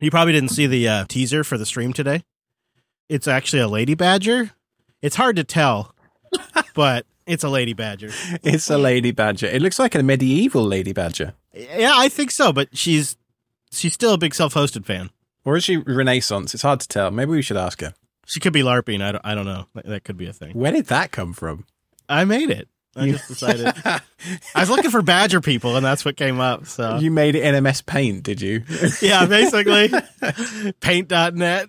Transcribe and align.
You 0.00 0.10
probably 0.10 0.32
didn't 0.32 0.50
see 0.50 0.66
the 0.66 0.88
uh, 0.88 1.04
teaser 1.08 1.42
for 1.42 1.56
the 1.56 1.66
stream 1.66 1.92
today. 1.92 2.22
It's 3.08 3.26
actually 3.26 3.60
a 3.60 3.68
lady 3.68 3.94
badger. 3.94 4.50
It's 5.00 5.16
hard 5.16 5.36
to 5.36 5.44
tell, 5.44 5.94
but 6.74 7.06
it's 7.26 7.44
a 7.44 7.48
lady 7.48 7.72
badger. 7.72 8.10
It's 8.42 8.68
a 8.68 8.78
lady 8.78 9.10
badger. 9.10 9.46
It 9.46 9.62
looks 9.62 9.78
like 9.78 9.94
a 9.94 10.02
medieval 10.02 10.64
lady 10.64 10.92
badger. 10.92 11.34
Yeah, 11.54 11.92
I 11.94 12.08
think 12.08 12.30
so, 12.30 12.52
but 12.52 12.76
she's 12.76 13.16
she's 13.72 13.94
still 13.94 14.14
a 14.14 14.18
big 14.18 14.34
self-hosted 14.34 14.84
fan. 14.84 15.10
Or 15.44 15.56
is 15.56 15.64
she 15.64 15.76
Renaissance? 15.76 16.52
It's 16.54 16.62
hard 16.62 16.80
to 16.80 16.88
tell. 16.88 17.10
Maybe 17.10 17.30
we 17.30 17.42
should 17.42 17.56
ask 17.56 17.80
her. 17.80 17.94
She 18.26 18.40
could 18.40 18.52
be 18.52 18.62
LARPing. 18.62 19.00
I 19.02 19.12
don't, 19.12 19.24
I 19.24 19.34
don't 19.34 19.46
know. 19.46 19.66
That, 19.74 19.86
that 19.86 20.04
could 20.04 20.16
be 20.16 20.26
a 20.26 20.32
thing. 20.32 20.54
Where 20.54 20.72
did 20.72 20.86
that 20.86 21.12
come 21.12 21.32
from? 21.32 21.64
I 22.08 22.24
made 22.24 22.50
it. 22.50 22.68
I 22.96 23.10
just 23.10 23.28
decided. 23.28 23.72
I 23.84 24.00
was 24.56 24.70
looking 24.70 24.90
for 24.90 25.02
badger 25.02 25.40
people, 25.40 25.76
and 25.76 25.84
that's 25.84 26.04
what 26.04 26.16
came 26.16 26.40
up. 26.40 26.66
So 26.66 26.98
You 26.98 27.10
made 27.10 27.34
it 27.34 27.42
in 27.42 27.62
MS 27.62 27.82
Paint, 27.82 28.22
did 28.22 28.40
you? 28.40 28.62
yeah, 29.02 29.26
basically 29.26 29.90
paint.net. 30.80 31.68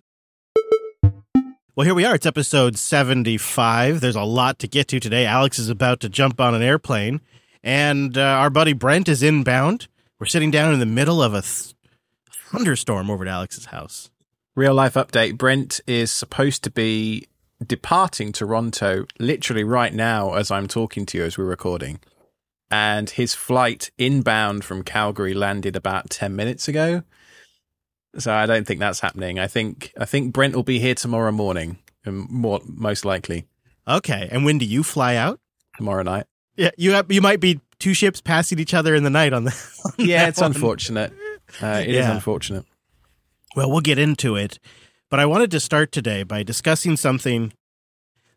Well, 1.75 1.86
here 1.86 1.93
we 1.93 2.05
are. 2.05 2.16
It's 2.16 2.25
episode 2.25 2.78
75. 2.78 4.00
There's 4.02 4.16
a 4.16 4.24
lot 4.24 4.57
to 4.60 4.68
get 4.68 4.88
to 4.88 5.00
today. 5.00 5.25
Alex 5.25 5.60
is 5.60 5.69
about 5.69 6.00
to 6.00 6.10
jump 6.10 6.42
on 6.42 6.55
an 6.55 6.64
airplane, 6.64 7.21
and 7.64 8.18
uh, 8.18 8.21
our 8.21 8.50
buddy 8.50 8.74
Brent 8.74 9.07
is 9.07 9.21
inbound. 9.21 9.88
We're 10.19 10.25
sitting 10.25 10.50
down 10.50 10.74
in 10.74 10.80
the 10.80 10.88
middle 10.88 11.21
of 11.21 11.36
a 11.36 11.41
th- 11.44 11.75
thunderstorm 12.52 13.11
over 13.11 13.24
at 13.25 13.30
Alex's 13.30 13.66
house. 13.66 14.10
Real 14.55 14.74
life 14.74 14.96
update. 14.96 15.38
Brent 15.38 15.80
is 15.86 16.11
supposed 16.11 16.64
to 16.64 16.71
be 16.71 17.28
departing 17.66 18.32
Toronto 18.32 19.06
literally 19.20 19.64
right 19.64 19.93
now 19.93 20.34
as 20.34 20.52
I'm 20.52 20.68
talking 20.68 21.06
to 21.07 21.18
you 21.18 21.24
as 21.24 21.38
we're 21.38 21.46
recording. 21.46 22.00
And 22.70 23.10
his 23.10 23.33
flight 23.33 23.92
inbound 23.97 24.66
from 24.66 24.83
Calgary 24.83 25.33
landed 25.33 25.75
about 25.75 26.10
10 26.10 26.36
minutes 26.36 26.68
ago. 26.68 27.04
So 28.18 28.33
I 28.33 28.46
don't 28.46 28.66
think 28.68 28.80
that's 28.80 29.00
happening. 29.00 29.39
I 29.39 29.47
think 29.47 29.93
I 30.00 30.06
think 30.06 30.33
Brent 30.33 30.56
will 30.56 30.64
be 30.64 30.80
here 30.80 30.96
tomorrow 30.96 31.32
morning, 31.32 31.78
um, 32.06 32.28
more 32.30 32.61
most 32.66 33.05
likely 33.05 33.45
Okay, 33.88 34.28
and 34.31 34.44
when 34.44 34.58
do 34.58 34.66
you 34.66 34.83
fly 34.83 35.16
out? 35.16 35.39
tomorrow 35.78 36.03
night. 36.03 36.25
Yeah, 36.55 36.72
you 36.78 36.91
have, 36.94 37.09
you 37.11 37.22
might 37.22 37.39
be 37.39 37.61
two 37.80 37.94
ships 37.94 38.19
passing 38.19 38.58
each 38.59 38.73
other 38.73 38.95
in 38.95 39.03
the 39.03 39.09
night 39.11 39.31
on 39.31 39.44
the. 39.45 39.52
on 40.00 40.05
Yeah, 40.05 40.28
it's 40.28 40.41
one. 40.41 40.52
unfortunate. 40.52 41.13
Uh, 41.61 41.67
it 41.83 41.89
is 41.89 41.95
Yeah. 41.97 42.13
unfortunate. 42.16 42.66
Well, 43.55 43.69
we'll 43.72 43.81
get 43.81 43.97
into 44.00 44.35
it. 44.35 44.59
But 45.09 45.22
I 45.22 45.25
wanted 45.25 45.52
to 45.52 45.61
start 45.61 45.94
today 45.94 46.23
by 46.23 46.44
discussing 46.44 46.97
something 46.97 47.53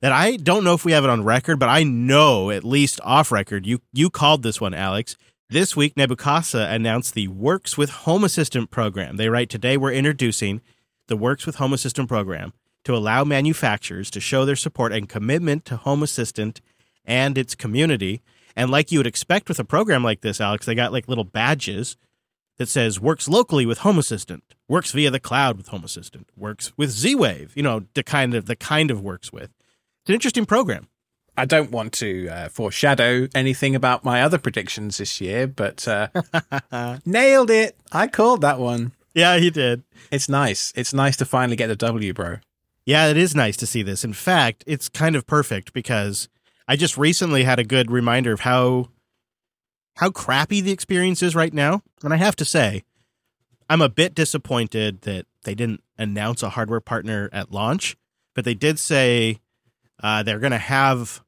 that 0.00 0.12
I 0.12 0.36
don't 0.36 0.62
know 0.62 0.74
if 0.74 0.84
we 0.84 0.92
have 0.92 1.02
it 1.02 1.10
on 1.10 1.24
record, 1.24 1.58
but 1.58 1.68
I 1.68 1.82
know 1.82 2.50
at 2.50 2.62
least 2.62 3.00
off 3.02 3.32
record. 3.32 3.66
You 3.66 3.80
you 3.92 4.08
called 4.08 4.44
this 4.44 4.60
one, 4.60 4.72
Alex. 4.72 5.16
This 5.48 5.74
week, 5.74 5.96
Nabu 5.96 6.14
Casa 6.14 6.68
announced 6.70 7.14
the 7.14 7.26
Works 7.26 7.76
with 7.76 7.90
Home 7.90 8.22
Assistant 8.22 8.70
program. 8.70 9.16
They 9.16 9.28
write 9.28 9.50
today 9.50 9.76
we're 9.76 9.92
introducing 9.92 10.60
the 11.08 11.16
Works 11.16 11.44
with 11.44 11.56
Home 11.56 11.72
Assistant 11.72 12.08
program 12.08 12.52
to 12.84 12.94
allow 12.94 13.24
manufacturers 13.24 14.08
to 14.12 14.20
show 14.20 14.44
their 14.44 14.54
support 14.54 14.92
and 14.92 15.08
commitment 15.08 15.64
to 15.64 15.76
Home 15.76 16.04
Assistant 16.04 16.60
and 17.04 17.36
its 17.36 17.56
community. 17.56 18.22
And 18.54 18.70
like 18.70 18.92
you 18.92 19.00
would 19.00 19.08
expect 19.08 19.48
with 19.48 19.58
a 19.58 19.64
program 19.64 20.04
like 20.04 20.20
this, 20.20 20.40
Alex, 20.40 20.66
they 20.66 20.76
got 20.76 20.92
like 20.92 21.08
little 21.08 21.24
badges 21.24 21.96
that 22.60 22.68
says 22.68 23.00
works 23.00 23.26
locally 23.26 23.64
with 23.64 23.78
Home 23.78 23.98
Assistant, 23.98 24.44
works 24.68 24.92
via 24.92 25.10
the 25.10 25.18
cloud 25.18 25.56
with 25.56 25.68
Home 25.68 25.82
Assistant, 25.82 26.28
works 26.36 26.74
with 26.76 26.90
Z-Wave, 26.90 27.54
you 27.56 27.62
know, 27.62 27.86
the 27.94 28.02
kind 28.02 28.34
of 28.34 28.44
the 28.44 28.54
kind 28.54 28.90
of 28.90 29.00
works 29.00 29.32
with. 29.32 29.44
It's 30.02 30.08
an 30.10 30.14
interesting 30.14 30.44
program. 30.44 30.86
I 31.38 31.46
don't 31.46 31.70
want 31.70 31.94
to 31.94 32.28
uh, 32.28 32.48
foreshadow 32.50 33.28
anything 33.34 33.74
about 33.74 34.04
my 34.04 34.20
other 34.20 34.36
predictions 34.36 34.98
this 34.98 35.22
year, 35.22 35.46
but 35.46 35.88
uh, 35.88 36.08
nailed 37.06 37.48
it. 37.50 37.76
I 37.92 38.08
called 38.08 38.42
that 38.42 38.58
one. 38.58 38.92
Yeah, 39.14 39.38
he 39.38 39.48
did. 39.48 39.82
It's 40.10 40.28
nice. 40.28 40.70
It's 40.76 40.92
nice 40.92 41.16
to 41.16 41.24
finally 41.24 41.56
get 41.56 41.68
the 41.68 41.76
W, 41.76 42.12
bro. 42.12 42.36
Yeah, 42.84 43.08
it 43.08 43.16
is 43.16 43.34
nice 43.34 43.56
to 43.56 43.66
see 43.66 43.82
this. 43.82 44.04
In 44.04 44.12
fact, 44.12 44.64
it's 44.66 44.90
kind 44.90 45.16
of 45.16 45.26
perfect 45.26 45.72
because 45.72 46.28
I 46.68 46.76
just 46.76 46.98
recently 46.98 47.44
had 47.44 47.58
a 47.58 47.64
good 47.64 47.90
reminder 47.90 48.32
of 48.34 48.40
how 48.40 48.88
how 49.96 50.10
crappy 50.10 50.60
the 50.60 50.72
experience 50.72 51.22
is 51.22 51.34
right 51.34 51.52
now. 51.52 51.82
And 52.02 52.12
I 52.12 52.16
have 52.16 52.36
to 52.36 52.44
say, 52.44 52.84
I'm 53.68 53.82
a 53.82 53.88
bit 53.88 54.14
disappointed 54.14 55.02
that 55.02 55.26
they 55.44 55.54
didn't 55.54 55.82
announce 55.98 56.42
a 56.42 56.50
hardware 56.50 56.80
partner 56.80 57.28
at 57.32 57.52
launch, 57.52 57.96
but 58.34 58.44
they 58.44 58.54
did 58.54 58.78
say 58.78 59.38
uh, 60.02 60.22
they're 60.22 60.38
going 60.38 60.52
to 60.52 60.58
have 60.58 61.22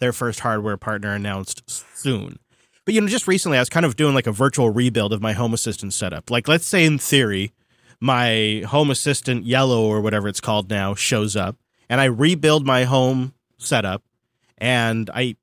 their 0.00 0.12
first 0.12 0.40
hardware 0.40 0.76
partner 0.76 1.12
announced 1.12 1.62
soon. 1.96 2.38
But 2.84 2.94
you 2.94 3.00
know, 3.00 3.08
just 3.08 3.26
recently 3.28 3.58
I 3.58 3.60
was 3.60 3.70
kind 3.70 3.86
of 3.86 3.96
doing 3.96 4.14
like 4.14 4.26
a 4.26 4.32
virtual 4.32 4.70
rebuild 4.70 5.12
of 5.12 5.22
my 5.22 5.32
Home 5.32 5.54
Assistant 5.54 5.92
setup. 5.94 6.30
Like, 6.30 6.48
let's 6.48 6.66
say 6.66 6.84
in 6.84 6.98
theory, 6.98 7.52
my 8.00 8.62
Home 8.66 8.90
Assistant 8.90 9.46
Yellow 9.46 9.82
or 9.82 10.00
whatever 10.00 10.28
it's 10.28 10.40
called 10.40 10.68
now 10.68 10.94
shows 10.94 11.36
up, 11.36 11.56
and 11.88 12.00
I 12.00 12.04
rebuild 12.04 12.66
my 12.66 12.84
home 12.84 13.34
setup, 13.56 14.02
and 14.58 15.08
I 15.14 15.36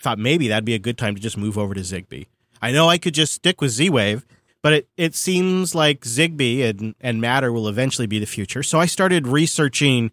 thought 0.00 0.18
maybe 0.18 0.48
that'd 0.48 0.64
be 0.64 0.74
a 0.74 0.78
good 0.78 0.98
time 0.98 1.14
to 1.14 1.20
just 1.20 1.36
move 1.36 1.58
over 1.58 1.74
to 1.74 1.80
Zigbee. 1.80 2.26
I 2.60 2.72
know 2.72 2.88
I 2.88 2.98
could 2.98 3.14
just 3.14 3.32
stick 3.32 3.60
with 3.60 3.72
Z 3.72 3.90
Wave, 3.90 4.24
but 4.62 4.72
it, 4.72 4.88
it 4.96 5.14
seems 5.14 5.74
like 5.74 6.02
Zigbee 6.02 6.68
and, 6.68 6.94
and 7.00 7.20
Matter 7.20 7.52
will 7.52 7.68
eventually 7.68 8.06
be 8.06 8.18
the 8.18 8.26
future. 8.26 8.62
So 8.62 8.78
I 8.78 8.86
started 8.86 9.26
researching 9.26 10.10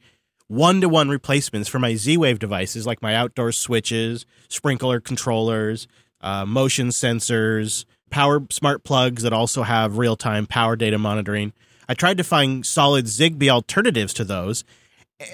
one 0.48 0.82
to 0.82 0.90
one 0.90 1.10
replacements 1.10 1.70
for 1.70 1.80
my 1.80 1.96
Z 1.96 2.18
Wave 2.18 2.40
devices, 2.40 2.88
like 2.88 3.02
my 3.02 3.16
outdoor 3.16 3.52
switches, 3.52 4.26
sprinkler 4.48 5.00
controllers, 5.00 5.88
uh, 6.22 6.46
motion 6.46 6.88
sensors, 6.88 7.86
power 8.10 8.42
smart 8.50 8.84
plugs 8.84 9.24
that 9.24 9.34
also 9.34 9.64
have 9.64 9.98
real 10.00 10.16
time 10.16 10.48
power 10.48 10.76
data 10.76 10.98
monitoring. 10.98 11.54
I 11.88 11.94
tried 11.94 12.18
to 12.18 12.24
find 12.24 12.66
solid 12.66 13.06
Zigbee 13.06 13.50
alternatives 13.50 14.14
to 14.16 14.24
those, 14.24 14.64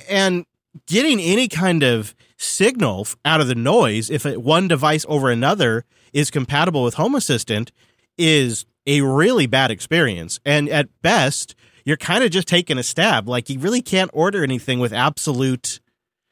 and 0.10 0.46
getting 0.88 1.20
any 1.20 1.48
kind 1.48 1.84
of 1.84 2.14
signal 2.38 3.08
out 3.24 3.42
of 3.42 3.48
the 3.48 3.56
noise 3.56 4.10
if 4.10 4.26
one 4.26 4.68
device 4.68 5.06
over 5.08 5.30
another 5.30 5.86
is 6.14 6.32
compatible 6.32 6.84
with 6.84 6.96
Home 6.96 7.16
Assistant 7.16 7.72
is 8.18 8.66
a 8.88 9.02
really 9.02 9.48
bad 9.48 9.72
experience. 9.72 10.40
And 10.46 10.70
at 10.70 10.90
best, 11.02 11.56
you're 11.86 11.98
kind 11.98 12.24
of 12.24 12.32
just 12.32 12.48
taking 12.48 12.78
a 12.78 12.84
stab. 12.84 13.28
Like 13.28 13.50
you 13.50 13.60
really 13.60 13.82
can't 13.82 14.12
order 14.14 14.44
anything 14.44 14.80
with 14.80 14.94
absolute 14.94 15.80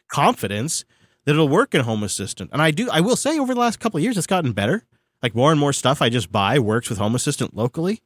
confidence 0.08 0.86
that 1.25 1.31
it'll 1.31 1.50
work 1.50 1.74
in 1.74 1.81
Home 1.81 2.03
Assistant. 2.03 2.50
And 2.53 2.62
I 2.62 2.72
do, 2.72 2.90
I 2.92 3.02
will 3.02 3.16
say, 3.16 3.40
over 3.40 3.53
the 3.53 3.59
last 3.59 3.80
couple 3.80 3.97
of 3.97 4.03
years, 4.03 4.18
it's 4.18 4.28
gotten 4.28 4.52
better. 4.52 4.84
Like 5.22 5.36
more 5.36 5.52
and 5.52 5.59
more 5.59 5.74
stuff 5.74 6.02
I 6.02 6.09
just 6.09 6.31
buy 6.31 6.59
works 6.59 6.90
with 6.90 6.97
Home 6.97 7.16
Assistant 7.16 7.56
locally, 7.56 8.02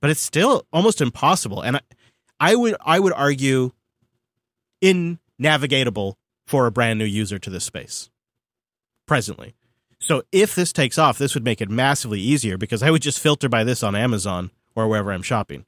but 0.00 0.08
it's 0.08 0.22
still 0.22 0.66
almost 0.72 1.02
impossible. 1.02 1.60
And 1.60 1.76
I, 1.76 1.80
I 2.40 2.56
would, 2.56 2.76
I 2.80 2.98
would 2.98 3.12
argue, 3.12 3.72
innavigatable 4.82 6.14
for 6.52 6.66
a 6.66 6.70
brand 6.70 6.98
new 6.98 7.06
user 7.06 7.38
to 7.38 7.48
this 7.48 7.64
space 7.64 8.10
presently. 9.06 9.54
So 9.98 10.24
if 10.32 10.54
this 10.54 10.70
takes 10.70 10.98
off, 10.98 11.16
this 11.16 11.32
would 11.32 11.46
make 11.46 11.62
it 11.62 11.70
massively 11.70 12.20
easier 12.20 12.58
because 12.58 12.82
I 12.82 12.90
would 12.90 13.00
just 13.00 13.18
filter 13.20 13.48
by 13.48 13.64
this 13.64 13.82
on 13.82 13.96
Amazon 13.96 14.50
or 14.74 14.86
wherever 14.86 15.12
I'm 15.12 15.22
shopping. 15.22 15.64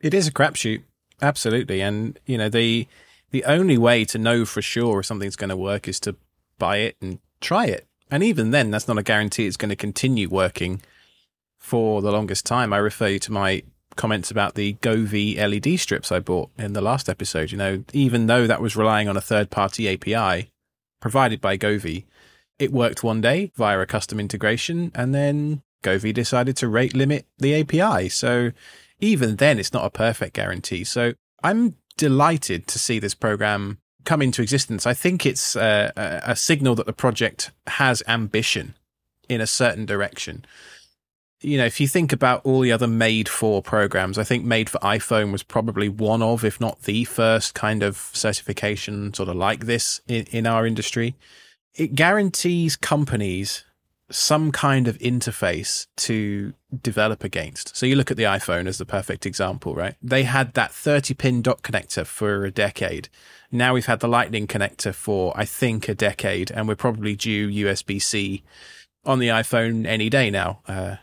It 0.00 0.14
is 0.14 0.28
a 0.28 0.32
crapshoot, 0.32 0.84
absolutely. 1.20 1.80
And 1.80 2.20
you 2.24 2.38
know 2.38 2.48
the 2.48 2.86
the 3.32 3.42
only 3.46 3.76
way 3.76 4.04
to 4.04 4.16
know 4.16 4.44
for 4.44 4.62
sure 4.62 5.00
if 5.00 5.06
something's 5.06 5.34
going 5.34 5.50
to 5.50 5.56
work 5.56 5.88
is 5.88 5.98
to 6.00 6.14
buy 6.56 6.76
it 6.76 6.96
and 7.00 7.18
try 7.40 7.66
it. 7.66 7.88
And 8.08 8.22
even 8.22 8.52
then, 8.52 8.70
that's 8.70 8.86
not 8.86 8.98
a 8.98 9.02
guarantee 9.02 9.48
it's 9.48 9.56
going 9.56 9.70
to 9.70 9.76
continue 9.76 10.28
working 10.28 10.82
for 11.58 12.00
the 12.00 12.12
longest 12.12 12.46
time. 12.46 12.72
I 12.72 12.76
refer 12.76 13.08
you 13.08 13.18
to 13.18 13.32
my 13.32 13.64
comments 13.96 14.30
about 14.30 14.54
the 14.54 14.74
Govee 14.74 15.36
LED 15.36 15.78
strips 15.78 16.12
I 16.12 16.20
bought 16.20 16.50
in 16.58 16.72
the 16.72 16.80
last 16.80 17.08
episode. 17.08 17.52
You 17.52 17.58
know, 17.58 17.84
even 17.92 18.26
though 18.26 18.46
that 18.46 18.62
was 18.62 18.76
relying 18.76 19.08
on 19.08 19.16
a 19.16 19.20
third 19.20 19.50
party 19.50 19.88
API 19.88 20.50
provided 21.00 21.40
by 21.40 21.56
Govee, 21.56 22.04
it 22.58 22.72
worked 22.72 23.02
one 23.02 23.20
day 23.20 23.50
via 23.56 23.80
a 23.80 23.86
custom 23.86 24.20
integration, 24.20 24.92
and 24.94 25.14
then 25.14 25.62
Govee 25.82 26.14
decided 26.14 26.56
to 26.58 26.68
rate 26.68 26.94
limit 26.94 27.26
the 27.38 27.60
API. 27.60 28.08
So 28.08 28.52
even 29.00 29.36
then, 29.36 29.58
it's 29.58 29.72
not 29.72 29.84
a 29.84 29.90
perfect 29.90 30.34
guarantee. 30.34 30.84
So 30.84 31.14
I'm 31.42 31.76
delighted 31.96 32.66
to 32.68 32.78
see 32.78 32.98
this 32.98 33.14
program 33.14 33.78
come 34.04 34.22
into 34.22 34.42
existence. 34.42 34.86
I 34.86 34.94
think 34.94 35.26
it's 35.26 35.56
uh, 35.56 35.90
a, 35.96 36.30
a 36.32 36.36
signal 36.36 36.74
that 36.76 36.86
the 36.86 36.92
project 36.92 37.50
has 37.66 38.02
ambition 38.06 38.74
in 39.28 39.40
a 39.40 39.46
certain 39.46 39.86
direction. 39.86 40.44
You 41.42 41.58
know, 41.58 41.64
if 41.64 41.80
you 41.80 41.88
think 41.88 42.12
about 42.12 42.40
all 42.44 42.60
the 42.60 42.72
other 42.72 42.86
made 42.86 43.28
for 43.28 43.62
programs, 43.62 44.16
I 44.16 44.24
think 44.24 44.44
made 44.44 44.70
for 44.70 44.78
iPhone 44.78 45.32
was 45.32 45.42
probably 45.42 45.88
one 45.88 46.22
of, 46.22 46.44
if 46.44 46.60
not 46.60 46.82
the 46.82 47.04
first 47.04 47.54
kind 47.54 47.82
of 47.82 48.10
certification 48.12 49.12
sort 49.12 49.28
of 49.28 49.36
like 49.36 49.66
this 49.66 50.00
in, 50.06 50.24
in 50.30 50.46
our 50.46 50.66
industry. 50.66 51.14
It 51.74 51.94
guarantees 51.94 52.76
companies 52.76 53.64
some 54.14 54.52
kind 54.52 54.88
of 54.88 54.98
interface 54.98 55.86
to 55.96 56.52
develop 56.82 57.24
against. 57.24 57.76
So 57.76 57.86
you 57.86 57.96
look 57.96 58.10
at 58.10 58.16
the 58.16 58.24
iPhone 58.24 58.66
as 58.66 58.78
the 58.78 58.84
perfect 58.84 59.26
example, 59.26 59.74
right? 59.74 59.94
They 60.02 60.24
had 60.24 60.54
that 60.54 60.72
30 60.72 61.14
pin 61.14 61.42
dock 61.42 61.62
connector 61.62 62.06
for 62.06 62.44
a 62.44 62.50
decade. 62.50 63.08
Now 63.50 63.74
we've 63.74 63.86
had 63.86 64.00
the 64.00 64.08
lightning 64.08 64.46
connector 64.46 64.94
for, 64.94 65.32
I 65.36 65.44
think, 65.44 65.88
a 65.88 65.94
decade, 65.94 66.50
and 66.50 66.68
we're 66.68 66.76
probably 66.76 67.16
due 67.16 67.48
USB 67.48 68.00
C 68.00 68.42
on 69.04 69.18
the 69.18 69.28
iPhone 69.28 69.86
any 69.86 70.08
day 70.08 70.30
now. 70.30 70.60
Uh, 70.66 70.96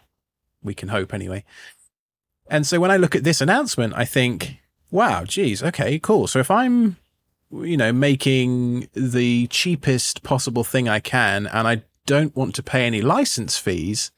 we 0.64 0.74
can 0.74 0.90
hope 0.90 1.14
anyway. 1.14 1.44
And 2.50 2.66
so 2.66 2.80
when 2.80 2.92
I 2.92 2.98
look 2.98 3.16
at 3.16 3.24
this 3.24 3.42
announcement, 3.42 3.94
I 3.96 4.06
think, 4.06 4.58
wow, 4.92 5.24
geez, 5.24 5.62
okay, 5.62 6.00
cool. 6.00 6.28
So 6.28 6.40
if 6.40 6.50
I'm, 6.50 6.98
you 7.52 7.78
know, 7.78 7.94
making 7.94 8.90
the 8.94 9.48
cheapest 9.48 10.24
possible 10.24 10.64
thing 10.64 10.90
I 10.90 11.00
can 11.00 11.48
and 11.48 11.68
I 11.68 11.84
don't 12.06 12.36
want 12.36 12.56
to 12.56 12.64
pay 12.64 12.86
any 12.86 13.02
license 13.02 13.58
fees 13.58 14.12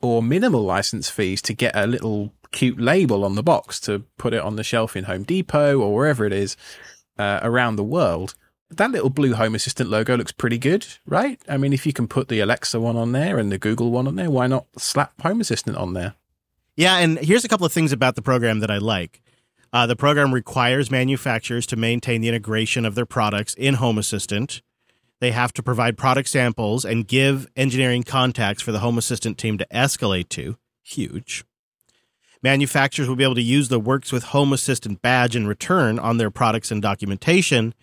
or 0.00 0.22
minimal 0.22 0.62
license 0.62 1.10
fees 1.10 1.42
to 1.42 1.52
get 1.52 1.76
a 1.76 1.86
little 1.86 2.32
cute 2.52 2.80
label 2.80 3.24
on 3.24 3.34
the 3.34 3.42
box 3.42 3.80
to 3.80 4.04
put 4.16 4.32
it 4.32 4.40
on 4.40 4.56
the 4.56 4.62
shelf 4.62 4.96
in 4.96 5.04
Home 5.04 5.24
Depot 5.24 5.78
or 5.78 5.94
wherever 5.94 6.24
it 6.24 6.32
is 6.32 6.56
uh, 7.18 7.40
around 7.42 7.76
the 7.76 7.84
world, 7.84 8.34
that 8.76 8.90
little 8.90 9.10
blue 9.10 9.34
Home 9.34 9.54
Assistant 9.54 9.90
logo 9.90 10.16
looks 10.16 10.32
pretty 10.32 10.58
good, 10.58 10.86
right? 11.06 11.40
I 11.48 11.56
mean, 11.56 11.72
if 11.72 11.86
you 11.86 11.92
can 11.92 12.08
put 12.08 12.28
the 12.28 12.40
Alexa 12.40 12.80
one 12.80 12.96
on 12.96 13.12
there 13.12 13.38
and 13.38 13.50
the 13.50 13.58
Google 13.58 13.90
one 13.90 14.06
on 14.06 14.16
there, 14.16 14.30
why 14.30 14.46
not 14.46 14.66
slap 14.76 15.20
Home 15.22 15.40
Assistant 15.40 15.76
on 15.76 15.94
there? 15.94 16.14
Yeah, 16.76 16.98
and 16.98 17.18
here's 17.18 17.44
a 17.44 17.48
couple 17.48 17.66
of 17.66 17.72
things 17.72 17.92
about 17.92 18.16
the 18.16 18.22
program 18.22 18.60
that 18.60 18.70
I 18.70 18.78
like. 18.78 19.20
Uh, 19.72 19.86
the 19.86 19.96
program 19.96 20.32
requires 20.32 20.90
manufacturers 20.90 21.66
to 21.66 21.76
maintain 21.76 22.20
the 22.20 22.28
integration 22.28 22.84
of 22.84 22.94
their 22.94 23.06
products 23.06 23.54
in 23.54 23.74
Home 23.74 23.98
Assistant. 23.98 24.62
They 25.20 25.32
have 25.32 25.52
to 25.54 25.62
provide 25.62 25.96
product 25.96 26.28
samples 26.28 26.84
and 26.84 27.08
give 27.08 27.48
engineering 27.56 28.02
contacts 28.02 28.62
for 28.62 28.72
the 28.72 28.80
Home 28.80 28.98
Assistant 28.98 29.38
team 29.38 29.58
to 29.58 29.66
escalate 29.72 30.28
to. 30.30 30.56
Huge. 30.82 31.44
Manufacturers 32.42 33.08
will 33.08 33.16
be 33.16 33.24
able 33.24 33.34
to 33.36 33.42
use 33.42 33.68
the 33.68 33.80
Works 33.80 34.12
with 34.12 34.24
Home 34.24 34.52
Assistant 34.52 35.00
badge 35.00 35.34
in 35.34 35.46
return 35.46 35.98
on 35.98 36.18
their 36.18 36.30
products 36.30 36.70
and 36.70 36.82
documentation. 36.82 37.74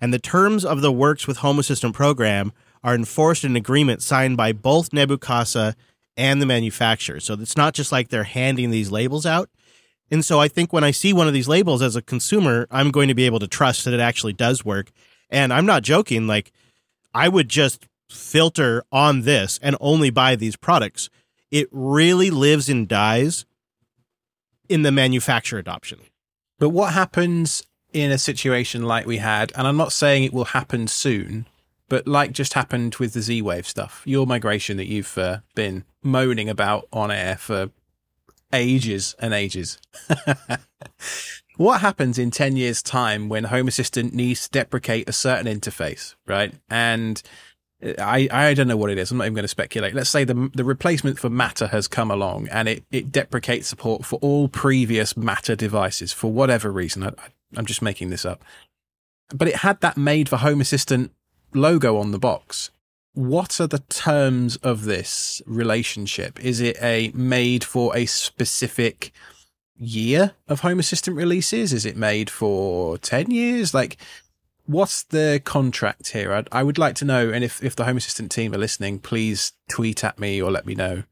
And 0.00 0.14
the 0.14 0.18
terms 0.18 0.64
of 0.64 0.80
the 0.80 0.92
Works 0.92 1.26
with 1.26 1.38
Home 1.38 1.58
Assistant 1.58 1.94
program 1.94 2.52
are 2.82 2.94
enforced 2.94 3.44
in 3.44 3.52
an 3.52 3.56
agreement 3.56 4.02
signed 4.02 4.36
by 4.36 4.52
both 4.52 4.92
Nabu 4.92 5.18
Casa 5.18 5.76
and 6.16 6.40
the 6.40 6.46
manufacturer. 6.46 7.20
So 7.20 7.34
it's 7.34 7.56
not 7.56 7.74
just 7.74 7.92
like 7.92 8.08
they're 8.08 8.24
handing 8.24 8.70
these 8.70 8.90
labels 8.90 9.26
out. 9.26 9.50
And 10.10 10.24
so 10.24 10.40
I 10.40 10.48
think 10.48 10.72
when 10.72 10.84
I 10.84 10.90
see 10.90 11.12
one 11.12 11.28
of 11.28 11.34
these 11.34 11.48
labels 11.48 11.82
as 11.82 11.96
a 11.96 12.02
consumer, 12.02 12.66
I'm 12.70 12.90
going 12.90 13.08
to 13.08 13.14
be 13.14 13.26
able 13.26 13.38
to 13.38 13.46
trust 13.46 13.84
that 13.84 13.94
it 13.94 14.00
actually 14.00 14.32
does 14.32 14.64
work. 14.64 14.90
And 15.28 15.52
I'm 15.52 15.66
not 15.66 15.82
joking. 15.82 16.26
Like, 16.26 16.52
I 17.14 17.28
would 17.28 17.48
just 17.48 17.86
filter 18.08 18.82
on 18.90 19.22
this 19.22 19.58
and 19.62 19.76
only 19.80 20.10
buy 20.10 20.34
these 20.34 20.56
products. 20.56 21.10
It 21.50 21.68
really 21.70 22.30
lives 22.30 22.68
and 22.68 22.88
dies 22.88 23.44
in 24.68 24.82
the 24.82 24.92
manufacturer 24.92 25.58
adoption. 25.58 26.00
But 26.58 26.70
what 26.70 26.92
happens 26.92 27.62
in 27.92 28.10
a 28.10 28.18
situation 28.18 28.84
like 28.84 29.06
we 29.06 29.18
had, 29.18 29.52
and 29.56 29.66
I'm 29.66 29.76
not 29.76 29.92
saying 29.92 30.24
it 30.24 30.32
will 30.32 30.46
happen 30.46 30.86
soon, 30.86 31.46
but 31.88 32.06
like 32.06 32.32
just 32.32 32.54
happened 32.54 32.96
with 32.96 33.12
the 33.12 33.20
Z 33.20 33.42
Wave 33.42 33.66
stuff, 33.66 34.02
your 34.04 34.26
migration 34.26 34.76
that 34.76 34.86
you've 34.86 35.18
uh, 35.18 35.38
been 35.54 35.84
moaning 36.02 36.48
about 36.48 36.86
on 36.92 37.10
air 37.10 37.36
for 37.36 37.70
ages 38.52 39.14
and 39.18 39.34
ages. 39.34 39.78
what 41.56 41.80
happens 41.80 42.18
in 42.18 42.30
10 42.30 42.56
years' 42.56 42.82
time 42.82 43.28
when 43.28 43.44
Home 43.44 43.68
Assistant 43.68 44.14
needs 44.14 44.44
to 44.44 44.50
deprecate 44.50 45.08
a 45.08 45.12
certain 45.12 45.46
interface, 45.46 46.14
right? 46.26 46.54
And 46.68 47.22
I, 47.82 48.28
I 48.30 48.54
don't 48.54 48.68
know 48.68 48.76
what 48.76 48.90
it 48.90 48.98
is. 48.98 49.10
I'm 49.10 49.18
not 49.18 49.24
even 49.24 49.34
going 49.34 49.44
to 49.44 49.48
speculate. 49.48 49.94
Let's 49.94 50.10
say 50.10 50.24
the 50.24 50.50
the 50.54 50.64
replacement 50.64 51.18
for 51.18 51.30
Matter 51.30 51.68
has 51.68 51.88
come 51.88 52.10
along 52.10 52.48
and 52.48 52.68
it, 52.68 52.84
it 52.90 53.10
deprecates 53.10 53.68
support 53.68 54.04
for 54.04 54.18
all 54.20 54.48
previous 54.48 55.16
Matter 55.16 55.56
devices 55.56 56.12
for 56.12 56.30
whatever 56.30 56.70
reason. 56.70 57.04
I, 57.04 57.12
I'm 57.56 57.66
just 57.66 57.82
making 57.82 58.10
this 58.10 58.24
up. 58.24 58.42
But 59.34 59.48
it 59.48 59.56
had 59.56 59.80
that 59.80 59.96
made 59.96 60.28
for 60.28 60.36
Home 60.36 60.60
Assistant 60.60 61.12
logo 61.54 61.96
on 61.96 62.10
the 62.10 62.18
box. 62.18 62.70
What 63.12 63.60
are 63.60 63.66
the 63.66 63.80
terms 63.80 64.56
of 64.56 64.84
this 64.84 65.42
relationship? 65.46 66.38
Is 66.44 66.60
it 66.60 66.76
a 66.80 67.10
made 67.14 67.64
for 67.64 67.96
a 67.96 68.06
specific 68.06 69.12
year 69.76 70.32
of 70.46 70.60
Home 70.60 70.78
Assistant 70.78 71.16
releases? 71.16 71.72
Is 71.72 71.86
it 71.86 71.96
made 71.96 72.30
for 72.30 72.98
10 72.98 73.30
years? 73.30 73.74
Like, 73.74 73.96
what's 74.66 75.02
the 75.02 75.40
contract 75.44 76.08
here? 76.08 76.32
I'd, 76.32 76.48
I 76.52 76.62
would 76.62 76.78
like 76.78 76.94
to 76.96 77.04
know. 77.04 77.30
And 77.30 77.42
if, 77.42 77.62
if 77.64 77.74
the 77.74 77.84
Home 77.84 77.96
Assistant 77.96 78.30
team 78.30 78.54
are 78.54 78.58
listening, 78.58 79.00
please 79.00 79.52
tweet 79.68 80.04
at 80.04 80.18
me 80.18 80.40
or 80.40 80.50
let 80.50 80.66
me 80.66 80.74
know. 80.74 81.02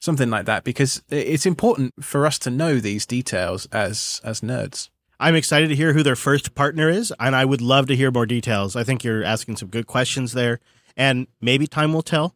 Something 0.00 0.30
like 0.30 0.46
that, 0.46 0.64
because 0.64 1.00
it's 1.10 1.46
important 1.46 2.04
for 2.04 2.26
us 2.26 2.36
to 2.40 2.50
know 2.50 2.80
these 2.80 3.06
details 3.06 3.66
as 3.66 4.20
as 4.24 4.40
nerds. 4.40 4.88
I'm 5.22 5.36
excited 5.36 5.68
to 5.68 5.76
hear 5.76 5.92
who 5.92 6.02
their 6.02 6.16
first 6.16 6.56
partner 6.56 6.88
is, 6.88 7.12
and 7.20 7.36
I 7.36 7.44
would 7.44 7.60
love 7.60 7.86
to 7.86 7.94
hear 7.94 8.10
more 8.10 8.26
details. 8.26 8.74
I 8.74 8.82
think 8.82 9.04
you're 9.04 9.22
asking 9.22 9.56
some 9.56 9.68
good 9.68 9.86
questions 9.86 10.32
there, 10.32 10.58
and 10.96 11.28
maybe 11.40 11.68
time 11.68 11.92
will 11.92 12.02
tell. 12.02 12.34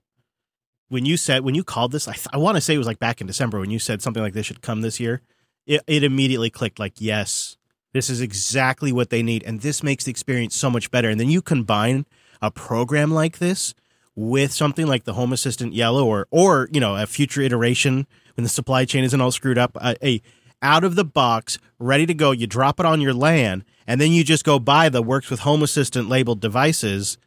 When 0.88 1.04
you 1.04 1.16
said 1.16 1.42
when 1.42 1.56
you 1.56 1.64
called 1.64 1.90
this, 1.90 2.06
I, 2.06 2.12
th- 2.12 2.28
I 2.32 2.36
want 2.36 2.56
to 2.56 2.60
say 2.60 2.74
it 2.74 2.78
was 2.78 2.86
like 2.86 3.00
back 3.00 3.20
in 3.20 3.26
December 3.26 3.58
when 3.58 3.72
you 3.72 3.80
said 3.80 4.02
something 4.02 4.22
like 4.22 4.34
this 4.34 4.46
should 4.46 4.62
come 4.62 4.82
this 4.82 5.00
year. 5.00 5.20
It, 5.66 5.82
it 5.88 6.04
immediately 6.04 6.48
clicked. 6.48 6.78
Like, 6.78 7.00
yes, 7.00 7.56
this 7.92 8.08
is 8.08 8.20
exactly 8.20 8.92
what 8.92 9.10
they 9.10 9.20
need. 9.20 9.42
And 9.42 9.62
this 9.62 9.82
makes 9.82 10.04
the 10.04 10.12
experience 10.12 10.54
so 10.54 10.70
much 10.70 10.92
better. 10.92 11.10
And 11.10 11.18
then 11.18 11.28
you 11.28 11.42
combine 11.42 12.06
a 12.40 12.52
program 12.52 13.10
like 13.10 13.38
this 13.38 13.74
with 14.14 14.52
something 14.52 14.86
like 14.86 15.02
the 15.02 15.14
Home 15.14 15.32
Assistant 15.32 15.74
Yellow 15.74 16.06
or, 16.06 16.28
or, 16.30 16.68
you 16.70 16.78
know, 16.78 16.94
a 16.94 17.06
future 17.06 17.40
iteration 17.40 18.06
when 18.36 18.44
the 18.44 18.48
supply 18.48 18.84
chain 18.84 19.02
isn't 19.02 19.20
all 19.20 19.32
screwed 19.32 19.58
up, 19.58 19.76
uh, 19.80 19.94
a, 20.00 20.06
a 20.06 20.22
out 20.62 20.84
of 20.84 20.94
the 20.94 21.04
box, 21.04 21.58
ready 21.78 22.06
to 22.06 22.14
go. 22.14 22.30
You 22.30 22.46
drop 22.46 22.80
it 22.80 22.86
on 22.86 23.00
your 23.00 23.14
LAN 23.14 23.64
and 23.86 24.00
then 24.00 24.12
you 24.12 24.24
just 24.24 24.44
go 24.44 24.58
buy 24.58 24.88
the 24.88 25.02
works 25.02 25.30
with 25.30 25.40
Home 25.40 25.62
Assistant 25.62 26.08
labeled 26.08 26.40
devices 26.40 27.18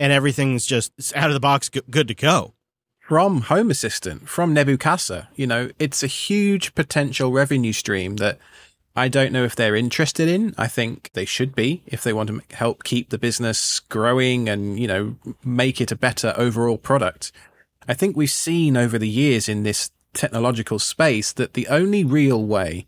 and 0.00 0.12
everything's 0.12 0.66
just 0.66 0.92
out 1.16 1.28
of 1.28 1.34
the 1.34 1.40
box, 1.40 1.68
good 1.68 2.08
to 2.08 2.14
go 2.14 2.54
from 3.00 3.40
Home 3.42 3.70
Assistant, 3.70 4.28
from 4.28 4.52
Nabu 4.52 4.76
Casa. 4.76 5.28
You 5.34 5.46
know, 5.46 5.70
it's 5.78 6.02
a 6.02 6.06
huge 6.06 6.74
potential 6.74 7.32
revenue 7.32 7.72
stream 7.72 8.16
that 8.16 8.38
I 8.94 9.08
don't 9.08 9.32
know 9.32 9.44
if 9.44 9.56
they're 9.56 9.74
interested 9.74 10.28
in. 10.28 10.54
I 10.58 10.66
think 10.66 11.10
they 11.14 11.24
should 11.24 11.54
be 11.54 11.82
if 11.86 12.02
they 12.02 12.12
want 12.12 12.28
to 12.28 12.56
help 12.56 12.84
keep 12.84 13.08
the 13.08 13.18
business 13.18 13.80
growing 13.80 14.48
and, 14.48 14.78
you 14.78 14.86
know, 14.86 15.16
make 15.44 15.80
it 15.80 15.90
a 15.90 15.96
better 15.96 16.34
overall 16.36 16.78
product. 16.78 17.32
I 17.88 17.94
think 17.94 18.16
we've 18.16 18.30
seen 18.30 18.76
over 18.76 18.98
the 18.98 19.08
years 19.08 19.48
in 19.48 19.62
this 19.62 19.90
technological 20.14 20.78
space 20.78 21.32
that 21.32 21.54
the 21.54 21.68
only 21.68 22.04
real 22.04 22.44
way 22.44 22.86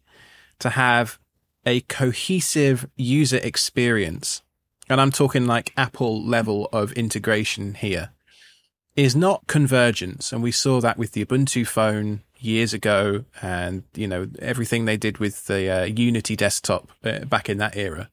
to 0.58 0.70
have 0.70 1.18
a 1.66 1.80
cohesive 1.82 2.88
user 2.96 3.38
experience, 3.38 4.42
and 4.88 5.00
I'm 5.00 5.10
talking 5.10 5.46
like 5.46 5.72
Apple 5.76 6.24
level 6.24 6.68
of 6.72 6.92
integration 6.92 7.74
here, 7.74 8.10
is 8.96 9.14
not 9.14 9.46
convergence. 9.46 10.32
And 10.32 10.42
we 10.42 10.52
saw 10.52 10.80
that 10.80 10.98
with 10.98 11.12
the 11.12 11.24
Ubuntu 11.24 11.66
phone 11.66 12.22
years 12.38 12.72
ago 12.72 13.24
and 13.42 13.82
you 13.94 14.06
know 14.06 14.26
everything 14.38 14.84
they 14.86 14.96
did 14.96 15.18
with 15.18 15.46
the 15.46 15.68
uh, 15.68 15.84
unity 15.84 16.34
desktop 16.34 16.90
uh, 17.04 17.20
back 17.20 17.48
in 17.48 17.58
that 17.58 17.76
era. 17.76 18.10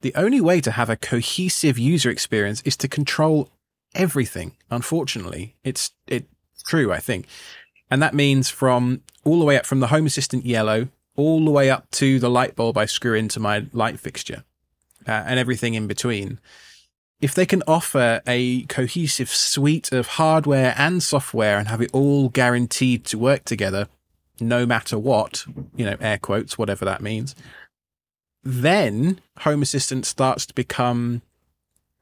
The 0.00 0.14
only 0.14 0.40
way 0.40 0.60
to 0.60 0.72
have 0.72 0.90
a 0.90 0.96
cohesive 0.96 1.78
user 1.78 2.10
experience 2.10 2.62
is 2.62 2.76
to 2.78 2.88
control 2.88 3.50
everything. 3.94 4.56
Unfortunately 4.70 5.54
it's 5.64 5.92
it's 6.06 6.26
true 6.64 6.92
i 6.92 6.98
think 6.98 7.26
and 7.90 8.02
that 8.02 8.14
means 8.14 8.48
from 8.48 9.02
all 9.24 9.38
the 9.38 9.44
way 9.44 9.56
up 9.56 9.66
from 9.66 9.80
the 9.80 9.88
home 9.88 10.06
assistant 10.06 10.44
yellow 10.44 10.88
all 11.16 11.44
the 11.44 11.50
way 11.50 11.70
up 11.70 11.90
to 11.90 12.18
the 12.18 12.30
light 12.30 12.54
bulb 12.54 12.76
i 12.78 12.84
screw 12.84 13.14
into 13.14 13.40
my 13.40 13.66
light 13.72 13.98
fixture 13.98 14.44
uh, 15.08 15.24
and 15.26 15.40
everything 15.40 15.74
in 15.74 15.86
between. 15.86 16.38
If 17.20 17.34
they 17.34 17.46
can 17.46 17.62
offer 17.66 18.20
a 18.26 18.62
cohesive 18.64 19.30
suite 19.30 19.90
of 19.90 20.06
hardware 20.06 20.74
and 20.76 21.02
software 21.02 21.58
and 21.58 21.66
have 21.68 21.80
it 21.80 21.90
all 21.92 22.28
guaranteed 22.28 23.04
to 23.06 23.18
work 23.18 23.44
together, 23.44 23.88
no 24.38 24.66
matter 24.66 24.98
what, 24.98 25.44
you 25.74 25.84
know, 25.84 25.96
air 26.00 26.18
quotes, 26.18 26.56
whatever 26.56 26.84
that 26.84 27.02
means, 27.02 27.34
then 28.44 29.20
Home 29.40 29.62
Assistant 29.62 30.06
starts 30.06 30.46
to 30.46 30.54
become 30.54 31.22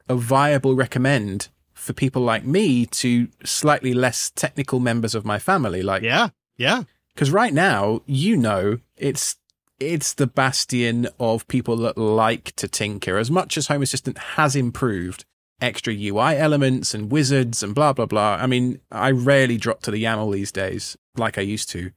a 0.07 0.15
viable 0.15 0.75
recommend 0.75 1.47
for 1.87 1.93
people 1.93 2.21
like 2.21 2.45
me 2.45 2.85
to 2.85 3.29
slightly 3.43 3.93
less 3.93 4.29
technical 4.35 4.79
members 4.79 5.15
of 5.15 5.25
my 5.25 5.39
family. 5.39 5.81
Like, 5.81 6.03
yeah, 6.03 6.29
yeah. 6.57 6.83
Because 7.15 7.31
right 7.31 7.53
now, 7.53 8.01
you 8.05 8.37
know, 8.37 8.79
it's 8.97 9.37
it's 9.79 10.13
the 10.13 10.27
bastion 10.27 11.07
of 11.19 11.47
people 11.47 11.77
that 11.77 11.97
like 11.97 12.55
to 12.57 12.67
tinker. 12.67 13.17
As 13.17 13.31
much 13.31 13.57
as 13.57 13.67
Home 13.67 13.81
Assistant 13.81 14.17
has 14.17 14.55
improved 14.55 15.25
extra 15.61 15.93
UI 15.93 16.35
elements 16.35 16.93
and 16.93 17.11
wizards 17.11 17.63
and 17.63 17.73
blah, 17.73 17.93
blah, 17.93 18.05
blah. 18.05 18.35
I 18.35 18.47
mean, 18.47 18.79
I 18.91 19.11
rarely 19.11 19.57
drop 19.57 19.81
to 19.83 19.91
the 19.91 20.03
YAML 20.03 20.33
these 20.33 20.51
days 20.51 20.97
like 21.15 21.37
I 21.37 21.41
used 21.41 21.69
to. 21.69 21.91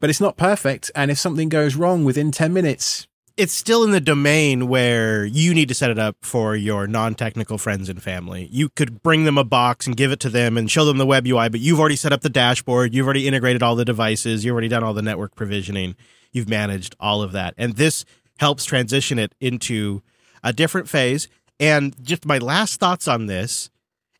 But 0.00 0.10
it's 0.10 0.20
not 0.20 0.36
perfect. 0.36 0.90
And 0.94 1.10
if 1.10 1.18
something 1.18 1.48
goes 1.48 1.76
wrong 1.76 2.04
within 2.04 2.30
10 2.30 2.52
minutes, 2.52 3.06
it's 3.36 3.52
still 3.52 3.84
in 3.84 3.90
the 3.90 4.00
domain 4.00 4.66
where 4.66 5.24
you 5.24 5.52
need 5.52 5.68
to 5.68 5.74
set 5.74 5.90
it 5.90 5.98
up 5.98 6.16
for 6.22 6.56
your 6.56 6.86
non-technical 6.86 7.58
friends 7.58 7.88
and 7.88 8.02
family. 8.02 8.48
You 8.50 8.70
could 8.70 9.02
bring 9.02 9.24
them 9.24 9.36
a 9.36 9.44
box 9.44 9.86
and 9.86 9.96
give 9.96 10.10
it 10.10 10.20
to 10.20 10.30
them 10.30 10.56
and 10.56 10.70
show 10.70 10.84
them 10.86 10.96
the 10.96 11.06
web 11.06 11.26
UI, 11.26 11.50
but 11.50 11.60
you've 11.60 11.78
already 11.78 11.96
set 11.96 12.12
up 12.12 12.22
the 12.22 12.30
dashboard, 12.30 12.94
you've 12.94 13.06
already 13.06 13.28
integrated 13.28 13.62
all 13.62 13.76
the 13.76 13.84
devices, 13.84 14.44
you've 14.44 14.52
already 14.52 14.68
done 14.68 14.82
all 14.82 14.94
the 14.94 15.02
network 15.02 15.34
provisioning 15.34 15.96
you've 16.36 16.48
managed 16.48 16.94
all 17.00 17.22
of 17.22 17.32
that. 17.32 17.54
And 17.56 17.76
this 17.76 18.04
helps 18.38 18.64
transition 18.64 19.18
it 19.18 19.34
into 19.40 20.02
a 20.44 20.52
different 20.52 20.88
phase. 20.88 21.28
And 21.58 21.96
just 22.04 22.26
my 22.26 22.38
last 22.38 22.78
thoughts 22.78 23.08
on 23.08 23.26
this, 23.26 23.70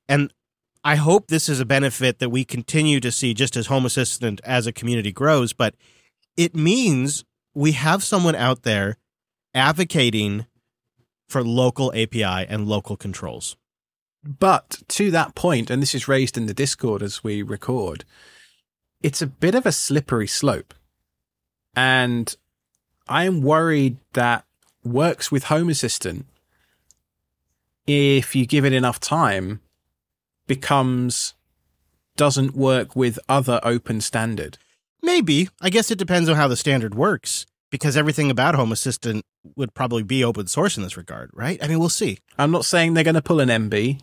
and 0.09 0.33
I 0.83 0.97
hope 0.97 1.27
this 1.27 1.49
is 1.49 1.61
a 1.61 1.67
benefit 1.67 2.19
that 2.19 2.31
we 2.31 2.45
continue 2.45 3.01
to 3.01 3.13
see 3.13 3.35
just 3.35 3.57
as 3.57 3.67
Home 3.67 3.85
Assistant 3.85 4.41
as 4.45 4.67
a 4.67 4.73
community 4.73 5.13
grows, 5.13 5.53
but 5.53 5.75
it 6.37 6.55
means 6.55 7.25
we 7.55 7.73
have 7.73 8.03
someone 8.03 8.35
out 8.35 8.63
there 8.63 8.97
advocating 9.57 10.47
for 11.29 11.43
local 11.43 11.93
API 11.95 12.47
and 12.49 12.69
local 12.69 12.97
controls. 12.97 13.57
But 14.23 14.83
to 14.89 15.11
that 15.11 15.35
point, 15.35 15.71
and 15.71 15.81
this 15.81 15.95
is 15.95 16.09
raised 16.09 16.37
in 16.37 16.47
the 16.47 16.55
Discord 16.55 17.03
as 17.03 17.25
we 17.25 17.43
record, 17.43 18.05
it's 19.03 19.23
a 19.23 19.27
bit 19.27 19.55
of 19.55 19.67
a 19.67 19.73
slippery 19.73 20.27
slope. 20.27 20.75
And 21.75 22.35
I 23.09 23.25
am 23.25 23.43
worried 23.43 23.99
that 24.15 24.45
works 24.85 25.31
with 25.31 25.45
Home 25.45 25.69
Assistant, 25.69 26.27
if 27.87 28.35
you 28.35 28.47
give 28.47 28.65
it 28.65 28.73
enough 28.73 28.99
time, 28.99 29.61
becomes 30.47 31.35
doesn't 32.17 32.57
work 32.57 32.97
with 32.97 33.19
other 33.29 33.61
open 33.63 34.01
standard. 34.01 34.59
Maybe. 35.03 35.51
I 35.61 35.71
guess 35.71 35.91
it 35.91 35.99
depends 35.99 36.29
on 36.29 36.37
how 36.37 36.49
the 36.49 36.57
standard 36.57 36.95
works 36.95 37.47
because 37.71 37.97
everything 37.97 38.31
about 38.31 38.55
Home 38.55 38.73
Assistant 38.73 39.25
would 39.57 39.75
probably 39.75 40.03
be 40.03 40.25
open 40.25 40.47
source 40.47 40.77
in 40.77 40.83
this 40.83 40.97
regard, 40.97 41.31
right? 41.33 41.63
I 41.63 41.69
mean, 41.69 41.79
we'll 41.79 41.89
see. 41.89 42.19
I'm 42.39 42.51
not 42.51 42.65
saying 42.65 42.95
they're 42.95 43.05
going 43.05 43.15
to 43.15 43.23
pull 43.23 43.41
an 43.41 43.49
MB, 43.49 44.01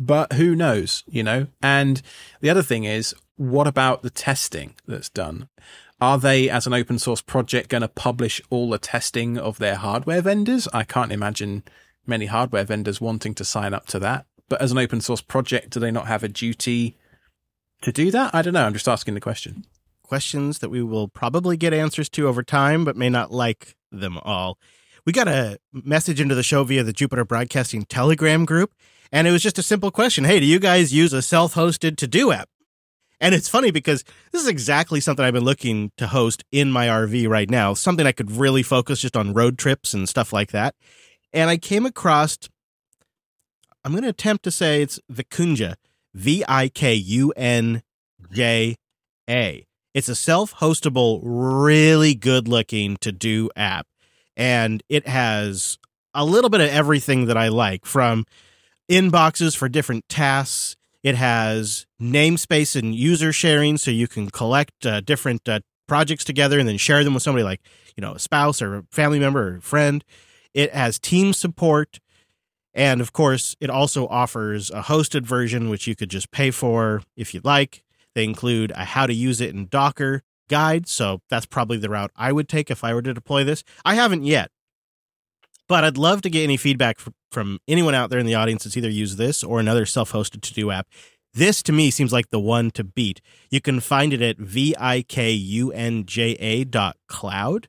but 0.00 0.32
who 0.34 0.54
knows, 0.56 1.04
you 1.06 1.22
know? 1.22 1.46
And 1.62 2.00
the 2.40 2.50
other 2.50 2.62
thing 2.62 2.84
is, 2.84 3.14
what 3.36 3.66
about 3.66 4.02
the 4.02 4.10
testing 4.10 4.74
that's 4.86 5.08
done? 5.08 5.48
Are 6.00 6.18
they, 6.18 6.50
as 6.50 6.66
an 6.66 6.74
open 6.74 6.98
source 6.98 7.20
project, 7.20 7.68
going 7.70 7.82
to 7.82 7.88
publish 7.88 8.40
all 8.50 8.70
the 8.70 8.78
testing 8.78 9.38
of 9.38 9.58
their 9.58 9.76
hardware 9.76 10.20
vendors? 10.20 10.68
I 10.72 10.84
can't 10.84 11.12
imagine 11.12 11.62
many 12.06 12.26
hardware 12.26 12.64
vendors 12.64 13.00
wanting 13.00 13.34
to 13.34 13.44
sign 13.44 13.72
up 13.72 13.86
to 13.86 13.98
that. 14.00 14.26
But 14.48 14.60
as 14.60 14.72
an 14.72 14.78
open 14.78 15.00
source 15.00 15.20
project, 15.22 15.70
do 15.70 15.80
they 15.80 15.90
not 15.90 16.06
have 16.06 16.22
a 16.22 16.28
duty 16.28 16.96
to 17.82 17.92
do 17.92 18.10
that? 18.10 18.34
I 18.34 18.42
don't 18.42 18.54
know. 18.54 18.64
I'm 18.64 18.74
just 18.74 18.88
asking 18.88 19.14
the 19.14 19.20
question. 19.20 19.64
Questions 20.02 20.58
that 20.58 20.68
we 20.68 20.82
will 20.82 21.08
probably 21.08 21.56
get 21.56 21.72
answers 21.72 22.08
to 22.10 22.28
over 22.28 22.42
time, 22.42 22.84
but 22.84 22.96
may 22.96 23.08
not 23.08 23.32
like 23.32 23.74
them 24.00 24.18
all. 24.18 24.58
We 25.06 25.12
got 25.12 25.28
a 25.28 25.58
message 25.72 26.20
into 26.20 26.34
the 26.34 26.42
show 26.42 26.64
via 26.64 26.82
the 26.82 26.92
Jupiter 26.92 27.24
Broadcasting 27.24 27.84
Telegram 27.84 28.44
group, 28.44 28.74
and 29.12 29.26
it 29.26 29.32
was 29.32 29.42
just 29.42 29.58
a 29.58 29.62
simple 29.62 29.90
question 29.90 30.24
Hey, 30.24 30.40
do 30.40 30.46
you 30.46 30.58
guys 30.58 30.94
use 30.94 31.12
a 31.12 31.22
self 31.22 31.54
hosted 31.54 31.96
to 31.98 32.06
do 32.06 32.32
app? 32.32 32.48
And 33.20 33.34
it's 33.34 33.48
funny 33.48 33.70
because 33.70 34.04
this 34.32 34.42
is 34.42 34.48
exactly 34.48 35.00
something 35.00 35.24
I've 35.24 35.34
been 35.34 35.44
looking 35.44 35.92
to 35.96 36.08
host 36.08 36.44
in 36.52 36.70
my 36.70 36.88
RV 36.88 37.28
right 37.28 37.48
now, 37.48 37.74
something 37.74 38.06
I 38.06 38.12
could 38.12 38.30
really 38.30 38.62
focus 38.62 39.00
just 39.00 39.16
on 39.16 39.32
road 39.32 39.56
trips 39.56 39.94
and 39.94 40.08
stuff 40.08 40.32
like 40.32 40.50
that. 40.50 40.74
And 41.32 41.48
I 41.48 41.56
came 41.56 41.86
across, 41.86 42.38
I'm 43.84 43.92
going 43.92 44.02
to 44.02 44.08
attempt 44.08 44.44
to 44.44 44.50
say 44.50 44.82
it's 44.82 45.00
Vikunja, 45.12 45.76
V 46.12 46.44
I 46.48 46.68
K 46.68 46.94
U 46.94 47.32
N 47.36 47.82
J 48.30 48.76
A. 49.28 49.66
It's 49.94 50.08
a 50.08 50.16
self 50.16 50.54
hostable, 50.56 51.20
really 51.22 52.14
good 52.16 52.48
looking 52.48 52.96
to 52.98 53.12
do 53.12 53.48
app. 53.54 53.86
And 54.36 54.82
it 54.88 55.06
has 55.06 55.78
a 56.12 56.24
little 56.24 56.50
bit 56.50 56.60
of 56.60 56.68
everything 56.68 57.26
that 57.26 57.36
I 57.36 57.48
like 57.48 57.86
from 57.86 58.26
inboxes 58.90 59.56
for 59.56 59.68
different 59.68 60.08
tasks. 60.08 60.76
It 61.04 61.14
has 61.14 61.86
namespace 62.00 62.74
and 62.74 62.94
user 62.94 63.32
sharing 63.32 63.76
so 63.76 63.90
you 63.90 64.08
can 64.08 64.30
collect 64.30 64.84
uh, 64.84 65.00
different 65.00 65.48
uh, 65.48 65.60
projects 65.86 66.24
together 66.24 66.58
and 66.58 66.68
then 66.68 66.78
share 66.78 67.04
them 67.04 67.14
with 67.14 67.22
somebody 67.22 67.44
like, 67.44 67.60
you 67.96 68.00
know, 68.00 68.14
a 68.14 68.18
spouse 68.18 68.60
or 68.60 68.76
a 68.76 68.82
family 68.90 69.20
member 69.20 69.56
or 69.56 69.60
friend. 69.60 70.04
It 70.54 70.74
has 70.74 70.98
team 70.98 71.32
support. 71.32 72.00
And 72.72 73.00
of 73.00 73.12
course, 73.12 73.54
it 73.60 73.70
also 73.70 74.08
offers 74.08 74.70
a 74.70 74.82
hosted 74.82 75.22
version, 75.22 75.68
which 75.68 75.86
you 75.86 75.94
could 75.94 76.10
just 76.10 76.32
pay 76.32 76.50
for 76.50 77.02
if 77.16 77.32
you'd 77.32 77.44
like. 77.44 77.83
They 78.14 78.24
include 78.24 78.72
a 78.72 78.84
how 78.84 79.06
to 79.06 79.14
use 79.14 79.40
it 79.40 79.54
in 79.54 79.66
Docker 79.66 80.22
guide. 80.48 80.88
So 80.88 81.20
that's 81.30 81.46
probably 81.46 81.78
the 81.78 81.90
route 81.90 82.10
I 82.16 82.32
would 82.32 82.48
take 82.48 82.70
if 82.70 82.84
I 82.84 82.94
were 82.94 83.02
to 83.02 83.14
deploy 83.14 83.44
this. 83.44 83.64
I 83.84 83.94
haven't 83.94 84.24
yet, 84.24 84.50
but 85.68 85.84
I'd 85.84 85.98
love 85.98 86.22
to 86.22 86.30
get 86.30 86.42
any 86.44 86.56
feedback 86.56 86.98
from 87.30 87.58
anyone 87.66 87.94
out 87.94 88.10
there 88.10 88.18
in 88.18 88.26
the 88.26 88.34
audience 88.34 88.64
that's 88.64 88.76
either 88.76 88.88
used 88.88 89.18
this 89.18 89.42
or 89.42 89.60
another 89.60 89.86
self 89.86 90.12
hosted 90.12 90.42
to 90.42 90.54
do 90.54 90.70
app. 90.70 90.86
This 91.32 91.62
to 91.64 91.72
me 91.72 91.90
seems 91.90 92.12
like 92.12 92.30
the 92.30 92.38
one 92.38 92.70
to 92.72 92.84
beat. 92.84 93.20
You 93.50 93.60
can 93.60 93.80
find 93.80 94.12
it 94.12 94.22
at 94.22 94.38
V-I-K-U-N-J-A 94.38 95.04
dot 96.64 96.96
cloud. 97.08 97.68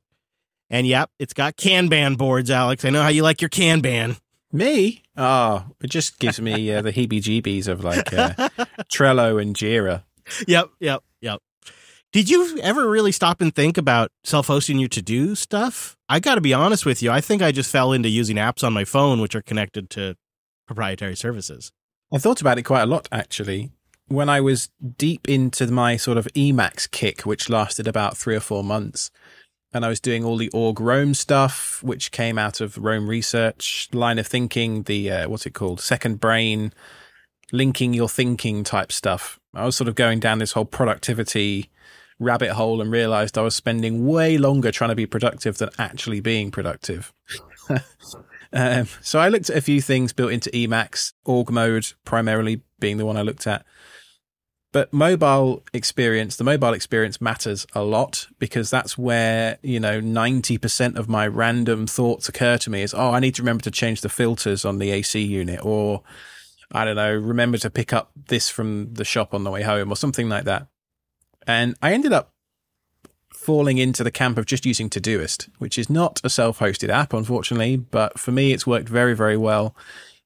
And 0.70 0.86
yep, 0.86 1.10
it's 1.18 1.34
got 1.34 1.58
Kanban 1.58 2.16
boards, 2.18 2.52
Alex. 2.52 2.86
I 2.86 2.92
know 2.92 3.02
how 3.02 3.08
you 3.10 3.24
like 3.24 3.42
your 3.42 3.50
Kanban. 3.50 4.20
Me? 4.52 5.02
Oh, 5.18 5.66
it 5.82 5.90
just 5.90 6.20
gives 6.20 6.40
me 6.40 6.72
uh, 6.72 6.84
the 6.84 6.94
heebie 6.94 7.22
jeebies 7.22 7.68
of 7.68 7.84
like 7.84 8.14
uh, 8.14 8.34
Trello 8.94 9.42
and 9.42 9.56
Jira. 9.56 10.04
Yep, 10.48 10.70
yep, 10.80 11.04
yep. 11.22 11.42
Did 12.12 12.30
you 12.30 12.58
ever 12.62 12.90
really 12.90 13.12
stop 13.12 13.42
and 13.42 13.54
think 13.54 13.78
about 13.78 14.10
self 14.24 14.48
hosting 14.48 14.80
your 14.80 14.90
to 14.90 15.02
do 15.02 15.36
stuff? 15.36 15.98
I 16.08 16.20
got 16.20 16.36
to 16.36 16.42
be 16.42 16.54
honest 16.54 16.86
with 16.86 17.04
you. 17.04 17.12
I 17.12 17.20
think 17.20 17.42
I 17.42 17.52
just 17.52 17.70
fell 17.70 17.92
into 17.92 18.10
using 18.10 18.38
apps 18.38 18.64
on 18.64 18.74
my 18.74 18.86
phone, 18.86 19.20
which 19.20 19.36
are 19.36 19.42
connected 19.42 19.90
to 19.92 20.16
proprietary 20.66 21.16
services. 21.16 21.72
I 22.14 22.18
thought 22.18 22.42
about 22.42 22.58
it 22.58 22.64
quite 22.64 22.84
a 22.84 22.88
lot, 22.88 23.10
actually. 23.12 23.72
When 24.08 24.30
I 24.30 24.40
was 24.40 24.70
deep 24.98 25.28
into 25.28 25.68
my 25.68 25.98
sort 25.98 26.18
of 26.18 26.28
Emacs 26.36 26.90
kick, 26.90 27.22
which 27.22 27.50
lasted 27.50 27.88
about 27.88 28.16
three 28.16 28.36
or 28.36 28.40
four 28.40 28.64
months, 28.64 29.12
and 29.74 29.84
I 29.84 29.90
was 29.90 30.00
doing 30.00 30.24
all 30.24 30.38
the 30.38 30.52
org-roam 30.54 31.16
stuff, 31.16 31.84
which 31.84 32.12
came 32.12 32.38
out 32.38 32.62
of 32.62 32.78
Roam 32.78 33.10
Research 33.10 33.90
line 33.92 34.20
of 34.20 34.28
thinking, 34.28 34.84
the 34.84 35.12
uh, 35.12 35.28
what's 35.28 35.46
it 35.46 35.54
called, 35.54 35.82
second 35.82 36.22
brain, 36.22 36.72
linking 37.52 37.94
your 37.94 38.08
thinking 38.08 38.64
type 38.64 38.94
stuff. 38.94 39.40
I 39.56 39.66
was 39.66 39.76
sort 39.76 39.88
of 39.88 39.96
going 39.96 40.20
down 40.20 40.40
this 40.40 40.52
whole 40.52 40.66
productivity 40.66 41.70
rabbit 42.20 42.52
hole 42.52 42.82
and 42.82 42.92
realized 42.92 43.38
I 43.38 43.42
was 43.42 43.56
spending 43.56 44.06
way 44.06 44.38
longer 44.38 44.72
trying 44.72 44.90
to 44.90 44.96
be 44.96 45.06
productive 45.06 45.58
than 45.58 45.70
actually 45.78 46.20
being 46.20 46.52
productive. 46.52 47.14
um, 48.54 48.88
so 49.02 49.20
I 49.20 49.30
looked 49.30 49.50
at 49.50 49.58
a 49.58 49.62
few 49.62 49.82
things 49.82 50.14
built 50.14 50.32
into 50.32 50.50
Emacs, 50.52 51.14
org 51.26 51.50
mode 51.50 51.88
primarily 52.06 52.62
being 52.80 52.98
the 52.98 53.06
one 53.06 53.18
I 53.18 53.22
looked 53.22 53.48
at. 53.48 53.66
But 54.72 54.92
mobile 54.92 55.64
experience, 55.74 56.36
the 56.36 56.44
mobile 56.44 56.74
experience 56.74 57.22
matters 57.22 57.66
a 57.74 57.82
lot 57.82 58.28
because 58.40 58.70
that's 58.70 58.98
where, 58.98 59.58
you 59.62 59.80
know, 59.80 60.02
90% 60.02 60.98
of 60.98 61.08
my 61.08 61.26
random 61.26 61.88
thoughts 61.88 62.28
occur 62.28 62.58
to 62.58 62.70
me 62.70 62.82
is, 62.82 62.94
oh, 62.94 63.12
I 63.12 63.22
need 63.22 63.36
to 63.36 63.42
remember 63.42 63.64
to 63.64 63.72
change 63.72 64.02
the 64.02 64.10
filters 64.10 64.66
on 64.66 64.80
the 64.80 64.92
AC 64.92 65.22
unit 65.22 65.64
or 65.64 66.04
I 66.72 66.86
don't 66.86 66.96
know, 66.96 67.14
remember 67.14 67.58
to 67.60 67.70
pick 67.70 67.94
up 67.94 68.12
this 68.28 68.50
from 68.50 68.94
the 68.94 69.06
shop 69.06 69.34
on 69.34 69.44
the 69.44 69.52
way 69.52 69.62
home 69.62 69.92
or 69.92 69.96
something 69.96 70.30
like 70.30 70.46
that. 70.46 70.68
And 71.48 71.76
I 71.82 71.94
ended 71.94 72.12
up 72.12 72.32
falling 73.34 73.78
into 73.78 74.04
the 74.04 74.12
camp 74.12 74.38
of 74.38 74.46
just 74.46 74.66
using 74.66 74.90
Todoist, 74.90 75.50
which 75.60 75.78
is 75.78 75.90
not 75.90 76.20
a 76.24 76.30
self 76.30 76.60
hosted 76.60 76.90
app, 76.90 77.14
unfortunately, 77.14 77.78
but 77.78 78.20
for 78.20 78.32
me, 78.32 78.52
it's 78.52 78.66
worked 78.66 78.90
very, 78.90 79.16
very 79.16 79.38
well. 79.38 79.76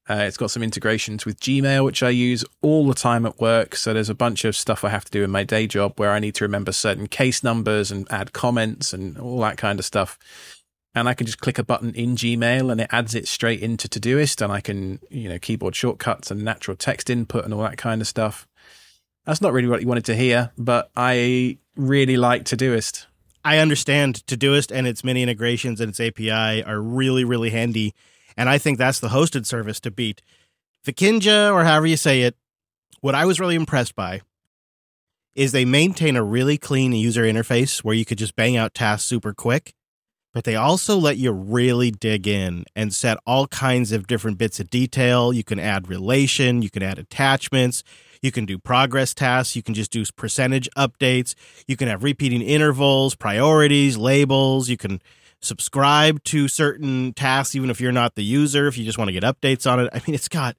Uh, 0.08 0.24
it's 0.24 0.36
got 0.36 0.50
some 0.50 0.62
integrations 0.62 1.24
with 1.24 1.38
Gmail, 1.38 1.84
which 1.84 2.02
I 2.02 2.08
use 2.08 2.44
all 2.62 2.88
the 2.88 2.94
time 2.94 3.24
at 3.26 3.38
work. 3.38 3.76
So 3.76 3.92
there's 3.92 4.08
a 4.08 4.14
bunch 4.14 4.44
of 4.44 4.56
stuff 4.56 4.82
I 4.82 4.88
have 4.88 5.04
to 5.04 5.10
do 5.10 5.22
in 5.22 5.30
my 5.30 5.44
day 5.44 5.68
job 5.68 6.00
where 6.00 6.10
I 6.10 6.18
need 6.18 6.34
to 6.36 6.44
remember 6.44 6.72
certain 6.72 7.06
case 7.06 7.44
numbers 7.44 7.92
and 7.92 8.10
add 8.10 8.32
comments 8.32 8.92
and 8.92 9.16
all 9.18 9.38
that 9.40 9.56
kind 9.56 9.78
of 9.78 9.84
stuff. 9.84 10.18
And 10.94 11.08
I 11.08 11.14
can 11.14 11.26
just 11.26 11.40
click 11.40 11.58
a 11.58 11.64
button 11.64 11.94
in 11.94 12.16
Gmail 12.16 12.72
and 12.72 12.80
it 12.80 12.88
adds 12.90 13.14
it 13.14 13.28
straight 13.28 13.60
into 13.60 13.88
Todoist. 13.88 14.42
And 14.42 14.52
I 14.52 14.60
can, 14.60 14.98
you 15.08 15.28
know, 15.28 15.38
keyboard 15.38 15.76
shortcuts 15.76 16.30
and 16.30 16.42
natural 16.42 16.76
text 16.76 17.08
input 17.08 17.44
and 17.44 17.54
all 17.54 17.62
that 17.62 17.78
kind 17.78 18.00
of 18.00 18.08
stuff. 18.08 18.48
That's 19.24 19.40
not 19.40 19.52
really 19.52 19.68
what 19.68 19.82
you 19.82 19.86
wanted 19.86 20.06
to 20.06 20.16
hear, 20.16 20.50
but 20.58 20.90
I 20.96 21.58
really 21.76 22.16
like 22.16 22.44
Todoist. 22.44 23.06
I 23.44 23.58
understand 23.58 24.26
Todoist 24.26 24.74
and 24.74 24.86
its 24.86 25.04
many 25.04 25.22
integrations 25.22 25.80
and 25.80 25.90
its 25.90 26.00
API 26.00 26.64
are 26.64 26.80
really, 26.80 27.24
really 27.24 27.50
handy 27.50 27.94
and 28.36 28.48
I 28.48 28.56
think 28.56 28.78
that's 28.78 29.00
the 29.00 29.08
hosted 29.08 29.46
service 29.46 29.80
to 29.80 29.90
beat. 29.90 30.22
Vikinja, 30.86 31.52
or 31.52 31.64
however 31.64 31.86
you 31.86 31.98
say 31.98 32.22
it, 32.22 32.36
what 33.00 33.14
I 33.14 33.26
was 33.26 33.40
really 33.40 33.54
impressed 33.54 33.94
by 33.94 34.22
is 35.34 35.52
they 35.52 35.64
maintain 35.66 36.16
a 36.16 36.22
really 36.22 36.58
clean 36.58 36.92
user 36.92 37.22
interface 37.22 37.84
where 37.84 37.94
you 37.94 38.04
could 38.04 38.18
just 38.18 38.36
bang 38.36 38.56
out 38.56 38.72
tasks 38.72 39.06
super 39.06 39.32
quick, 39.32 39.74
but 40.32 40.44
they 40.44 40.54
also 40.54 40.96
let 40.96 41.16
you 41.16 41.32
really 41.32 41.90
dig 41.90 42.26
in 42.26 42.64
and 42.76 42.94
set 42.94 43.18
all 43.26 43.46
kinds 43.46 43.92
of 43.92 44.06
different 44.06 44.38
bits 44.38 44.60
of 44.60 44.70
detail. 44.70 45.32
You 45.32 45.44
can 45.44 45.58
add 45.58 45.88
relation, 45.88 46.62
you 46.62 46.70
can 46.70 46.82
add 46.82 46.98
attachments, 46.98 47.82
you 48.22 48.30
can 48.30 48.44
do 48.44 48.58
progress 48.58 49.14
tasks, 49.14 49.56
you 49.56 49.62
can 49.62 49.74
just 49.74 49.90
do 49.90 50.04
percentage 50.16 50.68
updates, 50.76 51.34
you 51.66 51.76
can 51.76 51.88
have 51.88 52.04
repeating 52.04 52.42
intervals, 52.42 53.14
priorities, 53.14 53.96
labels, 53.96 54.68
you 54.68 54.76
can 54.76 55.00
subscribe 55.42 56.22
to 56.24 56.48
certain 56.48 57.12
tasks, 57.14 57.54
even 57.54 57.70
if 57.70 57.80
you're 57.80 57.92
not 57.92 58.14
the 58.14 58.24
user, 58.24 58.66
if 58.66 58.76
you 58.76 58.84
just 58.84 58.98
want 58.98 59.08
to 59.08 59.18
get 59.18 59.22
updates 59.22 59.70
on 59.70 59.80
it. 59.80 59.88
I 59.92 60.00
mean, 60.06 60.14
it's 60.14 60.28
got 60.28 60.56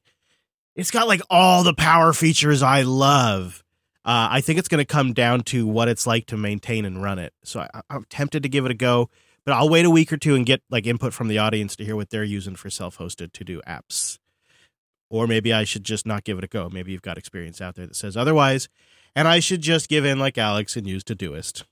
it's 0.75 0.91
got 0.91 1.07
like 1.07 1.21
all 1.29 1.63
the 1.63 1.73
power 1.73 2.13
features 2.13 2.63
I 2.63 2.81
love. 2.83 3.63
Uh, 4.03 4.29
I 4.31 4.41
think 4.41 4.57
it's 4.57 4.67
going 4.67 4.79
to 4.79 4.85
come 4.85 5.13
down 5.13 5.41
to 5.41 5.67
what 5.67 5.87
it's 5.87 6.07
like 6.07 6.25
to 6.27 6.37
maintain 6.37 6.85
and 6.85 7.03
run 7.03 7.19
it. 7.19 7.33
So 7.43 7.59
I, 7.59 7.81
I'm 7.89 8.05
tempted 8.09 8.43
to 8.43 8.49
give 8.49 8.65
it 8.65 8.71
a 8.71 8.75
go, 8.75 9.09
but 9.45 9.53
I'll 9.53 9.69
wait 9.69 9.85
a 9.85 9.89
week 9.89 10.11
or 10.13 10.17
two 10.17 10.35
and 10.35 10.45
get 10.45 10.61
like 10.69 10.85
input 10.85 11.13
from 11.13 11.27
the 11.27 11.37
audience 11.37 11.75
to 11.77 11.85
hear 11.85 11.95
what 11.95 12.09
they're 12.09 12.23
using 12.23 12.55
for 12.55 12.69
self-hosted 12.69 13.33
to 13.33 13.43
do 13.43 13.61
apps. 13.67 14.19
Or 15.09 15.27
maybe 15.27 15.51
I 15.51 15.63
should 15.63 15.83
just 15.83 16.05
not 16.05 16.23
give 16.23 16.37
it 16.37 16.43
a 16.43 16.47
go. 16.47 16.69
Maybe 16.69 16.91
you've 16.91 17.01
got 17.01 17.17
experience 17.17 17.59
out 17.59 17.75
there 17.75 17.87
that 17.87 17.95
says 17.95 18.15
otherwise, 18.15 18.69
and 19.15 19.27
I 19.27 19.39
should 19.39 19.61
just 19.61 19.89
give 19.89 20.05
in 20.05 20.19
like 20.19 20.37
Alex 20.37 20.77
and 20.77 20.87
use 20.87 21.03
Todoist. 21.03 21.63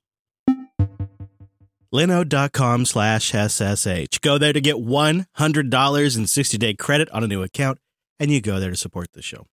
Linode.com 1.94 2.86
slash 2.86 3.32
SSH. 3.32 4.20
Go 4.22 4.38
there 4.38 4.54
to 4.54 4.62
get 4.62 4.76
$100 4.76 6.18
in 6.18 6.28
60 6.28 6.58
day 6.58 6.74
credit 6.76 7.10
on 7.10 7.24
a 7.24 7.28
new 7.28 7.42
account, 7.42 7.80
and 8.20 8.30
you 8.30 8.42
go 8.42 8.60
there 8.60 8.70
to 8.70 8.78
support 8.78 9.14
the 9.14 9.22
show. 9.22 9.48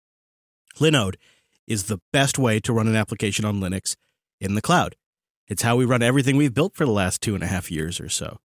Linode 0.78 1.16
is 1.68 1.84
the 1.86 2.02
best 2.12 2.38
way 2.38 2.60
to 2.60 2.74
run 2.74 2.88
an 2.88 2.96
application 2.96 3.46
on 3.46 3.62
Linux 3.62 3.96
in 4.42 4.56
the 4.56 4.62
cloud. 4.62 4.96
It's 5.48 5.62
how 5.62 5.76
we 5.76 5.86
run 5.86 6.02
everything 6.02 6.38
we've 6.38 6.54
built 6.54 6.76
for 6.76 6.86
the 6.86 6.92
last 6.92 7.22
two 7.22 7.36
and 7.36 7.44
a 7.44 7.48
half 7.48 7.72
years 7.72 8.00
or 8.00 8.10
so. 8.10 8.40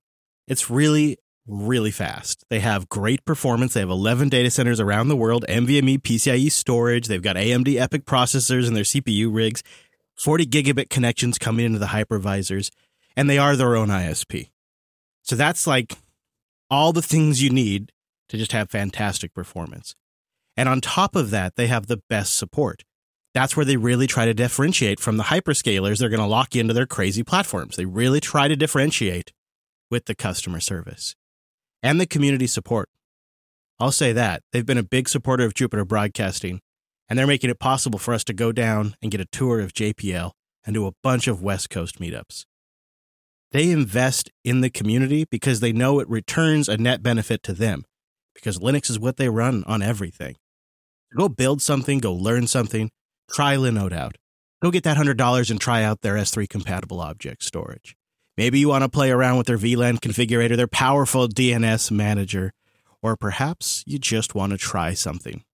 It's 0.46 0.68
really, 0.68 1.16
really 1.46 1.90
fast. 1.90 2.44
They 2.50 2.60
have 2.60 2.88
great 2.88 3.24
performance. 3.24 3.74
They 3.74 3.80
have 3.80 3.90
11 3.90 4.28
data 4.28 4.50
centers 4.50 4.80
around 4.80 5.08
the 5.08 5.16
world, 5.16 5.44
NVMe 5.48 6.00
PCIe 6.00 6.52
storage. 6.52 7.06
They've 7.06 7.22
got 7.22 7.36
AMD 7.36 7.66
EPYC 7.66 8.04
processors 8.04 8.66
in 8.66 8.74
their 8.74 8.84
CPU 8.84 9.34
rigs, 9.34 9.62
40 10.16 10.46
gigabit 10.46 10.90
connections 10.90 11.38
coming 11.38 11.64
into 11.64 11.78
the 11.78 11.86
hypervisors 11.86 12.70
and 13.16 13.28
they 13.28 13.38
are 13.38 13.56
their 13.56 13.76
own 13.76 13.88
ISP. 13.88 14.50
So 15.22 15.36
that's 15.36 15.66
like 15.66 15.96
all 16.70 16.92
the 16.92 17.02
things 17.02 17.42
you 17.42 17.50
need 17.50 17.92
to 18.28 18.36
just 18.36 18.52
have 18.52 18.70
fantastic 18.70 19.34
performance. 19.34 19.94
And 20.56 20.68
on 20.68 20.80
top 20.80 21.16
of 21.16 21.30
that, 21.30 21.56
they 21.56 21.66
have 21.66 21.86
the 21.86 22.02
best 22.08 22.36
support. 22.36 22.84
That's 23.32 23.56
where 23.56 23.64
they 23.64 23.76
really 23.76 24.06
try 24.06 24.24
to 24.24 24.34
differentiate 24.34 24.98
from 24.98 25.16
the 25.16 25.24
hyperscalers. 25.24 25.98
They're 25.98 26.08
going 26.08 26.20
to 26.20 26.26
lock 26.26 26.54
you 26.54 26.60
into 26.60 26.74
their 26.74 26.86
crazy 26.86 27.22
platforms. 27.22 27.76
They 27.76 27.84
really 27.84 28.20
try 28.20 28.48
to 28.48 28.56
differentiate 28.56 29.32
with 29.90 30.06
the 30.06 30.14
customer 30.14 30.60
service 30.60 31.14
and 31.82 32.00
the 32.00 32.06
community 32.06 32.46
support. 32.46 32.88
I'll 33.78 33.92
say 33.92 34.12
that. 34.12 34.42
They've 34.52 34.66
been 34.66 34.78
a 34.78 34.82
big 34.82 35.08
supporter 35.08 35.44
of 35.44 35.54
Jupiter 35.54 35.84
Broadcasting, 35.84 36.60
and 37.08 37.18
they're 37.18 37.26
making 37.26 37.50
it 37.50 37.58
possible 37.58 37.98
for 37.98 38.12
us 38.12 38.24
to 38.24 38.32
go 38.32 38.52
down 38.52 38.94
and 39.00 39.10
get 39.10 39.20
a 39.20 39.26
tour 39.26 39.60
of 39.60 39.72
JPL 39.72 40.32
and 40.64 40.74
do 40.74 40.86
a 40.86 40.92
bunch 41.02 41.26
of 41.26 41.42
West 41.42 41.70
Coast 41.70 41.98
meetups. 41.98 42.44
They 43.52 43.70
invest 43.70 44.30
in 44.44 44.60
the 44.60 44.70
community 44.70 45.24
because 45.30 45.60
they 45.60 45.72
know 45.72 45.98
it 45.98 46.08
returns 46.08 46.68
a 46.68 46.76
net 46.76 47.02
benefit 47.02 47.42
to 47.44 47.52
them 47.52 47.84
because 48.34 48.58
Linux 48.58 48.90
is 48.90 48.98
what 48.98 49.16
they 49.16 49.28
run 49.28 49.64
on 49.66 49.82
everything. 49.82 50.36
Go 51.16 51.28
build 51.28 51.60
something, 51.60 51.98
go 51.98 52.12
learn 52.12 52.46
something, 52.46 52.90
try 53.30 53.56
Linode 53.56 53.92
out. 53.92 54.16
Go 54.62 54.70
get 54.70 54.84
that 54.84 54.96
$100 54.96 55.50
and 55.50 55.60
try 55.60 55.82
out 55.82 56.02
their 56.02 56.14
S3 56.14 56.48
compatible 56.48 57.00
object 57.00 57.42
storage. 57.42 57.96
Maybe 58.36 58.58
you 58.58 58.68
want 58.68 58.84
to 58.84 58.88
play 58.88 59.10
around 59.10 59.38
with 59.38 59.46
their 59.46 59.58
VLAN 59.58 60.00
configurator, 60.00 60.56
their 60.56 60.66
powerful 60.66 61.28
DNS 61.28 61.90
manager, 61.90 62.52
or 63.02 63.16
perhaps 63.16 63.82
you 63.86 63.98
just 63.98 64.34
want 64.34 64.52
to 64.52 64.58
try 64.58 64.94
something. 64.94 65.44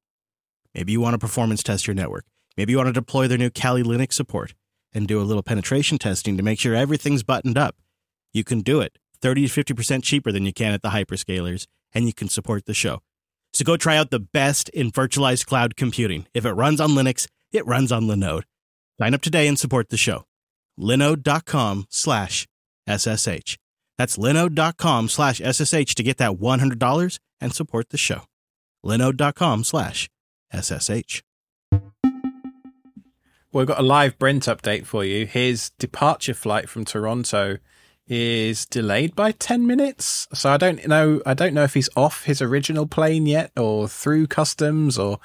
Maybe 0.74 0.92
you 0.92 1.00
want 1.00 1.14
to 1.14 1.18
performance 1.18 1.62
test 1.62 1.86
your 1.86 1.94
network. 1.94 2.24
Maybe 2.56 2.72
you 2.72 2.78
want 2.78 2.88
to 2.88 2.92
deploy 2.92 3.28
their 3.28 3.38
new 3.38 3.50
Kali 3.50 3.82
Linux 3.82 4.14
support 4.14 4.54
and 4.92 5.06
do 5.06 5.20
a 5.20 5.24
little 5.24 5.42
penetration 5.42 5.98
testing 5.98 6.36
to 6.36 6.42
make 6.42 6.58
sure 6.58 6.74
everything's 6.74 7.22
buttoned 7.22 7.58
up 7.58 7.76
you 8.36 8.44
can 8.44 8.60
do 8.60 8.80
it 8.80 8.98
30 9.22 9.48
to 9.48 9.64
50% 9.64 10.02
cheaper 10.02 10.30
than 10.30 10.44
you 10.44 10.52
can 10.52 10.72
at 10.72 10.82
the 10.82 10.90
hyperscalers, 10.90 11.66
and 11.94 12.06
you 12.06 12.12
can 12.12 12.28
support 12.28 12.66
the 12.66 12.74
show. 12.74 13.00
So 13.54 13.64
go 13.64 13.78
try 13.78 13.96
out 13.96 14.10
the 14.10 14.20
best 14.20 14.68
in 14.68 14.92
virtualized 14.92 15.46
cloud 15.46 15.74
computing. 15.74 16.26
If 16.34 16.44
it 16.44 16.52
runs 16.52 16.78
on 16.78 16.90
Linux, 16.90 17.26
it 17.52 17.66
runs 17.66 17.92
on 17.92 18.04
Linode. 18.04 18.44
Sign 18.98 19.14
up 19.14 19.22
today 19.22 19.46
and 19.46 19.58
support 19.58 19.88
the 19.90 19.96
show. 19.96 20.24
Linode.com 20.78 21.86
slash 21.90 22.46
SSH. 22.88 23.56
That's 23.98 24.16
linode.com 24.16 25.08
slash 25.08 25.40
SSH 25.40 25.94
to 25.94 26.02
get 26.02 26.18
that 26.18 26.32
$100 26.32 27.18
and 27.40 27.54
support 27.54 27.90
the 27.90 27.98
show. 27.98 28.22
Linode.com 28.84 29.64
slash 29.64 30.08
SSH. 30.52 31.22
Well, 33.56 33.62
we've 33.62 33.66
got 33.66 33.78
a 33.78 33.82
live 33.82 34.18
Brent 34.18 34.44
update 34.44 34.86
for 34.86 35.04
you. 35.04 35.26
His 35.26 35.70
departure 35.78 36.34
flight 36.34 36.68
from 36.68 36.84
Toronto 36.84 37.58
is 38.06 38.66
delayed 38.66 39.16
by 39.16 39.32
10 39.32 39.66
minutes. 39.66 40.28
So 40.34 40.50
I 40.50 40.56
don't 40.56 40.86
know 40.86 41.20
I 41.26 41.34
don't 41.34 41.54
know 41.54 41.64
if 41.64 41.74
he's 41.74 41.88
off 41.96 42.24
his 42.24 42.40
original 42.40 42.86
plane 42.86 43.26
yet 43.26 43.50
or 43.56 43.88
through 43.88 44.28
customs 44.28 44.98
or 44.98 45.18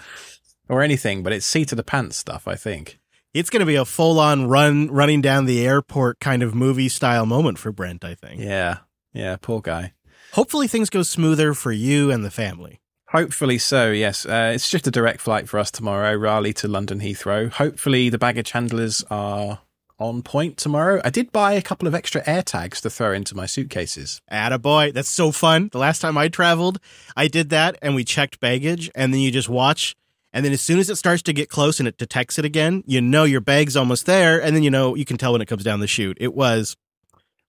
or 0.71 0.81
anything, 0.81 1.21
but 1.21 1.33
it's 1.33 1.45
seat 1.45 1.71
of 1.73 1.75
the 1.75 1.83
pants 1.83 2.17
stuff, 2.17 2.47
I 2.47 2.55
think. 2.55 2.97
It's 3.33 3.49
going 3.49 3.59
to 3.59 3.65
be 3.65 3.75
a 3.75 3.85
full-on 3.85 4.47
run 4.47 4.89
running 4.89 5.21
down 5.21 5.45
the 5.45 5.65
airport 5.65 6.19
kind 6.19 6.41
of 6.41 6.55
movie 6.55 6.89
style 6.89 7.25
moment 7.25 7.59
for 7.59 7.71
Brent, 7.71 8.03
I 8.03 8.15
think. 8.15 8.41
Yeah. 8.41 8.77
Yeah, 9.13 9.35
poor 9.41 9.61
guy. 9.61 9.93
Hopefully 10.33 10.67
things 10.67 10.89
go 10.89 11.03
smoother 11.03 11.53
for 11.53 11.73
you 11.73 12.09
and 12.09 12.23
the 12.23 12.31
family. 12.31 12.79
Hopefully 13.09 13.57
so, 13.57 13.91
yes. 13.91 14.25
Uh, 14.25 14.53
it's 14.55 14.69
just 14.69 14.87
a 14.87 14.91
direct 14.91 15.19
flight 15.19 15.49
for 15.49 15.59
us 15.59 15.69
tomorrow, 15.71 16.15
Raleigh 16.15 16.53
to 16.53 16.69
London 16.69 17.01
Heathrow. 17.01 17.51
Hopefully 17.51 18.09
the 18.09 18.17
baggage 18.17 18.51
handlers 18.51 19.03
are 19.11 19.59
on 19.99 20.23
point 20.23 20.57
tomorrow. 20.57 21.01
I 21.03 21.09
did 21.09 21.31
buy 21.33 21.53
a 21.53 21.61
couple 21.61 21.87
of 21.87 21.93
extra 21.93 22.23
air 22.25 22.41
tags 22.41 22.79
to 22.81 22.89
throw 22.89 23.11
into 23.11 23.35
my 23.35 23.45
suitcases. 23.45 24.21
Attaboy. 24.31 24.93
That's 24.93 25.09
so 25.09 25.31
fun. 25.31 25.69
The 25.71 25.77
last 25.77 25.99
time 25.99 26.17
I 26.17 26.29
traveled, 26.29 26.79
I 27.15 27.27
did 27.27 27.49
that 27.49 27.77
and 27.81 27.93
we 27.93 28.05
checked 28.05 28.39
baggage 28.39 28.89
and 28.95 29.13
then 29.13 29.19
you 29.19 29.31
just 29.31 29.49
watch. 29.49 29.95
And 30.33 30.45
then 30.45 30.53
as 30.53 30.61
soon 30.61 30.79
as 30.79 30.89
it 30.89 30.95
starts 30.95 31.21
to 31.23 31.33
get 31.33 31.49
close 31.49 31.79
and 31.79 31.87
it 31.87 31.97
detects 31.97 32.39
it 32.39 32.45
again, 32.45 32.83
you 32.85 33.01
know 33.01 33.23
your 33.23 33.41
bag's 33.41 33.75
almost 33.75 34.05
there. 34.05 34.41
And 34.41 34.55
then 34.55 34.63
you 34.63 34.71
know 34.71 34.95
you 34.95 35.05
can 35.05 35.17
tell 35.17 35.33
when 35.33 35.41
it 35.41 35.47
comes 35.47 35.63
down 35.63 35.79
the 35.79 35.87
chute. 35.87 36.17
It 36.21 36.33
was 36.33 36.77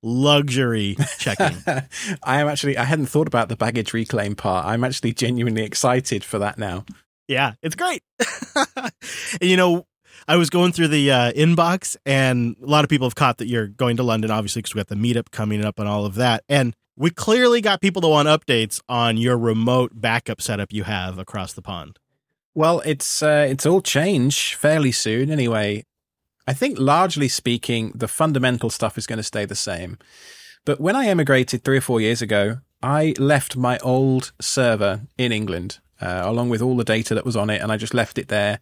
luxury 0.02 0.96
checking. 1.18 1.56
I 2.22 2.40
am 2.40 2.48
actually, 2.48 2.76
I 2.76 2.84
hadn't 2.84 3.06
thought 3.06 3.28
about 3.28 3.48
the 3.48 3.56
baggage 3.56 3.92
reclaim 3.92 4.34
part. 4.34 4.66
I'm 4.66 4.84
actually 4.84 5.12
genuinely 5.12 5.62
excited 5.62 6.24
for 6.24 6.38
that 6.40 6.58
now. 6.58 6.84
Yeah, 7.28 7.54
it's 7.62 7.76
great. 7.76 8.02
and 8.76 8.92
you 9.40 9.56
know, 9.56 9.86
I 10.28 10.36
was 10.36 10.50
going 10.50 10.72
through 10.72 10.88
the 10.88 11.10
uh, 11.10 11.32
inbox, 11.32 11.96
and 12.06 12.56
a 12.62 12.66
lot 12.66 12.84
of 12.84 12.90
people 12.90 13.06
have 13.06 13.14
caught 13.14 13.38
that 13.38 13.48
you're 13.48 13.66
going 13.66 13.96
to 13.96 14.02
London, 14.02 14.30
obviously, 14.30 14.62
because 14.62 14.74
we 14.74 14.78
got 14.78 14.88
the 14.88 14.94
meetup 14.94 15.30
coming 15.30 15.64
up 15.64 15.78
and 15.78 15.88
all 15.88 16.04
of 16.04 16.14
that. 16.16 16.44
And 16.48 16.74
we 16.96 17.10
clearly 17.10 17.60
got 17.60 17.80
people 17.80 18.02
that 18.02 18.08
want 18.08 18.28
updates 18.28 18.80
on 18.88 19.16
your 19.16 19.36
remote 19.36 19.92
backup 19.94 20.40
setup 20.40 20.72
you 20.72 20.84
have 20.84 21.18
across 21.18 21.52
the 21.54 21.62
pond. 21.62 21.98
Well, 22.54 22.80
it's 22.84 23.22
uh, 23.22 23.46
it's 23.48 23.66
all 23.66 23.80
change 23.80 24.54
fairly 24.54 24.92
soon, 24.92 25.30
anyway. 25.30 25.84
I 26.46 26.52
think, 26.52 26.78
largely 26.78 27.28
speaking, 27.28 27.92
the 27.94 28.08
fundamental 28.08 28.68
stuff 28.68 28.98
is 28.98 29.06
going 29.06 29.18
to 29.18 29.22
stay 29.22 29.44
the 29.44 29.54
same. 29.54 29.98
But 30.64 30.80
when 30.80 30.96
I 30.96 31.06
emigrated 31.06 31.64
three 31.64 31.78
or 31.78 31.82
four 31.82 32.00
years 32.00 32.20
ago, 32.20 32.58
I 32.82 33.14
left 33.18 33.56
my 33.56 33.78
old 33.78 34.32
server 34.40 35.02
in 35.16 35.32
England, 35.32 35.78
uh, 36.00 36.22
along 36.24 36.50
with 36.50 36.60
all 36.60 36.76
the 36.76 36.84
data 36.84 37.14
that 37.14 37.24
was 37.24 37.36
on 37.36 37.48
it, 37.48 37.62
and 37.62 37.70
I 37.70 37.76
just 37.76 37.94
left 37.94 38.18
it 38.18 38.28
there 38.28 38.58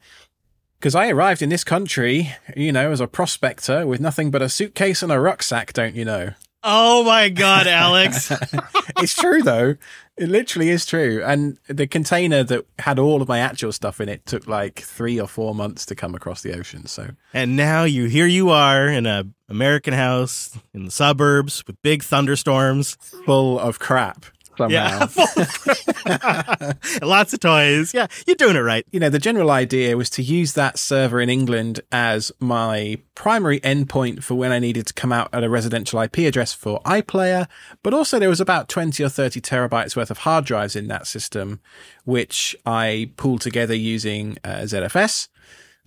because 0.80 0.94
I 0.94 1.10
arrived 1.10 1.42
in 1.42 1.50
this 1.50 1.62
country, 1.62 2.32
you 2.56 2.72
know, 2.72 2.90
as 2.90 3.00
a 3.00 3.06
prospector 3.06 3.86
with 3.86 4.00
nothing 4.00 4.30
but 4.30 4.40
a 4.40 4.48
suitcase 4.48 5.02
and 5.02 5.12
a 5.12 5.20
rucksack, 5.20 5.74
don't 5.74 5.94
you 5.94 6.06
know? 6.06 6.32
Oh 6.62 7.04
my 7.04 7.28
God, 7.30 7.66
Alex. 7.66 8.30
it's 8.98 9.14
true, 9.14 9.42
though. 9.42 9.76
It 10.16 10.28
literally 10.28 10.68
is 10.68 10.84
true. 10.84 11.22
And 11.24 11.58
the 11.68 11.86
container 11.86 12.44
that 12.44 12.66
had 12.78 12.98
all 12.98 13.22
of 13.22 13.28
my 13.28 13.38
actual 13.38 13.72
stuff 13.72 14.00
in 14.00 14.08
it 14.10 14.26
took 14.26 14.46
like 14.46 14.80
three 14.80 15.18
or 15.18 15.26
four 15.26 15.54
months 15.54 15.86
to 15.86 15.94
come 15.94 16.14
across 16.14 16.42
the 16.42 16.56
ocean. 16.58 16.86
So, 16.86 17.12
and 17.32 17.56
now 17.56 17.84
you 17.84 18.04
here 18.04 18.26
you 18.26 18.50
are 18.50 18.86
in 18.86 19.06
a 19.06 19.24
American 19.48 19.94
house 19.94 20.58
in 20.74 20.84
the 20.84 20.90
suburbs 20.90 21.64
with 21.66 21.80
big 21.82 22.02
thunderstorms, 22.02 22.96
full 23.24 23.58
of 23.58 23.78
crap 23.78 24.26
somehow. 24.60 25.08
Yeah. 25.16 26.72
Lots 27.02 27.32
of 27.32 27.40
toys. 27.40 27.94
Yeah, 27.94 28.06
you're 28.26 28.36
doing 28.36 28.56
it 28.56 28.60
right. 28.60 28.84
You 28.90 29.00
know, 29.00 29.08
the 29.08 29.18
general 29.18 29.50
idea 29.50 29.96
was 29.96 30.10
to 30.10 30.22
use 30.22 30.52
that 30.54 30.78
server 30.78 31.20
in 31.20 31.30
England 31.30 31.80
as 31.90 32.30
my 32.40 32.98
primary 33.14 33.60
endpoint 33.60 34.22
for 34.22 34.34
when 34.34 34.52
I 34.52 34.58
needed 34.58 34.86
to 34.88 34.94
come 34.94 35.12
out 35.12 35.28
at 35.32 35.44
a 35.44 35.48
residential 35.48 36.00
IP 36.00 36.18
address 36.18 36.52
for 36.52 36.80
iPlayer, 36.82 37.48
but 37.82 37.94
also 37.94 38.18
there 38.18 38.28
was 38.28 38.40
about 38.40 38.68
20 38.68 39.02
or 39.02 39.08
30 39.08 39.40
terabytes 39.40 39.96
worth 39.96 40.10
of 40.10 40.18
hard 40.18 40.44
drives 40.44 40.76
in 40.76 40.88
that 40.88 41.06
system, 41.06 41.60
which 42.04 42.54
I 42.66 43.10
pulled 43.16 43.40
together 43.40 43.74
using 43.74 44.36
uh, 44.44 44.60
ZFS. 44.60 45.28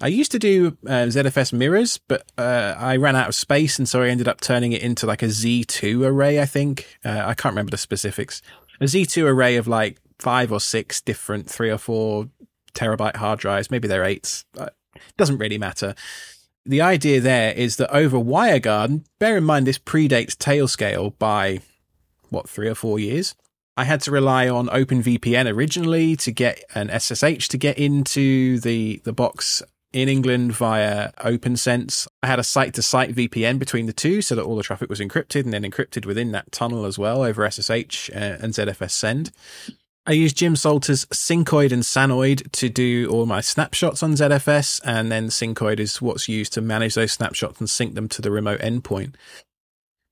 I 0.01 0.07
used 0.07 0.31
to 0.31 0.39
do 0.39 0.77
uh, 0.85 1.07
ZFS 1.07 1.53
mirrors, 1.53 1.97
but 1.97 2.25
uh, 2.37 2.75
I 2.77 2.97
ran 2.97 3.15
out 3.15 3.29
of 3.29 3.35
space, 3.35 3.77
and 3.77 3.87
so 3.87 4.01
I 4.01 4.09
ended 4.09 4.27
up 4.27 4.41
turning 4.41 4.71
it 4.73 4.81
into 4.81 5.05
like 5.05 5.21
a 5.21 5.27
Z2 5.27 6.05
array. 6.05 6.41
I 6.41 6.45
think 6.45 6.99
uh, 7.05 7.21
I 7.25 7.33
can't 7.35 7.53
remember 7.53 7.71
the 7.71 7.77
specifics 7.77 8.41
a 8.79 8.85
Z2 8.85 9.23
array 9.25 9.55
of 9.55 9.67
like 9.67 9.99
five 10.19 10.51
or 10.51 10.59
six 10.59 11.01
different 11.01 11.49
three 11.49 11.69
or 11.69 11.77
four 11.77 12.29
terabyte 12.73 13.17
hard 13.17 13.39
drives. 13.39 13.69
Maybe 13.69 13.87
they're 13.87 14.03
eights. 14.03 14.45
Uh, 14.57 14.69
doesn't 15.17 15.37
really 15.37 15.57
matter. 15.57 15.95
The 16.65 16.81
idea 16.81 17.19
there 17.19 17.51
is 17.53 17.75
that 17.77 17.93
over 17.93 18.17
WireGuard, 18.17 19.03
bear 19.19 19.37
in 19.37 19.43
mind 19.43 19.67
this 19.67 19.79
predates 19.79 20.35
Tailscale 20.35 21.17
by 21.19 21.59
what, 22.29 22.49
three 22.49 22.69
or 22.69 22.75
four 22.75 22.99
years? 22.99 23.35
I 23.75 23.83
had 23.85 24.01
to 24.01 24.11
rely 24.11 24.47
on 24.47 24.67
OpenVPN 24.67 25.51
originally 25.51 26.15
to 26.17 26.31
get 26.31 26.63
an 26.75 26.89
SSH 26.99 27.47
to 27.49 27.57
get 27.57 27.77
into 27.77 28.59
the, 28.59 29.01
the 29.03 29.13
box 29.13 29.61
in 29.91 30.07
England 30.09 30.53
via 30.53 31.11
OPNsense. 31.19 32.07
I 32.23 32.27
had 32.27 32.39
a 32.39 32.43
site 32.43 32.73
to 32.75 32.81
site 32.81 33.13
VPN 33.13 33.59
between 33.59 33.85
the 33.85 33.91
two 33.91 34.21
so 34.21 34.33
that 34.33 34.43
all 34.43 34.55
the 34.55 34.63
traffic 34.63 34.89
was 34.89 35.01
encrypted 35.01 35.43
and 35.43 35.51
then 35.51 35.63
encrypted 35.63 36.05
within 36.05 36.31
that 36.31 36.53
tunnel 36.53 36.85
as 36.85 36.97
well 36.97 37.21
over 37.21 37.49
SSH 37.49 38.09
uh, 38.11 38.37
and 38.39 38.53
ZFS 38.53 38.91
send. 38.91 39.31
I 40.05 40.13
used 40.13 40.37
Jim 40.37 40.55
Salter's 40.55 41.05
Syncoid 41.07 41.73
and 41.73 41.83
Sanoid 41.83 42.49
to 42.53 42.69
do 42.69 43.09
all 43.09 43.25
my 43.25 43.41
snapshots 43.41 44.01
on 44.01 44.13
ZFS, 44.13 44.81
and 44.85 45.11
then 45.11 45.27
Syncoid 45.27 45.79
is 45.79 46.01
what's 46.01 46.29
used 46.29 46.53
to 46.53 46.61
manage 46.61 46.95
those 46.95 47.11
snapshots 47.11 47.59
and 47.59 47.69
sync 47.69 47.95
them 47.95 48.07
to 48.09 48.21
the 48.21 48.31
remote 48.31 48.61
endpoint. 48.61 49.15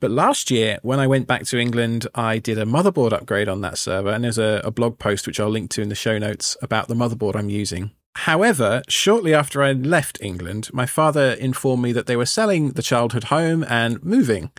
But 0.01 0.11
last 0.11 0.51
year, 0.51 0.79
when 0.81 0.99
I 0.99 1.07
went 1.07 1.27
back 1.27 1.43
to 1.47 1.59
England, 1.59 2.07
I 2.15 2.39
did 2.39 2.57
a 2.57 2.65
motherboard 2.65 3.13
upgrade 3.13 3.47
on 3.47 3.61
that 3.61 3.77
server, 3.77 4.09
and 4.09 4.23
there's 4.23 4.37
a, 4.37 4.61
a 4.65 4.71
blog 4.71 4.97
post 4.97 5.27
which 5.27 5.39
I'll 5.39 5.49
link 5.49 5.69
to 5.71 5.81
in 5.81 5.89
the 5.89 5.95
show 5.95 6.17
notes 6.17 6.57
about 6.61 6.87
the 6.87 6.95
motherboard 6.95 7.35
I'm 7.35 7.49
using. 7.49 7.91
However, 8.15 8.81
shortly 8.89 9.33
after 9.33 9.63
I 9.63 9.71
left 9.71 10.21
England, 10.21 10.69
my 10.73 10.85
father 10.85 11.31
informed 11.31 11.83
me 11.83 11.91
that 11.93 12.07
they 12.07 12.15
were 12.15 12.25
selling 12.25 12.71
the 12.71 12.81
childhood 12.81 13.25
home 13.25 13.63
and 13.67 14.03
moving. 14.03 14.51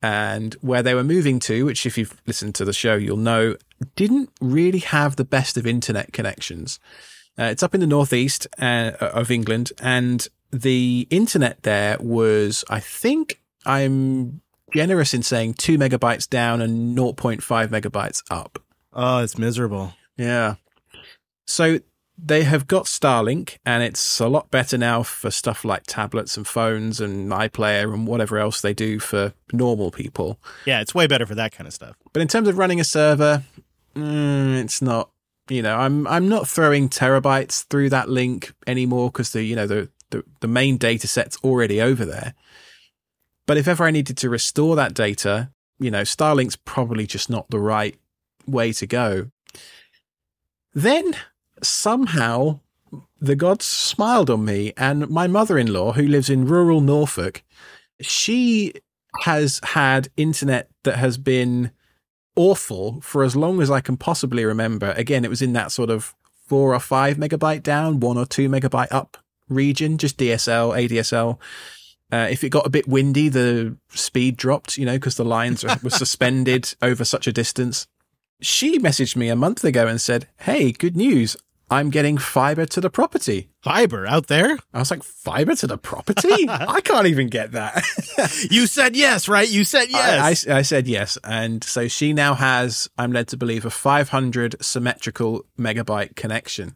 And 0.00 0.54
where 0.60 0.82
they 0.82 0.94
were 0.94 1.04
moving 1.04 1.40
to, 1.40 1.64
which 1.64 1.84
if 1.84 1.98
you've 1.98 2.20
listened 2.26 2.54
to 2.56 2.64
the 2.64 2.72
show, 2.72 2.94
you'll 2.94 3.16
know, 3.16 3.56
didn't 3.96 4.30
really 4.40 4.78
have 4.78 5.16
the 5.16 5.24
best 5.24 5.56
of 5.56 5.66
internet 5.66 6.12
connections. 6.12 6.78
Uh, 7.38 7.44
it's 7.44 7.62
up 7.62 7.74
in 7.74 7.80
the 7.80 7.86
northeast 7.86 8.46
uh, 8.60 8.92
of 9.00 9.30
England, 9.30 9.72
and 9.80 10.28
the 10.50 11.06
internet 11.10 11.62
there 11.62 11.96
was, 12.00 12.64
I 12.68 12.80
think, 12.80 13.40
I'm 13.64 14.40
generous 14.72 15.14
in 15.14 15.22
saying 15.22 15.54
two 15.54 15.78
megabytes 15.78 16.28
down 16.28 16.60
and 16.60 16.96
0.5 16.96 17.40
megabytes 17.68 18.22
up. 18.30 18.62
Oh, 18.92 19.18
it's 19.18 19.38
miserable. 19.38 19.94
Yeah. 20.16 20.56
So 21.46 21.80
they 22.20 22.42
have 22.42 22.66
got 22.66 22.86
Starlink, 22.86 23.58
and 23.64 23.82
it's 23.82 24.18
a 24.18 24.26
lot 24.26 24.50
better 24.50 24.76
now 24.76 25.04
for 25.04 25.30
stuff 25.30 25.64
like 25.64 25.84
tablets 25.86 26.36
and 26.36 26.46
phones 26.46 27.00
and 27.00 27.30
iPlayer 27.30 27.94
and 27.94 28.06
whatever 28.06 28.38
else 28.38 28.60
they 28.60 28.74
do 28.74 28.98
for 28.98 29.32
normal 29.52 29.92
people. 29.92 30.40
Yeah, 30.66 30.80
it's 30.80 30.94
way 30.94 31.06
better 31.06 31.26
for 31.26 31.36
that 31.36 31.52
kind 31.52 31.68
of 31.68 31.72
stuff. 31.72 31.96
But 32.12 32.20
in 32.20 32.28
terms 32.28 32.48
of 32.48 32.58
running 32.58 32.80
a 32.80 32.84
server, 32.84 33.44
mm, 33.94 34.62
it's 34.62 34.82
not. 34.82 35.10
You 35.48 35.62
know, 35.62 35.76
I'm 35.76 36.06
I'm 36.06 36.28
not 36.28 36.48
throwing 36.48 36.88
terabytes 36.88 37.64
through 37.68 37.90
that 37.90 38.10
link 38.10 38.52
anymore 38.66 39.10
because 39.10 39.32
the 39.32 39.42
you 39.42 39.56
know 39.56 39.66
the, 39.66 39.88
the 40.10 40.24
the 40.40 40.48
main 40.48 40.76
data 40.76 41.06
set's 41.06 41.38
already 41.38 41.80
over 41.80 42.04
there. 42.04 42.34
But 43.46 43.56
if 43.56 43.66
ever 43.66 43.84
I 43.84 43.90
needed 43.90 44.18
to 44.18 44.28
restore 44.28 44.76
that 44.76 44.92
data, 44.92 45.50
you 45.78 45.90
know, 45.90 46.02
Starlink's 46.02 46.56
probably 46.56 47.06
just 47.06 47.30
not 47.30 47.48
the 47.48 47.60
right 47.60 47.96
way 48.46 48.72
to 48.72 48.86
go. 48.86 49.30
Then 50.74 51.16
somehow 51.62 52.60
the 53.20 53.36
gods 53.36 53.64
smiled 53.64 54.30
on 54.30 54.44
me 54.44 54.72
and 54.76 55.08
my 55.08 55.26
mother-in-law 55.26 55.92
who 55.92 56.06
lives 56.06 56.30
in 56.30 56.46
rural 56.46 56.80
Norfolk 56.80 57.42
she 58.00 58.72
has 59.22 59.60
had 59.62 60.08
internet 60.16 60.70
that 60.84 60.96
has 60.96 61.18
been 61.18 61.72
awful 62.36 63.00
for 63.00 63.24
as 63.24 63.34
long 63.34 63.60
as 63.60 63.70
I 63.70 63.80
can 63.80 63.96
possibly 63.96 64.44
remember. 64.44 64.92
Again 64.92 65.24
it 65.24 65.30
was 65.30 65.42
in 65.42 65.52
that 65.54 65.72
sort 65.72 65.90
of 65.90 66.14
4 66.46 66.74
or 66.74 66.80
5 66.80 67.16
megabyte 67.16 67.62
down 67.62 68.00
1 68.00 68.16
or 68.16 68.26
2 68.26 68.48
megabyte 68.48 68.88
up 68.90 69.18
region 69.48 69.98
just 69.98 70.18
DSL 70.18 70.88
ADSL 70.88 71.38
uh, 72.10 72.28
if 72.30 72.44
it 72.44 72.50
got 72.50 72.66
a 72.66 72.70
bit 72.70 72.86
windy 72.86 73.28
the 73.28 73.76
speed 73.90 74.36
dropped 74.36 74.78
you 74.78 74.86
know 74.86 74.94
because 74.94 75.16
the 75.16 75.24
lines 75.24 75.64
were 75.82 75.90
suspended 75.90 76.74
over 76.80 77.04
such 77.04 77.26
a 77.26 77.32
distance. 77.32 77.86
She 78.40 78.78
messaged 78.78 79.16
me 79.16 79.28
a 79.28 79.36
month 79.36 79.64
ago 79.64 79.88
and 79.88 80.00
said, 80.00 80.28
Hey, 80.38 80.70
good 80.70 80.96
news. 80.96 81.36
I'm 81.70 81.90
getting 81.90 82.16
fiber 82.16 82.64
to 82.66 82.80
the 82.80 82.88
property. 82.88 83.50
Fiber 83.62 84.06
out 84.06 84.28
there? 84.28 84.58
I 84.72 84.78
was 84.78 84.90
like, 84.90 85.02
fiber 85.02 85.54
to 85.56 85.66
the 85.66 85.76
property? 85.76 86.28
I 86.48 86.80
can't 86.80 87.06
even 87.06 87.28
get 87.28 87.52
that. 87.52 87.84
you 88.50 88.66
said 88.66 88.96
yes, 88.96 89.28
right? 89.28 89.48
You 89.48 89.64
said 89.64 89.90
yes. 89.90 90.46
I, 90.46 90.54
I, 90.54 90.58
I, 90.58 90.62
said 90.62 90.88
yes. 90.88 91.18
And 91.24 91.62
so 91.62 91.86
she 91.86 92.14
now 92.14 92.34
has, 92.34 92.88
I'm 92.96 93.12
led 93.12 93.28
to 93.28 93.36
believe, 93.36 93.66
a 93.66 93.70
500 93.70 94.56
symmetrical 94.64 95.44
megabyte 95.58 96.16
connection. 96.16 96.74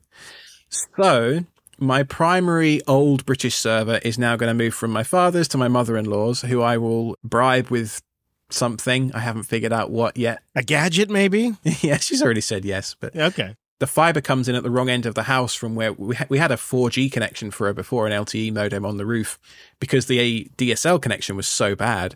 So 0.69 1.41
my 1.79 2.03
primary 2.03 2.83
old 2.87 3.25
British 3.25 3.55
server 3.55 3.99
is 3.99 4.19
now 4.19 4.37
going 4.37 4.49
to 4.51 4.65
move 4.65 4.75
from 4.75 4.91
my 4.91 5.05
father's 5.05 5.49
to 5.49 5.59
my 5.59 5.69
mother 5.69 5.97
in 5.97 6.05
law's, 6.05 6.43
who 6.43 6.61
I 6.61 6.77
will 6.77 7.17
bribe 7.25 7.69
with 7.69 8.03
something. 8.51 9.11
I 9.15 9.21
haven't 9.21 9.45
figured 9.45 9.73
out 9.73 9.91
what 9.91 10.19
yet. 10.19 10.43
A 10.55 10.63
gadget, 10.63 11.09
maybe? 11.09 11.55
yeah, 11.81 11.97
she's 11.97 12.23
already 12.23 12.43
said 12.43 12.67
yes. 12.67 12.95
But 13.01 13.17
okay 13.17 13.57
the 13.83 13.87
fiber 13.89 14.21
comes 14.21 14.49
in 14.49 14.55
at 14.55 14.63
the 14.63 14.71
wrong 14.71 14.89
end 14.89 15.07
of 15.07 15.17
the 15.17 15.25
house 15.25 15.57
from 15.57 15.75
where 15.75 15.93
we, 15.93 16.15
ha- 16.15 16.27
we 16.29 16.39
had 16.39 16.53
a 16.53 16.57
4G 16.57 17.11
connection 17.11 17.51
for 17.51 17.67
her 17.67 17.73
before 17.73 18.07
an 18.07 18.13
LTE 18.13 18.53
modem 18.53 18.87
on 18.87 18.97
the 18.97 19.05
roof 19.05 19.41
because 19.81 20.07
the 20.07 20.49
DSL 20.57 21.03
connection 21.03 21.35
was 21.35 21.49
so 21.49 21.75
bad. 21.75 22.15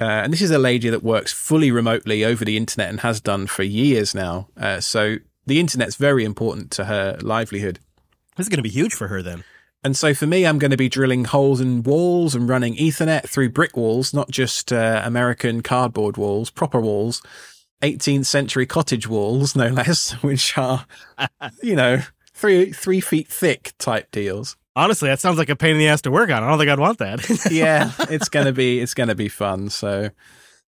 Uh, 0.00 0.04
and 0.04 0.32
this 0.32 0.40
is 0.40 0.52
a 0.52 0.58
lady 0.58 0.88
that 0.88 1.02
works 1.02 1.32
fully 1.32 1.72
remotely 1.72 2.24
over 2.24 2.44
the 2.44 2.56
internet 2.56 2.88
and 2.88 3.00
has 3.00 3.20
done 3.20 3.48
for 3.48 3.64
years 3.64 4.14
now. 4.14 4.46
Uh, 4.56 4.78
so 4.78 5.16
the 5.44 5.58
internet's 5.58 5.96
very 5.96 6.24
important 6.24 6.70
to 6.70 6.84
her 6.84 7.18
livelihood. 7.20 7.80
This 8.36 8.46
is 8.46 8.48
going 8.48 8.58
to 8.58 8.62
be 8.62 8.68
huge 8.68 8.94
for 8.94 9.08
her 9.08 9.22
then. 9.22 9.42
And 9.82 9.96
so 9.96 10.14
for 10.14 10.28
me, 10.28 10.46
I'm 10.46 10.60
going 10.60 10.70
to 10.70 10.76
be 10.76 10.88
drilling 10.88 11.24
holes 11.24 11.60
in 11.60 11.82
walls 11.82 12.36
and 12.36 12.48
running 12.48 12.76
Ethernet 12.76 13.28
through 13.28 13.50
brick 13.50 13.76
walls, 13.76 14.14
not 14.14 14.30
just 14.30 14.72
uh, 14.72 15.02
American 15.04 15.62
cardboard 15.62 16.16
walls, 16.16 16.50
proper 16.50 16.80
walls. 16.80 17.22
18th 17.84 18.26
century 18.26 18.66
cottage 18.66 19.06
walls, 19.06 19.54
no 19.54 19.68
less, 19.68 20.12
which 20.22 20.56
are, 20.56 20.86
you 21.62 21.76
know, 21.76 22.00
three 22.32 22.72
three 22.72 23.00
feet 23.00 23.28
thick 23.28 23.72
type 23.78 24.10
deals. 24.10 24.56
Honestly, 24.76 25.08
that 25.08 25.20
sounds 25.20 25.38
like 25.38 25.50
a 25.50 25.56
pain 25.56 25.72
in 25.72 25.78
the 25.78 25.88
ass 25.88 26.00
to 26.02 26.10
work 26.10 26.30
on. 26.30 26.42
I 26.42 26.48
don't 26.48 26.58
think 26.58 26.70
I'd 26.70 26.80
want 26.80 26.98
that. 26.98 27.48
yeah, 27.50 27.92
it's 28.10 28.28
gonna 28.28 28.52
be 28.52 28.80
it's 28.80 28.94
gonna 28.94 29.14
be 29.14 29.28
fun. 29.28 29.68
So 29.68 30.10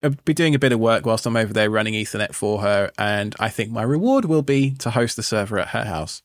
I'll 0.03 0.15
be 0.23 0.33
doing 0.33 0.55
a 0.55 0.59
bit 0.59 0.71
of 0.71 0.79
work 0.79 1.05
whilst 1.05 1.25
I'm 1.25 1.35
over 1.35 1.51
there 1.51 1.69
running 1.69 1.95
Ethernet 1.95 2.33
for 2.33 2.61
her, 2.61 2.91
and 2.97 3.35
I 3.39 3.49
think 3.49 3.71
my 3.71 3.83
reward 3.83 4.25
will 4.25 4.43
be 4.43 4.71
to 4.75 4.91
host 4.91 5.15
the 5.15 5.23
server 5.23 5.59
at 5.59 5.69
her 5.69 5.85
house. 5.85 6.21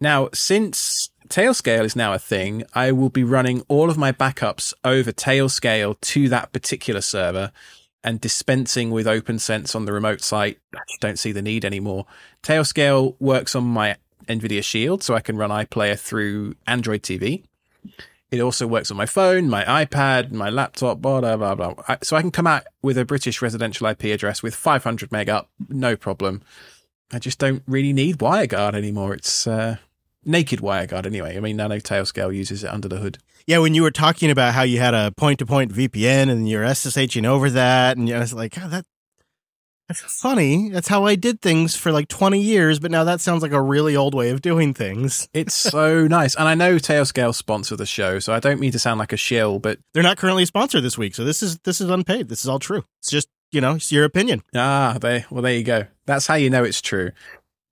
Now, 0.00 0.28
since 0.32 1.10
Tailscale 1.28 1.84
is 1.84 1.96
now 1.96 2.14
a 2.14 2.18
thing, 2.18 2.64
I 2.74 2.92
will 2.92 3.10
be 3.10 3.24
running 3.24 3.62
all 3.68 3.90
of 3.90 3.98
my 3.98 4.12
backups 4.12 4.72
over 4.84 5.12
Tailscale 5.12 6.00
to 6.00 6.28
that 6.28 6.52
particular 6.52 7.00
server 7.00 7.52
and 8.04 8.20
dispensing 8.20 8.90
with 8.90 9.06
OPNsense 9.06 9.74
on 9.74 9.84
the 9.84 9.92
remote 9.92 10.22
site, 10.22 10.58
I 10.74 10.80
just 10.88 11.00
don't 11.00 11.18
see 11.18 11.32
the 11.32 11.42
need 11.42 11.64
anymore. 11.64 12.06
Tailscale 12.42 13.16
works 13.18 13.54
on 13.54 13.64
my 13.64 13.96
NVIDIA 14.28 14.62
Shield, 14.62 15.02
so 15.02 15.14
I 15.14 15.20
can 15.20 15.36
run 15.36 15.50
iPlayer 15.50 15.98
through 15.98 16.54
Android 16.66 17.02
TV. 17.02 17.44
It 18.30 18.40
also 18.40 18.66
works 18.66 18.90
on 18.90 18.96
my 18.96 19.06
phone, 19.06 19.48
my 19.48 19.64
iPad, 19.64 20.32
my 20.32 20.50
laptop, 20.50 21.00
blah, 21.00 21.20
blah, 21.20 21.36
blah, 21.36 21.54
blah. 21.54 21.96
So 22.02 22.14
I 22.14 22.20
can 22.20 22.30
come 22.30 22.46
out 22.46 22.64
with 22.82 22.98
a 22.98 23.04
British 23.04 23.40
residential 23.40 23.86
IP 23.86 24.04
address 24.04 24.42
with 24.42 24.54
500 24.54 25.10
meg 25.10 25.30
up, 25.30 25.48
no 25.68 25.96
problem. 25.96 26.42
I 27.10 27.18
just 27.18 27.38
don't 27.38 27.62
really 27.66 27.94
need 27.94 28.18
WireGuard 28.18 28.74
anymore. 28.74 29.14
It's 29.14 29.46
uh, 29.46 29.78
naked 30.26 30.60
WireGuard 30.60 31.06
anyway. 31.06 31.38
I 31.38 31.40
mean, 31.40 31.56
Nano 31.56 31.78
Tailscale 31.78 32.34
uses 32.34 32.62
it 32.64 32.70
under 32.70 32.86
the 32.86 32.98
hood. 32.98 33.18
Yeah, 33.48 33.60
when 33.60 33.72
you 33.72 33.82
were 33.82 33.90
talking 33.90 34.30
about 34.30 34.52
how 34.52 34.60
you 34.60 34.78
had 34.78 34.92
a 34.92 35.10
point 35.10 35.38
to 35.38 35.46
point 35.46 35.72
VPN 35.72 36.28
and 36.28 36.46
you're 36.46 36.64
SSHing 36.64 37.24
over 37.24 37.48
that, 37.48 37.96
and 37.96 38.10
I 38.10 38.18
was 38.18 38.34
like, 38.34 38.54
God, 38.54 38.70
that 38.72 38.84
that's 39.88 40.00
funny. 40.00 40.68
That's 40.68 40.88
how 40.88 41.06
I 41.06 41.14
did 41.14 41.40
things 41.40 41.74
for 41.74 41.90
like 41.90 42.08
20 42.08 42.38
years, 42.38 42.78
but 42.78 42.90
now 42.90 43.04
that 43.04 43.22
sounds 43.22 43.40
like 43.40 43.52
a 43.52 43.62
really 43.62 43.96
old 43.96 44.14
way 44.14 44.28
of 44.28 44.42
doing 44.42 44.74
things. 44.74 45.30
It's 45.32 45.54
so 45.70 46.06
nice. 46.06 46.34
And 46.34 46.46
I 46.46 46.54
know 46.54 46.76
Tailscale 46.76 47.34
sponsor 47.34 47.74
the 47.74 47.86
show, 47.86 48.18
so 48.18 48.34
I 48.34 48.38
don't 48.38 48.60
mean 48.60 48.72
to 48.72 48.78
sound 48.78 48.98
like 48.98 49.14
a 49.14 49.16
shill, 49.16 49.58
but 49.58 49.78
they're 49.94 50.02
not 50.02 50.18
currently 50.18 50.44
sponsored 50.44 50.82
this 50.82 50.98
week. 50.98 51.14
So 51.14 51.24
this 51.24 51.42
is 51.42 51.58
this 51.60 51.80
is 51.80 51.88
unpaid. 51.88 52.28
This 52.28 52.40
is 52.40 52.50
all 52.50 52.58
true. 52.58 52.84
It's 52.98 53.08
just, 53.10 53.28
you 53.50 53.62
know, 53.62 53.76
it's 53.76 53.90
your 53.90 54.04
opinion. 54.04 54.42
Ah, 54.54 54.98
they 55.00 55.24
well 55.30 55.40
there 55.40 55.54
you 55.54 55.64
go. 55.64 55.86
That's 56.04 56.26
how 56.26 56.34
you 56.34 56.50
know 56.50 56.64
it's 56.64 56.82
true. 56.82 57.12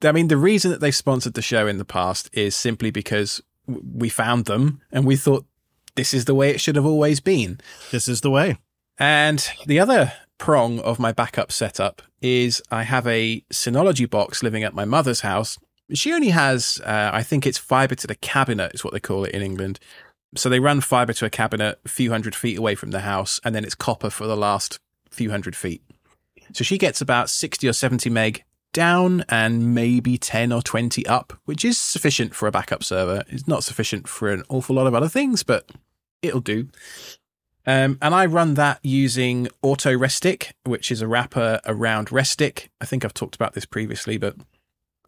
I 0.02 0.12
mean, 0.12 0.28
the 0.28 0.38
reason 0.38 0.70
that 0.70 0.80
they've 0.80 0.96
sponsored 0.96 1.34
the 1.34 1.42
show 1.42 1.66
in 1.66 1.76
the 1.76 1.84
past 1.84 2.30
is 2.32 2.56
simply 2.56 2.90
because 2.90 3.42
we 3.66 4.08
found 4.08 4.46
them 4.46 4.80
and 4.90 5.04
we 5.04 5.16
thought 5.16 5.44
this 5.96 6.14
is 6.14 6.26
the 6.26 6.34
way 6.34 6.50
it 6.50 6.60
should 6.60 6.76
have 6.76 6.86
always 6.86 7.20
been. 7.20 7.58
This 7.90 8.06
is 8.06 8.20
the 8.20 8.30
way. 8.30 8.58
And 8.98 9.46
the 9.66 9.80
other 9.80 10.12
prong 10.38 10.78
of 10.80 10.98
my 10.98 11.12
backup 11.12 11.50
setup 11.50 12.02
is 12.20 12.62
I 12.70 12.84
have 12.84 13.06
a 13.06 13.42
Synology 13.52 14.08
box 14.08 14.42
living 14.42 14.62
at 14.62 14.74
my 14.74 14.84
mother's 14.84 15.20
house. 15.20 15.58
She 15.92 16.12
only 16.12 16.30
has, 16.30 16.80
uh, 16.84 17.10
I 17.12 17.22
think 17.22 17.46
it's 17.46 17.58
fiber 17.58 17.94
to 17.94 18.06
the 18.06 18.14
cabinet, 18.14 18.74
is 18.74 18.84
what 18.84 18.92
they 18.92 19.00
call 19.00 19.24
it 19.24 19.32
in 19.32 19.42
England. 19.42 19.78
So 20.34 20.48
they 20.48 20.60
run 20.60 20.80
fiber 20.80 21.12
to 21.14 21.26
a 21.26 21.30
cabinet 21.30 21.78
a 21.84 21.88
few 21.88 22.10
hundred 22.10 22.34
feet 22.34 22.58
away 22.58 22.74
from 22.74 22.90
the 22.90 23.00
house, 23.00 23.40
and 23.44 23.54
then 23.54 23.64
it's 23.64 23.74
copper 23.74 24.10
for 24.10 24.26
the 24.26 24.36
last 24.36 24.78
few 25.10 25.30
hundred 25.30 25.56
feet. 25.56 25.82
So 26.52 26.64
she 26.64 26.78
gets 26.78 27.00
about 27.00 27.30
60 27.30 27.68
or 27.68 27.72
70 27.72 28.10
meg 28.10 28.44
down 28.72 29.24
and 29.28 29.74
maybe 29.74 30.18
10 30.18 30.52
or 30.52 30.60
20 30.60 31.06
up, 31.06 31.32
which 31.44 31.64
is 31.64 31.78
sufficient 31.78 32.34
for 32.34 32.46
a 32.46 32.52
backup 32.52 32.84
server. 32.84 33.24
It's 33.28 33.48
not 33.48 33.64
sufficient 33.64 34.06
for 34.06 34.30
an 34.30 34.42
awful 34.48 34.76
lot 34.76 34.86
of 34.86 34.94
other 34.94 35.08
things, 35.08 35.42
but 35.42 35.70
it'll 36.26 36.40
do. 36.40 36.68
Um, 37.66 37.98
and 38.00 38.14
I 38.14 38.26
run 38.26 38.54
that 38.54 38.78
using 38.82 39.48
AutoRestic, 39.62 40.52
which 40.64 40.92
is 40.92 41.02
a 41.02 41.08
wrapper 41.08 41.60
around 41.66 42.08
Restic. 42.08 42.68
I 42.80 42.86
think 42.86 43.04
I've 43.04 43.14
talked 43.14 43.34
about 43.34 43.54
this 43.54 43.66
previously, 43.66 44.18
but 44.18 44.36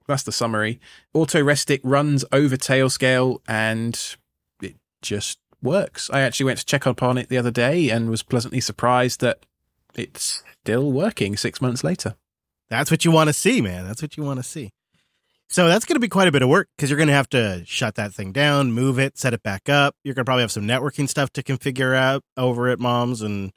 that's 0.09 0.24
the 0.24 0.33
summary. 0.33 0.81
AutoRestic 1.14 1.81
runs 1.85 2.24
over 2.33 2.57
Tailscale 2.57 3.40
and 3.46 4.16
it 4.61 4.74
just 5.02 5.38
works. 5.62 6.11
I 6.11 6.20
actually 6.22 6.46
went 6.46 6.59
to 6.59 6.66
check 6.66 6.87
up 6.87 7.02
on 7.02 7.16
it 7.16 7.28
the 7.28 7.38
other 7.38 7.52
day 7.52 7.90
and 7.90 8.11
was 8.11 8.24
pleasantly 8.24 8.61
surprised 8.61 9.20
that 9.20 9.46
it's 9.94 10.42
still 10.62 10.90
working 10.90 11.37
six 11.37 11.61
months 11.61 11.85
later. 11.85 12.16
That's 12.70 12.90
what 12.90 13.04
you 13.04 13.12
want 13.12 13.28
to 13.28 13.33
see, 13.33 13.61
man. 13.61 13.87
That's 13.87 14.02
what 14.02 14.16
you 14.16 14.24
want 14.24 14.38
to 14.38 14.42
see. 14.42 14.70
So 15.51 15.67
that's 15.67 15.87
going 15.87 15.97
to 15.97 16.01
be 16.01 16.09
quite 16.09 16.29
a 16.29 16.33
bit 16.33 16.43
of 16.43 16.49
work 16.51 16.69
because 16.77 16.91
you're 16.91 16.99
going 16.99 17.09
to 17.09 17.15
have 17.15 17.31
to 17.31 17.63
shut 17.65 17.95
that 17.95 18.13
thing 18.13 18.33
down, 18.33 18.73
move 18.73 18.99
it, 18.99 19.17
set 19.17 19.33
it 19.33 19.43
back 19.43 19.69
up. 19.69 19.97
You're 20.05 20.15
going 20.15 20.25
to 20.25 20.29
probably 20.29 20.43
have 20.43 20.53
some 20.53 20.67
networking 20.67 21.09
stuff 21.09 21.33
to 21.33 21.43
configure 21.43 21.97
out 21.97 22.23
over 22.37 22.69
at 22.69 22.79
mom's 22.79 23.23
and 23.23 23.53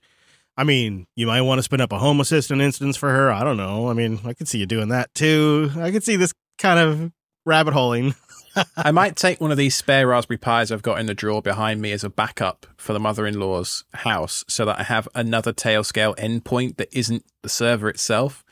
I 0.58 0.64
mean, 0.64 1.08
you 1.16 1.28
might 1.28 1.42
want 1.42 1.60
to 1.60 1.64
spin 1.64 1.82
up 1.82 1.92
a 1.92 2.00
home 2.00 2.20
assistant 2.20 2.62
instance 2.62 2.98
for 2.98 3.10
her. 3.10 3.32
I 3.32 3.44
don't 3.44 3.58
know. 3.58 3.90
I 3.90 3.94
mean, 3.94 4.20
I 4.26 4.34
could 4.34 4.48
see 4.48 4.60
you 4.60 4.66
doing 4.66 4.90
that 4.90 5.14
too. 5.14 5.72
I 5.78 5.92
could 5.92 6.04
see 6.04 6.18
this 6.18 6.34
kind 6.58 6.80
of 6.80 7.12
rabbit 7.46 7.74
holing. 7.74 8.16
I 8.78 8.92
might 8.92 9.16
take 9.16 9.40
one 9.40 9.52
of 9.52 9.58
these 9.58 9.76
spare 9.76 10.08
Raspberry 10.08 10.38
Pis 10.38 10.72
I've 10.72 10.82
got 10.82 11.00
in 11.00 11.06
the 11.06 11.14
drawer 11.14 11.42
behind 11.42 11.82
me 11.82 11.94
as 11.94 12.04
a 12.04 12.10
backup 12.10 12.68
for 12.78 12.94
the 12.94 13.00
mother 13.00 13.26
in 13.26 13.40
law's 13.40 13.86
house 13.94 14.44
so 14.48 14.66
that 14.66 14.80
I 14.80 14.84
have 14.84 15.08
another 15.16 15.54
Tailscale 15.54 16.18
endpoint 16.18 16.76
that 16.78 16.90
isn't 16.92 17.26
the 17.42 17.50
server 17.50 17.90
itself 17.90 18.44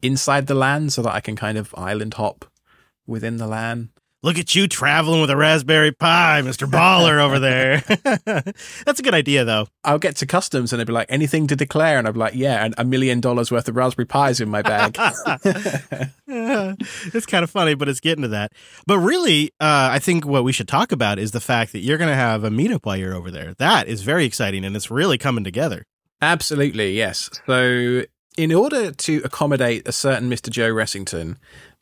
inside 0.00 0.46
the 0.46 0.54
LAN 0.54 0.90
so 0.90 1.02
that 1.02 1.14
I 1.14 1.20
can 1.20 1.34
kind 1.34 1.58
of 1.58 1.74
island 1.76 2.14
hop 2.14 2.44
within 3.08 3.38
the 3.38 3.46
land. 3.46 3.88
Look 4.20 4.36
at 4.36 4.52
you 4.56 4.66
traveling 4.66 5.20
with 5.20 5.30
a 5.30 5.36
Raspberry 5.36 5.92
Pi, 5.92 6.42
Mr. 6.42 6.68
Baller 6.68 7.20
over 7.20 7.38
there. 7.38 7.84
That's 8.84 8.98
a 8.98 9.02
good 9.02 9.14
idea, 9.14 9.44
though. 9.44 9.68
I'll 9.84 10.00
get 10.00 10.16
to 10.16 10.26
customs 10.26 10.72
and 10.72 10.80
they'd 10.80 10.88
be 10.88 10.92
like, 10.92 11.06
anything 11.08 11.46
to 11.46 11.54
declare? 11.54 11.98
And 11.98 12.08
I'd 12.08 12.14
be 12.14 12.18
like, 12.18 12.34
yeah, 12.34 12.64
and 12.64 12.74
a 12.76 12.84
million 12.84 13.20
dollars 13.20 13.52
worth 13.52 13.68
of 13.68 13.76
Raspberry 13.76 14.06
Pis 14.06 14.40
in 14.40 14.48
my 14.48 14.62
bag. 14.62 14.96
it's 16.26 17.26
kind 17.26 17.44
of 17.44 17.50
funny, 17.50 17.74
but 17.74 17.88
it's 17.88 18.00
getting 18.00 18.22
to 18.22 18.28
that. 18.28 18.50
But 18.88 18.98
really, 18.98 19.52
uh, 19.60 19.90
I 19.92 20.00
think 20.00 20.26
what 20.26 20.42
we 20.42 20.50
should 20.52 20.66
talk 20.66 20.90
about 20.90 21.20
is 21.20 21.30
the 21.30 21.38
fact 21.38 21.70
that 21.70 21.78
you're 21.78 21.98
going 21.98 22.10
to 22.10 22.16
have 22.16 22.42
a 22.42 22.50
meetup 22.50 22.86
while 22.86 22.96
you're 22.96 23.14
over 23.14 23.30
there. 23.30 23.54
That 23.58 23.86
is 23.86 24.02
very 24.02 24.24
exciting, 24.24 24.64
and 24.64 24.74
it's 24.74 24.90
really 24.90 25.16
coming 25.16 25.44
together. 25.44 25.84
Absolutely, 26.20 26.96
yes. 26.96 27.30
So, 27.46 28.02
in 28.36 28.52
order 28.52 28.90
to 28.90 29.22
accommodate 29.24 29.86
a 29.86 29.92
certain 29.92 30.28
Mr. 30.28 30.50
Joe 30.50 30.72
Ressington, 30.72 31.36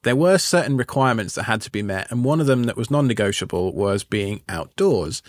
there 0.06 0.16
were 0.16 0.38
certain 0.38 0.76
requirements 0.76 1.34
that 1.34 1.42
had 1.42 1.60
to 1.62 1.70
be 1.70 1.82
met, 1.82 2.10
and 2.12 2.24
one 2.24 2.40
of 2.40 2.46
them 2.46 2.64
that 2.64 2.76
was 2.76 2.92
non 2.92 3.08
negotiable 3.08 3.74
was 3.74 4.04
being 4.04 4.40
outdoors. 4.48 5.20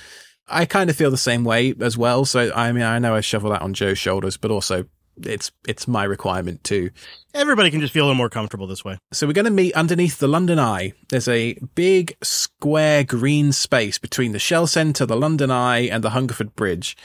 I 0.47 0.65
kind 0.65 0.89
of 0.89 0.95
feel 0.95 1.09
the 1.09 1.17
same 1.17 1.43
way 1.43 1.73
as 1.81 1.97
well. 1.97 2.25
So 2.25 2.51
I 2.55 2.71
mean, 2.71 2.83
I 2.83 2.99
know 2.99 3.15
I 3.15 3.21
shovel 3.21 3.49
that 3.49 3.63
on 3.63 3.73
Joe's 3.73 3.97
shoulders, 3.97 4.37
but 4.37 4.51
also 4.51 4.85
it's 5.23 5.51
it's 5.67 5.87
my 5.87 6.03
requirement 6.03 6.63
too. 6.63 6.91
Everybody 7.33 7.71
can 7.71 7.81
just 7.81 7.91
feel 7.91 8.03
a 8.03 8.05
little 8.05 8.17
more 8.17 8.29
comfortable 8.29 8.67
this 8.67 8.85
way. 8.85 8.99
So 9.11 9.25
we're 9.25 9.33
going 9.33 9.45
to 9.45 9.51
meet 9.51 9.73
underneath 9.73 10.19
the 10.19 10.27
London 10.27 10.59
Eye. 10.59 10.93
There's 11.09 11.27
a 11.27 11.55
big 11.73 12.15
square 12.21 13.03
green 13.03 13.51
space 13.53 13.97
between 13.97 14.31
the 14.31 14.39
Shell 14.39 14.67
Centre, 14.67 15.07
the 15.07 15.17
London 15.17 15.49
Eye, 15.49 15.87
and 15.87 16.03
the 16.03 16.11
Hungerford 16.11 16.55
Bridge. 16.55 16.95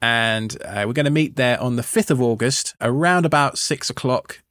And 0.00 0.56
uh, 0.64 0.84
we're 0.86 0.92
going 0.92 1.06
to 1.06 1.10
meet 1.10 1.34
there 1.34 1.60
on 1.60 1.74
the 1.74 1.82
5th 1.82 2.10
of 2.10 2.22
August, 2.22 2.76
around 2.80 3.26
about 3.26 3.58
six 3.58 3.90
o'clock 3.90 4.42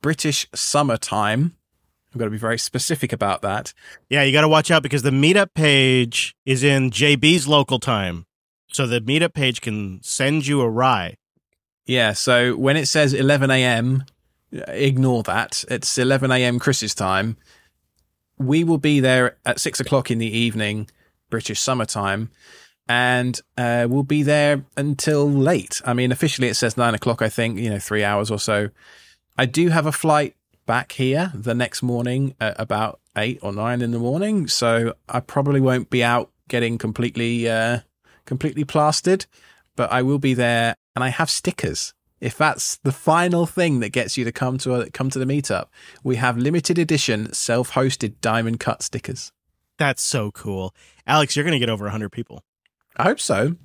British 0.00 0.48
summer 0.54 0.96
time. 0.96 1.54
I've 2.16 2.20
got 2.20 2.24
to 2.24 2.30
be 2.30 2.38
very 2.38 2.58
specific 2.58 3.12
about 3.12 3.42
that. 3.42 3.74
Yeah, 4.08 4.22
you 4.22 4.32
got 4.32 4.40
to 4.40 4.48
watch 4.48 4.70
out 4.70 4.82
because 4.82 5.02
the 5.02 5.10
meetup 5.10 5.52
page 5.52 6.34
is 6.46 6.64
in 6.64 6.90
JB's 6.90 7.46
local 7.46 7.78
time. 7.78 8.24
So 8.68 8.86
the 8.86 9.02
meetup 9.02 9.34
page 9.34 9.60
can 9.60 10.02
send 10.02 10.46
you 10.46 10.62
a 10.62 10.70
rye. 10.70 11.18
Yeah, 11.84 12.14
so 12.14 12.56
when 12.56 12.78
it 12.78 12.86
says 12.86 13.12
11 13.12 13.50
a.m., 13.50 14.06
ignore 14.50 15.24
that. 15.24 15.62
It's 15.68 15.98
11 15.98 16.30
a.m. 16.30 16.58
Chris's 16.58 16.94
time. 16.94 17.36
We 18.38 18.64
will 18.64 18.78
be 18.78 19.00
there 19.00 19.36
at 19.44 19.60
six 19.60 19.78
o'clock 19.78 20.10
in 20.10 20.16
the 20.16 20.26
evening, 20.26 20.88
British 21.28 21.60
summertime, 21.60 22.30
and 22.88 23.38
uh, 23.58 23.88
we'll 23.90 24.04
be 24.04 24.22
there 24.22 24.64
until 24.74 25.30
late. 25.30 25.82
I 25.84 25.92
mean, 25.92 26.12
officially 26.12 26.48
it 26.48 26.54
says 26.54 26.78
nine 26.78 26.94
o'clock, 26.94 27.20
I 27.20 27.28
think, 27.28 27.58
you 27.58 27.68
know, 27.68 27.78
three 27.78 28.04
hours 28.04 28.30
or 28.30 28.38
so. 28.38 28.70
I 29.36 29.44
do 29.44 29.68
have 29.68 29.84
a 29.84 29.92
flight 29.92 30.34
back 30.66 30.92
here 30.92 31.32
the 31.34 31.54
next 31.54 31.82
morning 31.82 32.34
at 32.40 32.54
about 32.58 33.00
eight 33.16 33.38
or 33.42 33.52
nine 33.52 33.80
in 33.80 33.92
the 33.92 33.98
morning. 33.98 34.46
So 34.48 34.94
I 35.08 35.20
probably 35.20 35.60
won't 35.60 35.90
be 35.90 36.04
out 36.04 36.30
getting 36.48 36.78
completely, 36.78 37.48
uh, 37.48 37.80
completely 38.24 38.64
plastered, 38.64 39.26
but 39.74 39.90
I 39.90 40.02
will 40.02 40.18
be 40.18 40.34
there 40.34 40.74
and 40.94 41.02
I 41.04 41.08
have 41.08 41.30
stickers. 41.30 41.94
If 42.20 42.36
that's 42.36 42.76
the 42.78 42.92
final 42.92 43.46
thing 43.46 43.80
that 43.80 43.90
gets 43.90 44.16
you 44.16 44.24
to 44.24 44.32
come 44.32 44.58
to 44.58 44.74
a, 44.74 44.90
come 44.90 45.10
to 45.10 45.18
the 45.18 45.26
meetup, 45.26 45.66
we 46.02 46.16
have 46.16 46.36
limited 46.36 46.78
edition 46.78 47.32
self-hosted 47.32 48.14
diamond 48.20 48.58
cut 48.58 48.82
stickers. 48.82 49.32
That's 49.78 50.02
so 50.02 50.30
cool. 50.30 50.74
Alex, 51.06 51.36
you're 51.36 51.44
going 51.44 51.52
to 51.52 51.58
get 51.58 51.68
over 51.68 51.84
100 51.84 52.10
people. 52.10 52.42
I 52.96 53.04
hope 53.04 53.20
so. 53.20 53.56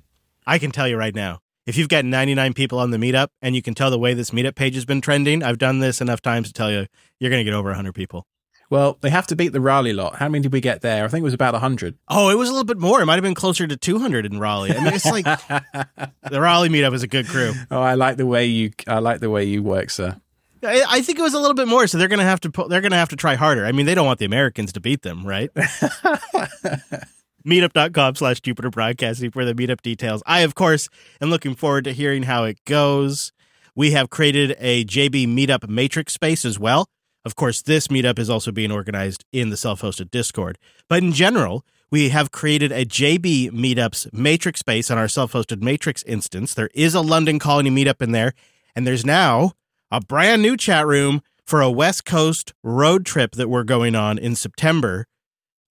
I 0.46 0.58
can 0.58 0.70
tell 0.70 0.86
you 0.86 0.98
right 0.98 1.14
now 1.14 1.40
if 1.66 1.76
you've 1.76 1.88
got 1.88 2.04
99 2.04 2.54
people 2.54 2.78
on 2.78 2.90
the 2.90 2.98
meetup 2.98 3.28
and 3.40 3.54
you 3.54 3.62
can 3.62 3.74
tell 3.74 3.90
the 3.90 3.98
way 3.98 4.14
this 4.14 4.30
meetup 4.30 4.54
page 4.54 4.74
has 4.74 4.84
been 4.84 5.00
trending, 5.00 5.42
I've 5.42 5.58
done 5.58 5.78
this 5.78 6.00
enough 6.00 6.20
times 6.20 6.48
to 6.48 6.52
tell 6.52 6.70
you 6.70 6.86
you're 7.20 7.30
going 7.30 7.44
to 7.44 7.50
get 7.50 7.56
over 7.56 7.68
100 7.70 7.94
people. 7.94 8.26
Well, 8.70 8.96
they 9.02 9.10
have 9.10 9.26
to 9.26 9.36
beat 9.36 9.52
the 9.52 9.60
Raleigh 9.60 9.92
lot. 9.92 10.16
How 10.16 10.30
many 10.30 10.42
did 10.42 10.52
we 10.52 10.62
get 10.62 10.80
there? 10.80 11.04
I 11.04 11.08
think 11.08 11.20
it 11.20 11.24
was 11.24 11.34
about 11.34 11.52
100. 11.52 11.98
Oh, 12.08 12.30
it 12.30 12.38
was 12.38 12.48
a 12.48 12.52
little 12.52 12.64
bit 12.64 12.78
more. 12.78 13.02
It 13.02 13.06
might 13.06 13.16
have 13.16 13.22
been 13.22 13.34
closer 13.34 13.66
to 13.66 13.76
200 13.76 14.24
in 14.24 14.40
Raleigh. 14.40 14.74
I 14.74 14.82
mean, 14.82 14.94
it's 14.94 15.04
like 15.04 15.24
the 16.30 16.40
Raleigh 16.40 16.70
meetup 16.70 16.94
is 16.94 17.02
a 17.02 17.06
good 17.06 17.26
crew. 17.26 17.52
Oh, 17.70 17.82
I 17.82 17.94
like 17.94 18.16
the 18.16 18.24
way 18.26 18.46
you 18.46 18.70
I 18.88 19.00
like 19.00 19.20
the 19.20 19.28
way 19.28 19.44
you 19.44 19.62
work, 19.62 19.90
sir. 19.90 20.16
I, 20.62 20.84
I 20.88 21.02
think 21.02 21.18
it 21.18 21.22
was 21.22 21.34
a 21.34 21.38
little 21.38 21.54
bit 21.54 21.68
more, 21.68 21.86
so 21.86 21.98
they're 21.98 22.08
going 22.08 22.20
to 22.20 22.24
have 22.24 22.40
to 22.40 22.48
they're 22.68 22.80
going 22.80 22.92
to 22.92 22.96
have 22.96 23.10
to 23.10 23.16
try 23.16 23.34
harder. 23.34 23.66
I 23.66 23.72
mean, 23.72 23.84
they 23.84 23.94
don't 23.94 24.06
want 24.06 24.20
the 24.20 24.24
Americans 24.24 24.72
to 24.72 24.80
beat 24.80 25.02
them, 25.02 25.26
right? 25.26 25.50
meetup.com 27.44 28.14
slash 28.16 28.40
Jupiter 28.40 28.70
Broadcasting 28.70 29.30
for 29.30 29.44
the 29.44 29.54
meetup 29.54 29.82
details. 29.82 30.22
I, 30.26 30.40
of 30.40 30.54
course, 30.54 30.88
am 31.20 31.30
looking 31.30 31.54
forward 31.54 31.84
to 31.84 31.92
hearing 31.92 32.24
how 32.24 32.44
it 32.44 32.64
goes. 32.64 33.32
We 33.74 33.92
have 33.92 34.10
created 34.10 34.56
a 34.58 34.84
JB 34.84 35.28
Meetup 35.28 35.68
Matrix 35.68 36.12
space 36.12 36.44
as 36.44 36.58
well. 36.58 36.88
Of 37.24 37.36
course, 37.36 37.62
this 37.62 37.88
meetup 37.88 38.18
is 38.18 38.28
also 38.28 38.50
being 38.50 38.72
organized 38.72 39.24
in 39.32 39.50
the 39.50 39.56
self 39.56 39.82
hosted 39.82 40.10
Discord. 40.10 40.58
But 40.88 41.02
in 41.02 41.12
general, 41.12 41.64
we 41.90 42.08
have 42.08 42.32
created 42.32 42.72
a 42.72 42.84
JB 42.84 43.50
Meetups 43.52 44.12
Matrix 44.12 44.60
space 44.60 44.90
on 44.90 44.98
our 44.98 45.08
self 45.08 45.32
hosted 45.32 45.62
Matrix 45.62 46.02
instance. 46.04 46.54
There 46.54 46.70
is 46.74 46.94
a 46.94 47.00
London 47.00 47.38
Colony 47.38 47.70
meetup 47.70 48.02
in 48.02 48.12
there, 48.12 48.32
and 48.74 48.86
there's 48.86 49.06
now 49.06 49.52
a 49.90 50.00
brand 50.00 50.42
new 50.42 50.56
chat 50.56 50.86
room 50.86 51.22
for 51.44 51.60
a 51.60 51.70
West 51.70 52.04
Coast 52.04 52.52
road 52.62 53.04
trip 53.04 53.32
that 53.32 53.48
we're 53.48 53.62
going 53.64 53.94
on 53.94 54.18
in 54.18 54.34
September 54.34 55.06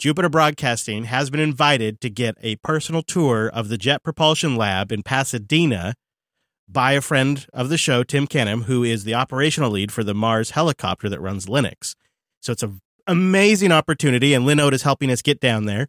Jupiter 0.01 0.29
Broadcasting 0.29 1.03
has 1.03 1.29
been 1.29 1.39
invited 1.39 2.01
to 2.01 2.09
get 2.09 2.35
a 2.41 2.55
personal 2.55 3.03
tour 3.03 3.47
of 3.47 3.69
the 3.69 3.77
Jet 3.77 4.01
Propulsion 4.01 4.55
Lab 4.55 4.91
in 4.91 5.03
Pasadena 5.03 5.93
by 6.67 6.93
a 6.93 7.01
friend 7.01 7.45
of 7.53 7.69
the 7.69 7.77
show, 7.77 8.01
Tim 8.01 8.25
Canham, 8.25 8.63
who 8.63 8.83
is 8.83 9.03
the 9.03 9.13
operational 9.13 9.69
lead 9.69 9.91
for 9.91 10.03
the 10.03 10.15
Mars 10.15 10.49
helicopter 10.49 11.07
that 11.07 11.21
runs 11.21 11.45
Linux. 11.45 11.93
So 12.39 12.51
it's 12.51 12.63
an 12.63 12.81
amazing 13.05 13.71
opportunity, 13.71 14.33
and 14.33 14.43
Linode 14.43 14.73
is 14.73 14.81
helping 14.81 15.11
us 15.11 15.21
get 15.21 15.39
down 15.39 15.65
there. 15.65 15.87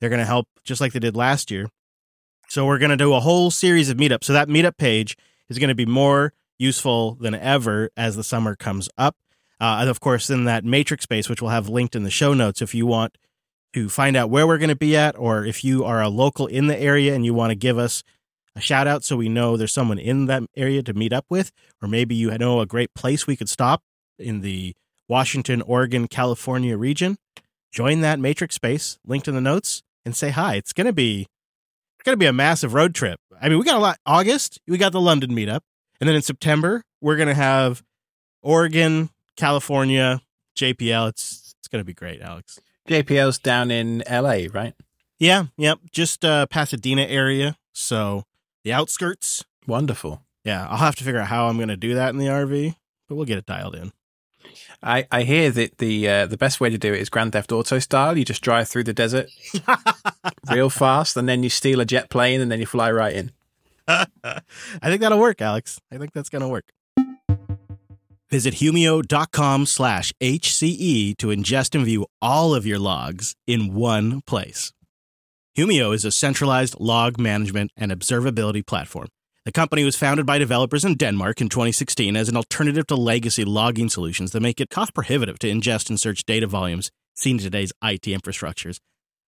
They're 0.00 0.10
going 0.10 0.18
to 0.18 0.26
help 0.26 0.48
just 0.64 0.80
like 0.80 0.92
they 0.92 0.98
did 0.98 1.14
last 1.14 1.48
year. 1.52 1.68
So 2.48 2.66
we're 2.66 2.78
going 2.78 2.90
to 2.90 2.96
do 2.96 3.14
a 3.14 3.20
whole 3.20 3.52
series 3.52 3.88
of 3.88 3.96
meetups. 3.96 4.24
So 4.24 4.32
that 4.32 4.48
meetup 4.48 4.76
page 4.76 5.16
is 5.48 5.60
going 5.60 5.68
to 5.68 5.76
be 5.76 5.86
more 5.86 6.32
useful 6.58 7.14
than 7.14 7.36
ever 7.36 7.90
as 7.96 8.16
the 8.16 8.24
summer 8.24 8.56
comes 8.56 8.88
up. 8.98 9.14
Uh, 9.60 9.78
and 9.82 9.88
of 9.88 10.00
course, 10.00 10.30
in 10.30 10.46
that 10.46 10.64
matrix 10.64 11.04
space, 11.04 11.28
which 11.28 11.40
we'll 11.40 11.52
have 11.52 11.68
linked 11.68 11.94
in 11.94 12.02
the 12.02 12.10
show 12.10 12.34
notes, 12.34 12.60
if 12.60 12.74
you 12.74 12.86
want 12.86 13.16
to 13.74 13.88
find 13.88 14.16
out 14.16 14.30
where 14.30 14.46
we're 14.46 14.58
going 14.58 14.68
to 14.68 14.76
be 14.76 14.96
at, 14.96 15.18
or 15.18 15.44
if 15.44 15.64
you 15.64 15.84
are 15.84 16.02
a 16.02 16.08
local 16.08 16.46
in 16.46 16.66
the 16.66 16.78
area 16.78 17.14
and 17.14 17.24
you 17.24 17.34
want 17.34 17.50
to 17.50 17.54
give 17.56 17.78
us 17.78 18.02
a 18.54 18.60
shout 18.60 18.86
out 18.86 19.02
so 19.04 19.16
we 19.16 19.28
know 19.28 19.56
there's 19.56 19.72
someone 19.72 19.98
in 19.98 20.26
that 20.26 20.42
area 20.56 20.82
to 20.82 20.92
meet 20.92 21.12
up 21.12 21.24
with, 21.30 21.52
or 21.80 21.88
maybe 21.88 22.14
you 22.14 22.36
know 22.38 22.60
a 22.60 22.66
great 22.66 22.92
place 22.94 23.26
we 23.26 23.36
could 23.36 23.48
stop 23.48 23.82
in 24.18 24.40
the 24.40 24.74
Washington, 25.08 25.62
Oregon, 25.62 26.06
California 26.06 26.76
region, 26.76 27.16
join 27.70 28.00
that 28.00 28.18
matrix 28.18 28.54
space, 28.54 28.98
linked 29.06 29.28
in 29.28 29.34
the 29.34 29.40
notes, 29.40 29.82
and 30.04 30.14
say 30.14 30.30
hi. 30.30 30.56
It's 30.56 30.72
gonna 30.72 30.92
be 30.92 31.26
it's 31.96 32.04
gonna 32.04 32.16
be 32.16 32.26
a 32.26 32.32
massive 32.32 32.74
road 32.74 32.94
trip. 32.94 33.20
I 33.40 33.48
mean, 33.48 33.58
we 33.58 33.64
got 33.64 33.76
a 33.76 33.80
lot 33.80 33.98
August, 34.04 34.60
we 34.68 34.78
got 34.78 34.92
the 34.92 35.00
London 35.00 35.30
meetup, 35.30 35.60
and 36.00 36.08
then 36.08 36.14
in 36.14 36.22
September, 36.22 36.82
we're 37.00 37.16
gonna 37.16 37.34
have 37.34 37.82
Oregon, 38.42 39.10
California, 39.36 40.20
JPL. 40.56 41.08
It's 41.08 41.54
it's 41.60 41.68
gonna 41.68 41.84
be 41.84 41.94
great, 41.94 42.20
Alex. 42.20 42.58
JPL's 42.88 43.38
down 43.38 43.70
in 43.70 44.02
LA, 44.10 44.46
right? 44.52 44.74
Yeah, 45.18 45.46
yep. 45.56 45.78
Just 45.92 46.24
uh 46.24 46.46
Pasadena 46.46 47.02
area. 47.02 47.56
So 47.72 48.24
the 48.64 48.72
outskirts. 48.72 49.44
Wonderful. 49.66 50.22
Yeah, 50.44 50.66
I'll 50.68 50.78
have 50.78 50.96
to 50.96 51.04
figure 51.04 51.20
out 51.20 51.28
how 51.28 51.46
I'm 51.46 51.58
gonna 51.58 51.76
do 51.76 51.94
that 51.94 52.10
in 52.10 52.18
the 52.18 52.26
RV, 52.26 52.74
but 53.08 53.14
we'll 53.14 53.24
get 53.24 53.38
it 53.38 53.46
dialed 53.46 53.76
in. 53.76 53.92
I, 54.82 55.06
I 55.12 55.22
hear 55.22 55.50
that 55.50 55.78
the 55.78 56.08
uh, 56.08 56.26
the 56.26 56.36
best 56.36 56.60
way 56.60 56.68
to 56.70 56.78
do 56.78 56.92
it 56.92 57.00
is 57.00 57.08
Grand 57.08 57.32
Theft 57.32 57.52
Auto 57.52 57.78
style. 57.78 58.18
You 58.18 58.24
just 58.24 58.42
drive 58.42 58.68
through 58.68 58.84
the 58.84 58.92
desert 58.92 59.30
real 60.50 60.70
fast, 60.70 61.16
and 61.16 61.28
then 61.28 61.42
you 61.42 61.48
steal 61.48 61.80
a 61.80 61.84
jet 61.84 62.10
plane, 62.10 62.40
and 62.40 62.50
then 62.50 62.58
you 62.58 62.66
fly 62.66 62.90
right 62.90 63.14
in. 63.14 63.32
I 63.88 64.06
think 64.82 65.00
that'll 65.00 65.18
work, 65.18 65.40
Alex. 65.40 65.80
I 65.90 65.98
think 65.98 66.12
that's 66.12 66.28
gonna 66.28 66.48
work. 66.48 66.64
Visit 68.32 68.54
humio.com 68.54 69.66
slash 69.66 70.10
HCE 70.18 71.18
to 71.18 71.26
ingest 71.26 71.74
and 71.74 71.84
view 71.84 72.06
all 72.22 72.54
of 72.54 72.64
your 72.64 72.78
logs 72.78 73.34
in 73.46 73.74
one 73.74 74.22
place. 74.22 74.72
Humio 75.54 75.94
is 75.94 76.06
a 76.06 76.10
centralized 76.10 76.80
log 76.80 77.20
management 77.20 77.72
and 77.76 77.92
observability 77.92 78.66
platform. 78.66 79.08
The 79.44 79.52
company 79.52 79.84
was 79.84 79.96
founded 79.96 80.24
by 80.24 80.38
developers 80.38 80.82
in 80.82 80.94
Denmark 80.94 81.42
in 81.42 81.50
2016 81.50 82.16
as 82.16 82.30
an 82.30 82.36
alternative 82.38 82.86
to 82.86 82.96
legacy 82.96 83.44
logging 83.44 83.90
solutions 83.90 84.32
that 84.32 84.40
make 84.40 84.62
it 84.62 84.70
cost 84.70 84.94
prohibitive 84.94 85.38
to 85.40 85.48
ingest 85.48 85.90
and 85.90 86.00
search 86.00 86.24
data 86.24 86.46
volumes 86.46 86.90
seen 87.14 87.36
in 87.36 87.42
today's 87.42 87.72
IT 87.84 88.04
infrastructures. 88.04 88.78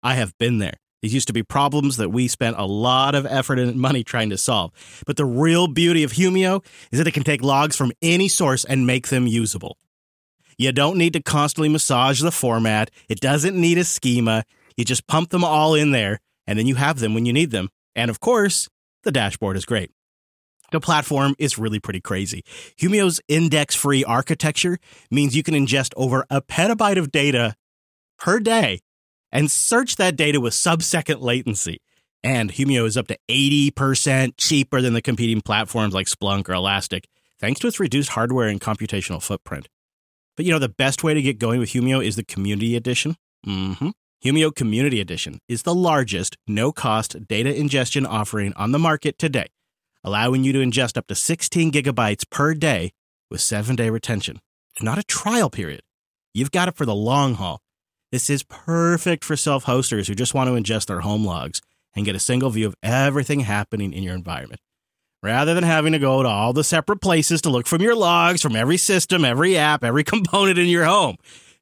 I 0.03 0.13
have 0.13 0.37
been 0.37 0.59
there. 0.59 0.77
These 1.01 1.13
used 1.13 1.27
to 1.27 1.33
be 1.33 1.43
problems 1.43 1.97
that 1.97 2.09
we 2.09 2.27
spent 2.27 2.57
a 2.57 2.65
lot 2.65 3.15
of 3.15 3.25
effort 3.25 3.57
and 3.57 3.75
money 3.75 4.03
trying 4.03 4.29
to 4.29 4.37
solve. 4.37 4.71
But 5.05 5.17
the 5.17 5.25
real 5.25 5.67
beauty 5.67 6.03
of 6.03 6.13
Humio 6.13 6.63
is 6.91 6.99
that 6.99 7.07
it 7.07 7.13
can 7.13 7.23
take 7.23 7.43
logs 7.43 7.75
from 7.75 7.91
any 8.01 8.27
source 8.27 8.63
and 8.65 8.85
make 8.85 9.07
them 9.07 9.25
usable. 9.25 9.77
You 10.57 10.71
don't 10.71 10.97
need 10.97 11.13
to 11.13 11.23
constantly 11.23 11.69
massage 11.69 12.21
the 12.21 12.31
format. 12.31 12.91
It 13.09 13.19
doesn't 13.19 13.59
need 13.59 13.79
a 13.79 13.83
schema. 13.83 14.43
You 14.77 14.85
just 14.85 15.07
pump 15.07 15.31
them 15.31 15.43
all 15.43 15.73
in 15.73 15.91
there, 15.91 16.19
and 16.45 16.59
then 16.59 16.67
you 16.67 16.75
have 16.75 16.99
them 16.99 17.15
when 17.15 17.25
you 17.25 17.33
need 17.33 17.49
them. 17.49 17.69
And 17.95 18.11
of 18.11 18.19
course, 18.19 18.69
the 19.03 19.11
dashboard 19.11 19.57
is 19.57 19.65
great. 19.65 19.91
The 20.71 20.79
platform 20.79 21.35
is 21.39 21.57
really 21.57 21.79
pretty 21.79 21.99
crazy. 21.99 22.43
Humio's 22.79 23.19
index 23.27 23.73
free 23.75 24.03
architecture 24.03 24.77
means 25.09 25.35
you 25.35 25.43
can 25.43 25.55
ingest 25.55 25.93
over 25.97 26.25
a 26.29 26.41
petabyte 26.41 26.97
of 26.97 27.11
data 27.11 27.55
per 28.19 28.39
day 28.39 28.81
and 29.32 29.50
search 29.50 29.96
that 29.96 30.15
data 30.15 30.39
with 30.39 30.54
sub 30.54 30.84
second 30.84 31.22
latency. 31.22 31.82
And 32.24 32.52
Humio 32.52 32.86
is 32.86 32.98
up 32.98 33.08
to 33.08 33.17
80% 33.30 34.34
cheaper 34.38 34.82
than 34.82 34.94
the 34.94 35.02
competing 35.02 35.41
platforms 35.41 35.94
like 35.94 36.08
Splunk 36.08 36.50
or 36.50 36.54
Elastic, 36.54 37.08
thanks 37.39 37.60
to 37.62 37.67
its 37.67 37.80
reduced 37.80 38.10
hardware 38.10 38.48
and 38.48 38.62
computational 38.62 39.22
footprint. 39.22 39.67
But 40.38 40.46
you 40.46 40.52
know, 40.52 40.60
the 40.60 40.70
best 40.70 41.04
way 41.04 41.13
to 41.13 41.22
get 41.22 41.39
going 41.39 41.60
with 41.60 41.70
Humio 41.70 42.06
is 42.06 42.15
the 42.15 42.24
Community 42.24 42.76
Edition. 42.76 43.15
Mm-hmm. 43.46 43.89
Humio 44.24 44.54
Community 44.54 45.02
Edition 45.02 45.39
is 45.48 45.63
the 45.63 45.74
largest 45.74 46.38
no 46.48 46.72
cost 46.72 47.28
data 47.28 47.56
ingestion 47.56 48.06
offering 48.06 48.54
on 48.54 48.72
the 48.72 48.80
market 48.80 49.17
today, 49.17 49.48
allowing 50.04 50.44
you 50.44 50.54
to 50.54 50.60
ingest 50.60 50.96
up 50.96 51.08
to 51.08 51.15
16 51.15 51.72
gigabytes 51.72 52.30
per 52.30 52.54
day 52.54 52.91
with 53.32 53.41
seven 53.41 53.76
day 53.76 53.89
retention. 53.89 54.39
It's 54.74 54.84
not 54.84 55.00
a 55.00 55.04
trial 55.04 55.50
period. 55.50 55.82
You've 56.34 56.52
got 56.52 56.67
it 56.67 56.76
for 56.76 56.86
the 56.86 56.96
long 56.96 57.34
haul. 57.34 57.62
This 58.12 58.30
is 58.30 58.43
perfect 58.43 59.24
for 59.24 59.38
self 59.38 59.63
hosters 59.63 60.10
who 60.10 60.15
just 60.15 60.34
want 60.34 60.50
to 60.50 60.54
ingest 60.54 60.88
their 60.88 61.00
home 61.00 61.26
logs 61.26 61.62
and 61.95 62.06
get 62.06 62.15
a 62.15 62.19
single 62.19 62.50
view 62.50 62.67
of 62.67 62.76
everything 62.84 63.39
happening 63.39 63.93
in 63.93 64.04
your 64.04 64.15
environment. 64.15 64.60
Rather 65.24 65.54
than 65.54 65.63
having 65.63 65.93
to 65.93 66.00
go 66.00 66.21
to 66.21 66.28
all 66.28 66.52
the 66.52 66.63
separate 66.63 67.00
places 67.00 67.41
to 67.41 67.50
look 67.50 67.67
from 67.67 67.82
your 67.82 67.95
logs 67.95 68.41
from 68.41 68.56
every 68.56 68.76
system, 68.76 69.24
every 69.24 69.58
app, 69.58 69.84
every 69.84 70.04
component 70.13 70.60
in 70.60 70.67
your 70.67 70.84
home, 70.84 71.15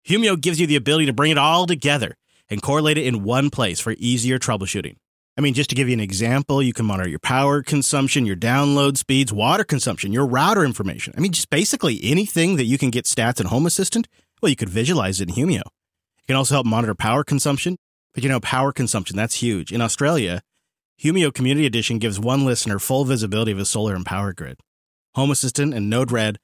Humio 0.08 0.42
gives 0.42 0.60
you 0.60 0.66
the 0.66 0.76
ability 0.76 1.06
to 1.06 1.14
bring 1.14 1.30
it 1.30 1.38
all 1.38 1.68
together 1.68 2.16
and 2.50 2.64
correlate 2.64 2.98
it 2.98 3.06
in 3.06 3.24
one 3.24 3.52
place 3.52 3.80
for 3.80 3.94
easier 4.00 4.40
troubleshooting. 4.40 4.96
I 5.38 5.42
mean, 5.42 5.54
just 5.54 5.70
to 5.70 5.76
give 5.76 5.88
you 5.88 5.94
an 5.94 6.00
example, 6.00 6.64
you 6.64 6.74
can 6.74 6.88
monitor 6.88 7.10
your 7.10 7.20
power 7.20 7.62
consumption, 7.62 8.26
your 8.26 8.36
download 8.36 8.98
speeds, 8.98 9.32
water 9.32 9.64
consumption, 9.64 10.12
your 10.12 10.26
router 10.26 10.66
information. 10.66 11.14
I 11.16 11.20
mean, 11.20 11.32
just 11.32 11.52
basically 11.52 12.00
anything 12.04 12.56
that 12.56 12.66
you 12.66 12.80
can 12.80 12.90
get 12.90 13.06
stats 13.06 13.40
in 13.40 13.46
Home 13.46 13.68
Assistant, 13.68 14.08
well, 14.42 14.50
you 14.50 14.56
could 14.56 14.70
visualize 14.70 15.22
it 15.22 15.30
in 15.30 15.36
Humio. 15.36 15.62
Can 16.30 16.36
also 16.36 16.54
help 16.54 16.68
monitor 16.68 16.94
power 16.94 17.24
consumption. 17.24 17.76
But 18.13 18.22
you 18.22 18.30
know, 18.30 18.39
power 18.39 18.72
consumption, 18.72 19.18
that's 19.18 19.42
huge. 19.42 19.72
In 19.72 19.82
Australia, 19.82 20.44
Humio 21.02 21.34
Community 21.34 21.65
Edition 21.65 21.98
gives 21.98 22.20
one 22.20 22.46
listener 22.46 22.78
full 22.78 23.04
visibility 23.04 23.52
of 23.52 23.58
his 23.58 23.68
solar 23.68 23.96
and 23.96 24.06
power 24.06 24.32
grid. 24.32 24.60
Home 25.15 25.32
Assistant 25.32 25.74
and 25.74 25.89
Node-RED, 25.89 26.38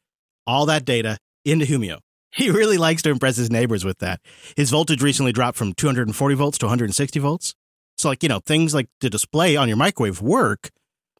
all 0.47 0.65
that 0.65 0.85
data 0.85 1.19
into 1.45 1.67
Humio. 1.67 1.99
He 2.31 2.49
really 2.49 2.79
likes 2.79 3.03
to 3.03 3.11
impress 3.11 3.37
his 3.37 3.51
neighbors 3.51 3.85
with 3.85 3.99
that. 3.99 4.21
His 4.57 4.71
voltage 4.71 5.03
recently 5.03 5.31
dropped 5.31 5.55
from 5.55 5.73
240 5.73 6.35
volts 6.35 6.57
to 6.57 6.65
160 6.65 7.19
volts. 7.19 7.53
So, 7.95 8.09
like, 8.09 8.23
you 8.23 8.29
know, 8.29 8.39
things 8.39 8.73
like 8.73 8.89
the 9.01 9.09
display 9.11 9.55
on 9.55 9.67
your 9.67 9.77
microwave 9.77 10.19
work, 10.19 10.71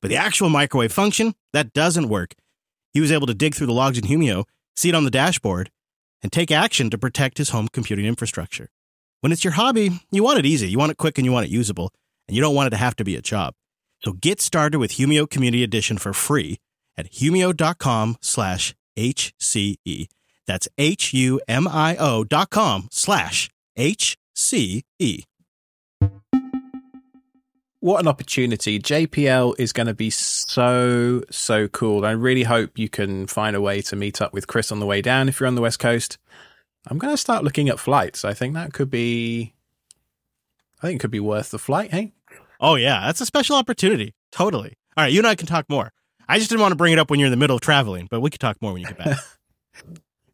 but 0.02 0.10
the 0.10 0.18
actual 0.18 0.50
microwave 0.50 0.92
function, 0.92 1.36
that 1.54 1.72
doesn't 1.72 2.10
work. 2.10 2.34
He 2.94 3.00
was 3.00 3.12
able 3.12 3.28
to 3.28 3.36
dig 3.36 3.54
through 3.54 3.68
the 3.68 3.74
logs 3.74 4.00
in 4.00 4.06
Humio, 4.06 4.46
see 4.76 4.90
it 4.90 4.96
on 4.96 5.06
the 5.06 5.12
dashboard, 5.12 5.70
and 6.26 6.32
take 6.32 6.50
action 6.50 6.90
to 6.90 6.98
protect 6.98 7.38
his 7.38 7.52
home 7.52 7.68
computing 7.72 8.08
infrastructure. 8.08 8.72
When 9.22 9.32
it's 9.32 9.44
your 9.44 9.54
hobby, 9.54 10.02
you 10.10 10.24
want 10.24 10.40
it 10.40 10.46
easy, 10.48 10.68
you 10.68 10.80
want 10.80 10.92
it 10.92 10.98
quick, 10.98 11.20
and 11.20 11.26
you 11.26 11.32
want 11.32 11.46
it 11.46 11.52
usable, 11.52 11.92
and 12.28 12.36
you 12.36 12.42
don't 12.42 12.56
want 12.56 12.66
it 12.66 12.70
to 12.72 12.78
have 12.78 12.96
to 12.96 13.04
be 13.04 13.16
a 13.16 13.22
job. 13.22 13.54
So 14.04 14.14
get 14.14 14.42
started 14.42 14.80
with 14.80 14.94
Humio 14.94 15.30
Community 15.30 15.64
Edition 15.64 16.00
for 16.00 16.14
free 16.14 16.58
at 16.98 17.12
humio.com 17.12 18.18
slash 18.22 18.74
HCE. 18.98 20.08
That's 20.48 20.68
H-U-M-I-O 20.80 22.24
dot 22.24 22.50
com 22.50 22.88
slash 22.90 23.52
H-C-E. 23.78 25.24
What 27.86 28.00
an 28.00 28.08
opportunity. 28.08 28.80
JPL 28.80 29.54
is 29.60 29.72
going 29.72 29.86
to 29.86 29.94
be 29.94 30.10
so, 30.10 31.22
so 31.30 31.68
cool. 31.68 32.04
I 32.04 32.14
really 32.14 32.42
hope 32.42 32.80
you 32.80 32.90
can 32.90 33.28
find 33.28 33.56
a 33.56 33.62
way 33.62 33.80
to 33.84 33.96
meet 33.96 34.24
up 34.24 34.34
with 34.34 34.48
Chris 34.48 34.72
on 34.72 34.80
the 34.80 34.88
way 34.88 35.04
down 35.04 35.30
if 35.30 35.40
you're 35.40 35.46
on 35.46 35.54
the 35.54 35.62
West 35.62 35.78
Coast. 35.78 36.18
I'm 36.88 36.98
going 36.98 37.14
to 37.14 37.18
start 37.18 37.44
looking 37.44 37.70
at 37.70 37.80
flights. 37.80 38.26
I 38.26 38.34
think 38.34 38.56
that 38.56 38.74
could 38.74 38.90
be, 38.90 39.54
I 40.82 40.88
think 40.88 40.96
it 40.96 41.02
could 41.02 41.12
be 41.12 41.20
worth 41.20 41.52
the 41.52 41.60
flight, 41.60 41.92
hey? 41.92 42.14
Oh, 42.60 42.74
yeah. 42.74 43.02
That's 43.06 43.22
a 43.22 43.26
special 43.28 43.56
opportunity. 43.56 44.16
Totally. 44.32 44.74
All 44.98 45.04
right. 45.04 45.14
You 45.14 45.20
and 45.20 45.28
I 45.28 45.36
can 45.36 45.46
talk 45.46 45.70
more. 45.70 45.92
I 46.28 46.40
just 46.40 46.50
didn't 46.50 46.64
want 46.64 46.72
to 46.72 46.78
bring 46.78 46.94
it 46.94 46.98
up 46.98 47.12
when 47.12 47.20
you're 47.20 47.28
in 47.28 47.32
the 47.32 47.38
middle 47.38 47.58
of 47.58 47.62
traveling, 47.62 48.08
but 48.10 48.20
we 48.20 48.32
could 48.32 48.42
talk 48.42 48.60
more 48.64 48.74
when 48.74 48.82
you 48.82 48.88
get 48.88 48.98
back. 48.98 49.18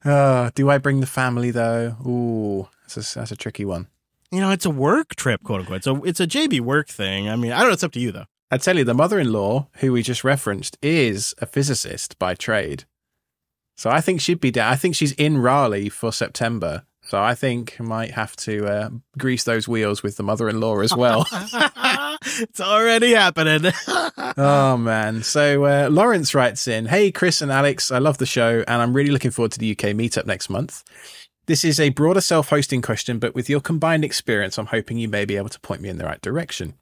Uh, 0.03 0.49
do 0.55 0.67
I 0.67 0.79
bring 0.79 0.99
the 0.99 1.05
family 1.05 1.51
though? 1.51 1.95
Ooh, 2.07 2.67
that's 2.81 3.15
a, 3.15 3.19
that's 3.19 3.31
a 3.31 3.35
tricky 3.35 3.65
one. 3.65 3.85
You 4.31 4.39
know, 4.39 4.51
it's 4.51 4.65
a 4.65 4.69
work 4.69 5.15
trip, 5.15 5.43
quote 5.43 5.61
unquote. 5.61 5.83
So 5.83 6.03
it's 6.03 6.19
a 6.19 6.27
JB 6.27 6.61
work 6.61 6.87
thing. 6.87 7.29
I 7.29 7.35
mean, 7.35 7.51
I 7.51 7.59
don't 7.59 7.67
know. 7.67 7.73
It's 7.73 7.83
up 7.83 7.91
to 7.93 7.99
you, 7.99 8.11
though. 8.11 8.25
I 8.49 8.57
tell 8.57 8.77
you, 8.77 8.83
the 8.83 8.93
mother-in-law 8.93 9.67
who 9.77 9.93
we 9.93 10.03
just 10.03 10.23
referenced 10.23 10.77
is 10.81 11.33
a 11.39 11.45
physicist 11.45 12.19
by 12.19 12.35
trade, 12.35 12.83
so 13.77 13.89
I 13.89 14.01
think 14.01 14.19
she'd 14.19 14.41
be 14.41 14.51
down. 14.51 14.71
I 14.71 14.75
think 14.75 14.95
she's 14.95 15.13
in 15.13 15.37
Raleigh 15.37 15.89
for 15.89 16.11
September, 16.11 16.83
so 17.01 17.21
I 17.21 17.33
think 17.33 17.77
I 17.79 17.83
might 17.83 18.11
have 18.11 18.35
to 18.37 18.67
uh, 18.67 18.89
grease 19.17 19.45
those 19.45 19.67
wheels 19.69 20.03
with 20.03 20.17
the 20.17 20.23
mother-in-law 20.23 20.79
as 20.81 20.95
well. 20.95 21.25
it's 22.25 22.61
already 22.61 23.13
happening. 23.13 23.71
oh 24.37 24.77
man! 24.77 25.23
So 25.23 25.65
uh, 25.65 25.89
Lawrence 25.89 26.35
writes 26.35 26.67
in, 26.67 26.85
"Hey 26.85 27.11
Chris 27.11 27.41
and 27.41 27.51
Alex, 27.51 27.89
I 27.89 27.97
love 27.97 28.17
the 28.17 28.25
show, 28.25 28.63
and 28.67 28.81
I'm 28.81 28.93
really 28.93 29.11
looking 29.11 29.31
forward 29.31 29.53
to 29.53 29.59
the 29.59 29.71
UK 29.71 29.95
meetup 29.95 30.25
next 30.25 30.49
month." 30.49 30.83
This 31.47 31.65
is 31.65 31.79
a 31.79 31.89
broader 31.89 32.21
self-hosting 32.21 32.83
question, 32.83 33.17
but 33.17 33.33
with 33.33 33.49
your 33.49 33.61
combined 33.61 34.05
experience, 34.05 34.59
I'm 34.59 34.67
hoping 34.67 34.99
you 34.99 35.07
may 35.07 35.25
be 35.25 35.37
able 35.37 35.49
to 35.49 35.59
point 35.59 35.81
me 35.81 35.89
in 35.89 35.97
the 35.97 36.05
right 36.05 36.21
direction. 36.21 36.75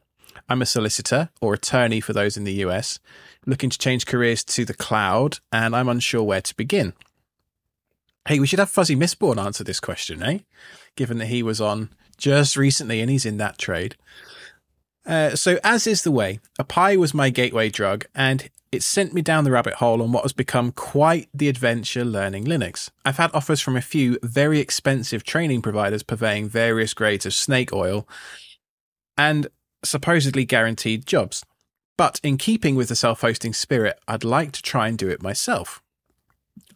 I'm 0.49 0.61
a 0.61 0.65
solicitor 0.65 1.29
or 1.39 1.53
attorney 1.53 2.01
for 2.01 2.11
those 2.11 2.35
in 2.35 2.43
the 2.43 2.53
US, 2.65 2.99
looking 3.45 3.69
to 3.69 3.77
change 3.77 4.05
careers 4.05 4.43
to 4.45 4.65
the 4.65 4.73
cloud, 4.73 5.39
and 5.51 5.73
I'm 5.73 5.87
unsure 5.87 6.23
where 6.23 6.41
to 6.41 6.55
begin. 6.55 6.93
Hey, 8.27 8.39
we 8.39 8.47
should 8.47 8.59
have 8.59 8.69
Fuzzy 8.69 8.97
Mistborn 8.97 9.43
answer 9.43 9.63
this 9.63 9.79
question, 9.79 10.21
eh? 10.21 10.39
Given 10.95 11.19
that 11.19 11.27
he 11.27 11.41
was 11.41 11.61
on 11.61 11.89
just 12.17 12.57
recently 12.57 12.99
and 12.99 13.09
he's 13.09 13.25
in 13.25 13.37
that 13.37 13.57
trade. 13.57 13.95
Uh, 15.05 15.35
so, 15.35 15.57
as 15.63 15.87
is 15.87 16.03
the 16.03 16.11
way, 16.11 16.39
a 16.59 16.65
pie 16.65 16.97
was 16.97 17.13
my 17.13 17.29
gateway 17.29 17.69
drug, 17.69 18.05
and 18.13 18.49
it 18.71 18.83
sent 18.83 19.13
me 19.13 19.21
down 19.21 19.43
the 19.43 19.51
rabbit 19.51 19.75
hole 19.75 20.01
on 20.01 20.11
what 20.11 20.23
has 20.23 20.33
become 20.33 20.71
quite 20.71 21.27
the 21.33 21.49
adventure 21.49 22.05
learning 22.05 22.45
Linux. 22.45 22.89
I've 23.03 23.17
had 23.17 23.31
offers 23.33 23.61
from 23.61 23.75
a 23.75 23.81
few 23.81 24.19
very 24.21 24.59
expensive 24.59 25.23
training 25.23 25.61
providers 25.61 26.03
purveying 26.03 26.49
various 26.49 26.93
grades 26.93 27.25
of 27.25 27.33
snake 27.33 27.73
oil 27.73 28.07
and 29.17 29.47
supposedly 29.83 30.45
guaranteed 30.45 31.05
jobs. 31.05 31.43
But 31.97 32.19
in 32.23 32.37
keeping 32.37 32.75
with 32.75 32.89
the 32.89 32.95
self 32.95 33.21
hosting 33.21 33.53
spirit, 33.53 33.99
I'd 34.07 34.23
like 34.23 34.51
to 34.53 34.61
try 34.61 34.87
and 34.87 34.97
do 34.97 35.09
it 35.09 35.21
myself. 35.21 35.81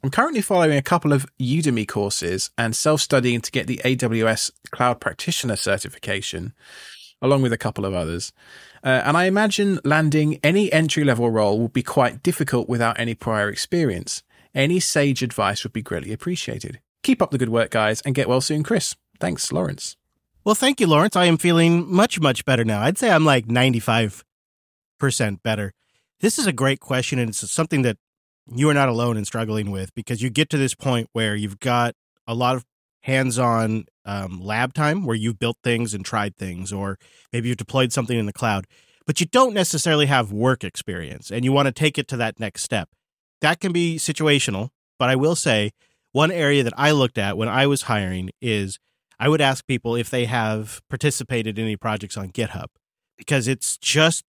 I'm 0.04 0.10
currently 0.10 0.42
following 0.42 0.78
a 0.78 0.82
couple 0.82 1.14
of 1.14 1.26
Udemy 1.40 1.88
courses 1.88 2.50
and 2.58 2.76
self 2.76 3.02
studying 3.02 3.40
to 3.40 3.52
get 3.52 3.68
the 3.68 3.80
AWS 3.86 4.52
Cloud 4.72 5.00
Practitioner 5.00 5.56
certification, 5.56 6.54
along 7.22 7.42
with 7.42 7.54
a 7.54 7.58
couple 7.58 7.86
of 7.86 7.94
others. 7.94 8.34
Uh, 8.84 9.02
and 9.06 9.16
I 9.16 9.26
imagine 9.26 9.80
landing 9.86 10.40
any 10.44 10.72
entry 10.74 11.04
level 11.04 11.30
role 11.30 11.60
would 11.60 11.74
be 11.74 11.84
quite 11.84 12.22
difficult 12.22 12.68
without 12.68 13.00
any 13.00 13.16
prior 13.16 13.50
experience. 13.50 14.24
Any 14.54 14.80
sage 14.80 15.24
advice 15.24 15.64
would 15.64 15.74
be 15.74 15.82
greatly 15.82 16.12
appreciated. 16.12 16.80
Keep 17.02 17.22
up 17.22 17.32
the 17.32 17.38
good 17.38 17.50
work, 17.50 17.72
guys, 17.72 18.02
and 18.02 18.14
get 18.14 18.28
well 18.28 18.42
soon, 18.42 18.62
Chris. 18.64 18.96
Thanks, 19.20 19.52
Lawrence. 19.52 19.96
well, 20.44 20.56
thank 20.56 20.80
you, 20.82 20.88
Lawrence. 20.88 21.16
I 21.16 21.26
am 21.26 21.38
feeling 21.38 21.90
much, 21.92 22.20
much 22.20 22.44
better 22.44 22.66
now. 22.66 22.82
I'd 22.82 22.98
say 22.98 23.10
I'm 23.10 23.26
like 23.26 23.48
95% 23.48 24.24
better. 25.44 25.74
This 26.20 26.38
is 26.38 26.46
a 26.46 26.54
great 26.54 26.80
question, 26.80 27.20
and 27.20 27.30
it's 27.30 27.50
something 27.52 27.82
that 27.84 27.98
you 28.54 28.70
are 28.70 28.74
not 28.74 28.90
alone 28.90 29.16
in 29.16 29.24
struggling 29.26 29.72
with 29.72 29.94
because 29.96 30.22
you 30.22 30.30
get 30.30 30.50
to 30.50 30.58
this 30.58 30.76
point 30.76 31.08
where 31.14 31.36
you've 31.36 31.60
got 31.60 31.96
a 32.28 32.34
lot 32.34 32.56
of 32.56 32.66
hands 33.04 33.38
on 33.38 33.86
um, 34.06 34.42
lab 34.42 34.74
time 34.74 35.06
where 35.06 35.16
you've 35.16 35.40
built 35.40 35.58
things 35.64 35.94
and 35.94 36.04
tried 36.04 36.38
things, 36.38 36.74
or 36.74 36.98
maybe 37.32 37.50
you've 37.50 37.58
deployed 37.58 37.94
something 37.94 38.18
in 38.18 38.26
the 38.26 38.34
cloud, 38.34 38.66
but 39.06 39.20
you 39.20 39.26
don't 39.26 39.54
necessarily 39.54 40.06
have 40.08 40.32
work 40.32 40.64
experience 40.64 41.32
and 41.32 41.46
you 41.46 41.52
want 41.52 41.68
to 41.68 41.72
take 41.72 41.98
it 41.98 42.08
to 42.08 42.18
that 42.18 42.40
next 42.40 42.64
step. 42.64 42.90
That 43.42 43.60
can 43.60 43.74
be 43.74 43.98
situational, 43.98 44.70
but 44.98 45.10
I 45.10 45.16
will 45.16 45.36
say 45.36 45.72
one 46.12 46.32
area 46.32 46.64
that 46.64 46.74
I 46.78 46.92
looked 46.92 47.18
at 47.18 47.38
when 47.38 47.50
I 47.50 47.68
was 47.68 47.84
hiring 47.84 48.30
is 48.42 48.80
I 49.20 49.30
would 49.30 49.42
ask 49.42 49.66
people 49.68 49.96
if 49.96 50.10
they 50.10 50.26
have 50.26 50.82
participated 50.90 51.60
in 51.60 51.66
any 51.66 51.76
projects 51.76 52.18
on 52.18 52.30
GitHub 52.30 52.68
because 53.18 53.48
it's 53.48 53.78
just 53.78 54.24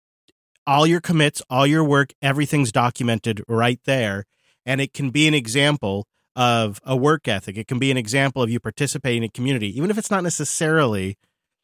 all 0.65 0.87
your 0.87 1.01
commits, 1.01 1.41
all 1.49 1.67
your 1.67 1.83
work, 1.83 2.13
everything's 2.21 2.71
documented 2.71 3.43
right 3.47 3.79
there. 3.85 4.25
And 4.65 4.79
it 4.79 4.93
can 4.93 5.09
be 5.09 5.27
an 5.27 5.33
example 5.33 6.07
of 6.35 6.79
a 6.83 6.95
work 6.95 7.27
ethic. 7.27 7.57
It 7.57 7.67
can 7.67 7.79
be 7.79 7.91
an 7.91 7.97
example 7.97 8.41
of 8.41 8.49
you 8.49 8.59
participating 8.59 9.23
in 9.23 9.29
community, 9.29 9.75
even 9.77 9.89
if 9.89 9.97
it's 9.97 10.11
not 10.11 10.23
necessarily 10.23 11.17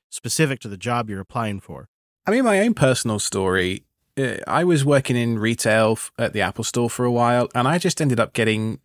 specific 0.09 0.59
to 0.61 0.67
the 0.67 0.77
job 0.77 1.09
you're 1.09 1.21
applying 1.21 1.59
for. 1.59 1.87
I 2.25 2.31
mean, 2.31 2.43
my 2.43 2.59
own 2.59 2.73
personal 2.73 3.19
story. 3.19 3.83
Uh, 4.17 4.37
I 4.47 4.63
was 4.63 4.83
working 4.83 5.15
in 5.15 5.39
retail 5.39 5.97
at 6.17 6.33
the 6.33 6.41
Apple 6.41 6.63
Store 6.63 6.89
for 6.89 7.05
a 7.05 7.11
while, 7.11 7.47
and 7.55 7.67
I 7.67 7.77
just 7.77 8.01
ended 8.01 8.19
up 8.19 8.33
getting 8.33 8.79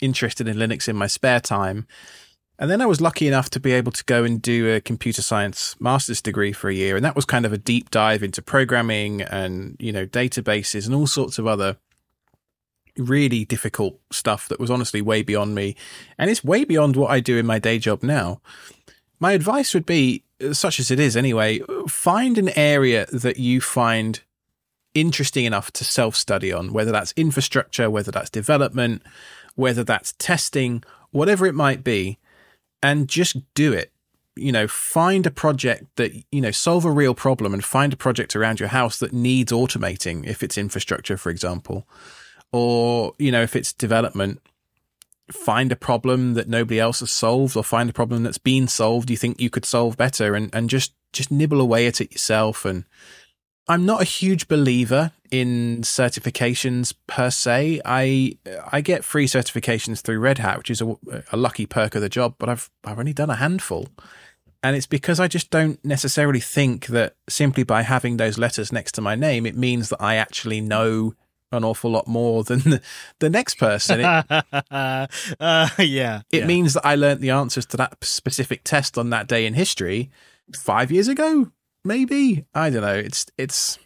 interested 0.00 0.48
in 0.48 0.56
Linux 0.56 0.88
in 0.88 0.96
my 0.96 1.06
spare 1.06 1.40
time. 1.40 1.86
And 2.58 2.68
then 2.68 2.80
I 2.80 2.86
was 2.86 3.00
lucky 3.00 3.28
enough 3.28 3.50
to 3.50 3.60
be 3.60 3.72
able 3.72 3.92
to 3.92 4.04
go 4.04 4.24
and 4.24 4.42
do 4.42 4.74
a 4.74 4.80
computer 4.80 5.22
science 5.22 5.76
master's 5.78 6.20
degree 6.20 6.52
for 6.52 6.68
a 6.68 6.74
year. 6.74 6.96
And 6.96 7.04
that 7.04 7.14
was 7.14 7.24
kind 7.24 7.46
of 7.46 7.52
a 7.52 7.58
deep 7.58 7.90
dive 7.90 8.22
into 8.22 8.42
programming 8.42 9.22
and, 9.22 9.76
you 9.78 9.92
know, 9.92 10.06
databases 10.06 10.86
and 10.86 10.94
all 10.94 11.06
sorts 11.06 11.38
of 11.38 11.46
other 11.46 11.76
really 12.98 13.44
difficult 13.44 13.98
stuff 14.10 14.48
that 14.48 14.60
was 14.60 14.70
honestly 14.70 15.00
way 15.00 15.22
beyond 15.22 15.54
me. 15.54 15.76
And 16.18 16.30
it's 16.30 16.44
way 16.44 16.64
beyond 16.64 16.96
what 16.96 17.10
I 17.10 17.20
do 17.20 17.38
in 17.38 17.46
my 17.46 17.58
day 17.58 17.78
job 17.78 18.02
now. 18.02 18.40
My 19.20 19.32
advice 19.32 19.74
would 19.74 19.86
be, 19.86 20.24
uh, 20.44 20.52
such 20.52 20.78
as 20.78 20.90
it 20.90 21.00
is 21.00 21.16
anyway, 21.16 21.60
find 21.88 22.38
an 22.38 22.50
area 22.50 23.06
that 23.12 23.38
you 23.38 23.60
find 23.60 24.20
interesting 24.94 25.44
enough 25.44 25.70
to 25.72 25.84
self 25.84 26.16
study 26.16 26.52
on, 26.52 26.72
whether 26.72 26.92
that's 26.92 27.14
infrastructure, 27.16 27.90
whether 27.90 28.10
that's 28.10 28.30
development, 28.30 29.02
whether 29.54 29.84
that's 29.84 30.14
testing, 30.18 30.82
whatever 31.10 31.46
it 31.46 31.54
might 31.54 31.82
be, 31.82 32.18
and 32.82 33.08
just 33.08 33.36
do 33.54 33.72
it. 33.72 33.92
You 34.36 34.52
know, 34.52 34.68
find 34.68 35.26
a 35.26 35.32
project 35.32 35.84
that, 35.96 36.12
you 36.30 36.40
know, 36.40 36.52
solve 36.52 36.84
a 36.84 36.92
real 36.92 37.14
problem 37.14 37.52
and 37.52 37.64
find 37.64 37.92
a 37.92 37.96
project 37.96 38.36
around 38.36 38.60
your 38.60 38.68
house 38.68 38.98
that 39.00 39.12
needs 39.12 39.50
automating, 39.50 40.24
if 40.26 40.44
it's 40.44 40.56
infrastructure, 40.56 41.16
for 41.16 41.30
example. 41.30 41.88
Or, 42.52 43.12
you 43.18 43.30
know, 43.30 43.42
if 43.42 43.54
it's 43.54 43.72
development, 43.72 44.40
find 45.30 45.70
a 45.70 45.76
problem 45.76 46.34
that 46.34 46.48
nobody 46.48 46.80
else 46.80 47.00
has 47.00 47.12
solved 47.12 47.56
or 47.56 47.62
find 47.62 47.90
a 47.90 47.92
problem 47.92 48.22
that's 48.22 48.38
been 48.38 48.66
solved 48.66 49.10
you 49.10 49.16
think 49.16 49.38
you 49.38 49.50
could 49.50 49.66
solve 49.66 49.94
better 49.94 50.34
and, 50.34 50.48
and 50.54 50.70
just 50.70 50.94
just 51.12 51.30
nibble 51.30 51.60
away 51.60 51.86
at 51.86 52.00
it 52.00 52.10
yourself 52.10 52.64
and 52.64 52.86
I'm 53.68 53.84
not 53.84 54.00
a 54.00 54.04
huge 54.04 54.48
believer 54.48 55.12
in 55.30 55.82
certifications 55.82 56.94
per 57.06 57.30
se. 57.30 57.82
I 57.84 58.38
I 58.72 58.80
get 58.80 59.04
free 59.04 59.26
certifications 59.26 60.00
through 60.00 60.20
Red 60.20 60.38
Hat, 60.38 60.56
which 60.56 60.70
is 60.70 60.80
a, 60.80 60.96
a, 61.30 61.36
lucky 61.36 61.66
perk 61.66 61.94
of 61.94 62.00
the 62.00 62.08
job, 62.08 62.36
but 62.38 62.48
I've 62.48 62.70
I've 62.82 62.98
only 62.98 63.12
done 63.12 63.28
a 63.28 63.36
handful, 63.36 63.88
and 64.62 64.74
it's 64.74 64.86
because 64.86 65.20
I 65.20 65.28
just 65.28 65.50
don't 65.50 65.84
necessarily 65.84 66.40
think 66.40 66.86
that 66.86 67.16
simply 67.28 67.62
by 67.62 67.82
having 67.82 68.16
those 68.16 68.38
letters 68.38 68.72
next 68.72 68.92
to 68.92 69.02
my 69.02 69.14
name, 69.14 69.44
it 69.44 69.54
means 69.54 69.90
that 69.90 70.00
I 70.00 70.14
actually 70.14 70.62
know 70.62 71.14
an 71.52 71.64
awful 71.64 71.90
lot 71.90 72.06
more 72.06 72.44
than 72.44 72.58
the, 72.60 72.82
the 73.20 73.30
next 73.30 73.58
person. 73.58 74.00
It, 74.00 74.04
uh, 74.70 75.06
yeah, 75.78 76.22
it 76.30 76.40
yeah. 76.40 76.46
means 76.46 76.74
that 76.74 76.86
I 76.86 76.94
learned 76.94 77.20
the 77.20 77.30
answers 77.30 77.66
to 77.66 77.76
that 77.78 78.04
specific 78.04 78.64
test 78.64 78.98
on 78.98 79.10
that 79.10 79.28
day 79.28 79.46
in 79.46 79.54
history 79.54 80.10
five 80.54 80.90
years 80.90 81.08
ago 81.08 81.52
maybe 81.84 82.44
I 82.54 82.70
don't 82.70 82.82
know. 82.82 82.94
It's 82.94 83.26
it's 83.36 83.78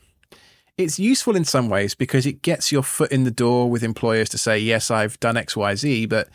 it's 0.77 0.99
useful 0.99 1.37
in 1.37 1.45
some 1.45 1.69
ways 1.69 1.95
because 1.95 2.27
it 2.27 2.43
gets 2.43 2.73
your 2.73 2.83
foot 2.83 3.13
in 3.13 3.25
the 3.25 3.31
door 3.31 3.71
with 3.71 3.83
employers 3.83 4.29
to 4.31 4.39
say 4.39 4.59
yes, 4.59 4.91
I've 4.91 5.19
done 5.21 5.37
X, 5.37 5.57
Y, 5.57 5.75
Z. 5.75 6.07
But 6.07 6.29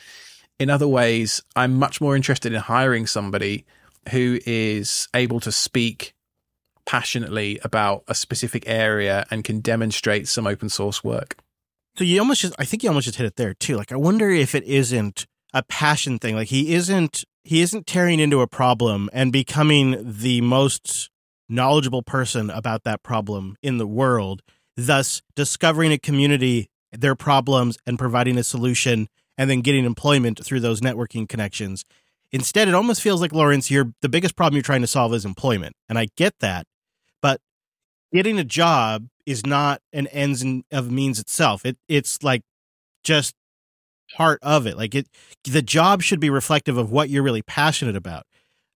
in 0.60 0.70
other 0.70 0.88
ways, 0.88 1.44
I'm 1.56 1.78
much 1.78 2.02
more 2.02 2.16
interested 2.16 2.54
in 2.54 2.60
hiring 2.60 3.06
somebody 3.06 3.66
who 4.10 4.40
is 4.46 5.08
able 5.14 5.40
to 5.42 5.52
speak 5.52 6.14
passionately 6.88 7.60
about 7.64 8.04
a 8.08 8.16
specific 8.16 8.64
area 8.66 9.28
and 9.30 9.44
can 9.44 9.60
demonstrate 9.60 10.28
some 10.28 10.48
open 10.48 10.70
source 10.70 11.04
work. 11.04 11.36
So 11.98 12.04
you 12.04 12.20
almost 12.20 12.42
just 12.42 12.56
I 12.58 12.66
think 12.66 12.82
you 12.82 12.90
almost 12.90 13.06
just 13.06 13.18
hit 13.18 13.28
it 13.28 13.36
there 13.36 13.54
too. 13.54 13.76
Like 13.76 13.92
I 13.92 13.98
wonder 13.98 14.30
if 14.30 14.56
it 14.56 14.64
isn't 14.64 15.28
a 15.54 15.64
passion 15.64 16.18
thing. 16.18 16.36
Like 16.36 16.48
he 16.48 16.74
isn't 16.74 17.26
he 17.44 17.62
isn't 17.62 17.88
tearing 17.88 18.20
into 18.20 18.42
a 18.42 18.48
problem 18.48 19.10
and 19.14 19.32
becoming 19.32 19.98
the 20.02 20.42
most 20.42 21.10
knowledgeable 21.50 22.02
person 22.02 22.50
about 22.50 22.84
that 22.84 23.04
problem 23.04 23.56
in 23.62 23.78
the 23.78 23.88
world, 23.88 24.42
thus 24.76 25.22
discovering 25.36 25.92
a 25.92 25.98
community, 25.98 26.70
their 26.92 27.16
problems, 27.16 27.78
and 27.86 27.98
providing 27.98 28.38
a 28.38 28.44
solution, 28.44 29.08
and 29.38 29.50
then 29.50 29.62
getting 29.62 29.86
employment 29.86 30.44
through 30.44 30.60
those 30.60 30.82
networking 30.82 31.28
connections. 31.28 31.86
Instead, 32.32 32.68
it 32.68 32.74
almost 32.74 33.02
feels 33.02 33.22
like 33.22 33.32
Lawrence, 33.32 33.72
you're 33.72 33.94
the 34.02 34.10
biggest 34.10 34.36
problem 34.36 34.56
you're 34.56 34.62
trying 34.62 34.82
to 34.82 34.88
solve 34.88 35.14
is 35.14 35.24
employment, 35.24 35.76
and 35.88 35.98
I 35.98 36.08
get 36.18 36.34
that, 36.40 36.68
getting 38.14 38.40
a 38.40 38.44
job 38.44 39.08
is 39.26 39.46
not 39.46 39.82
an 39.94 40.08
ends 40.08 40.42
and 40.42 40.64
of 40.72 40.92
means 40.92 41.20
itself. 41.20 41.66
It 41.66 41.78
it's 41.88 42.24
like 42.24 42.44
just 43.04 43.36
part 44.16 44.40
of 44.42 44.66
it. 44.66 44.78
Like 44.78 44.96
it, 44.96 45.08
the 45.44 45.62
job 45.62 46.02
should 46.02 46.20
be 46.20 46.30
reflective 46.30 46.78
of 46.78 46.92
what 46.92 47.10
you're 47.10 47.24
really 47.24 47.42
passionate 47.42 47.96
about. 47.96 48.26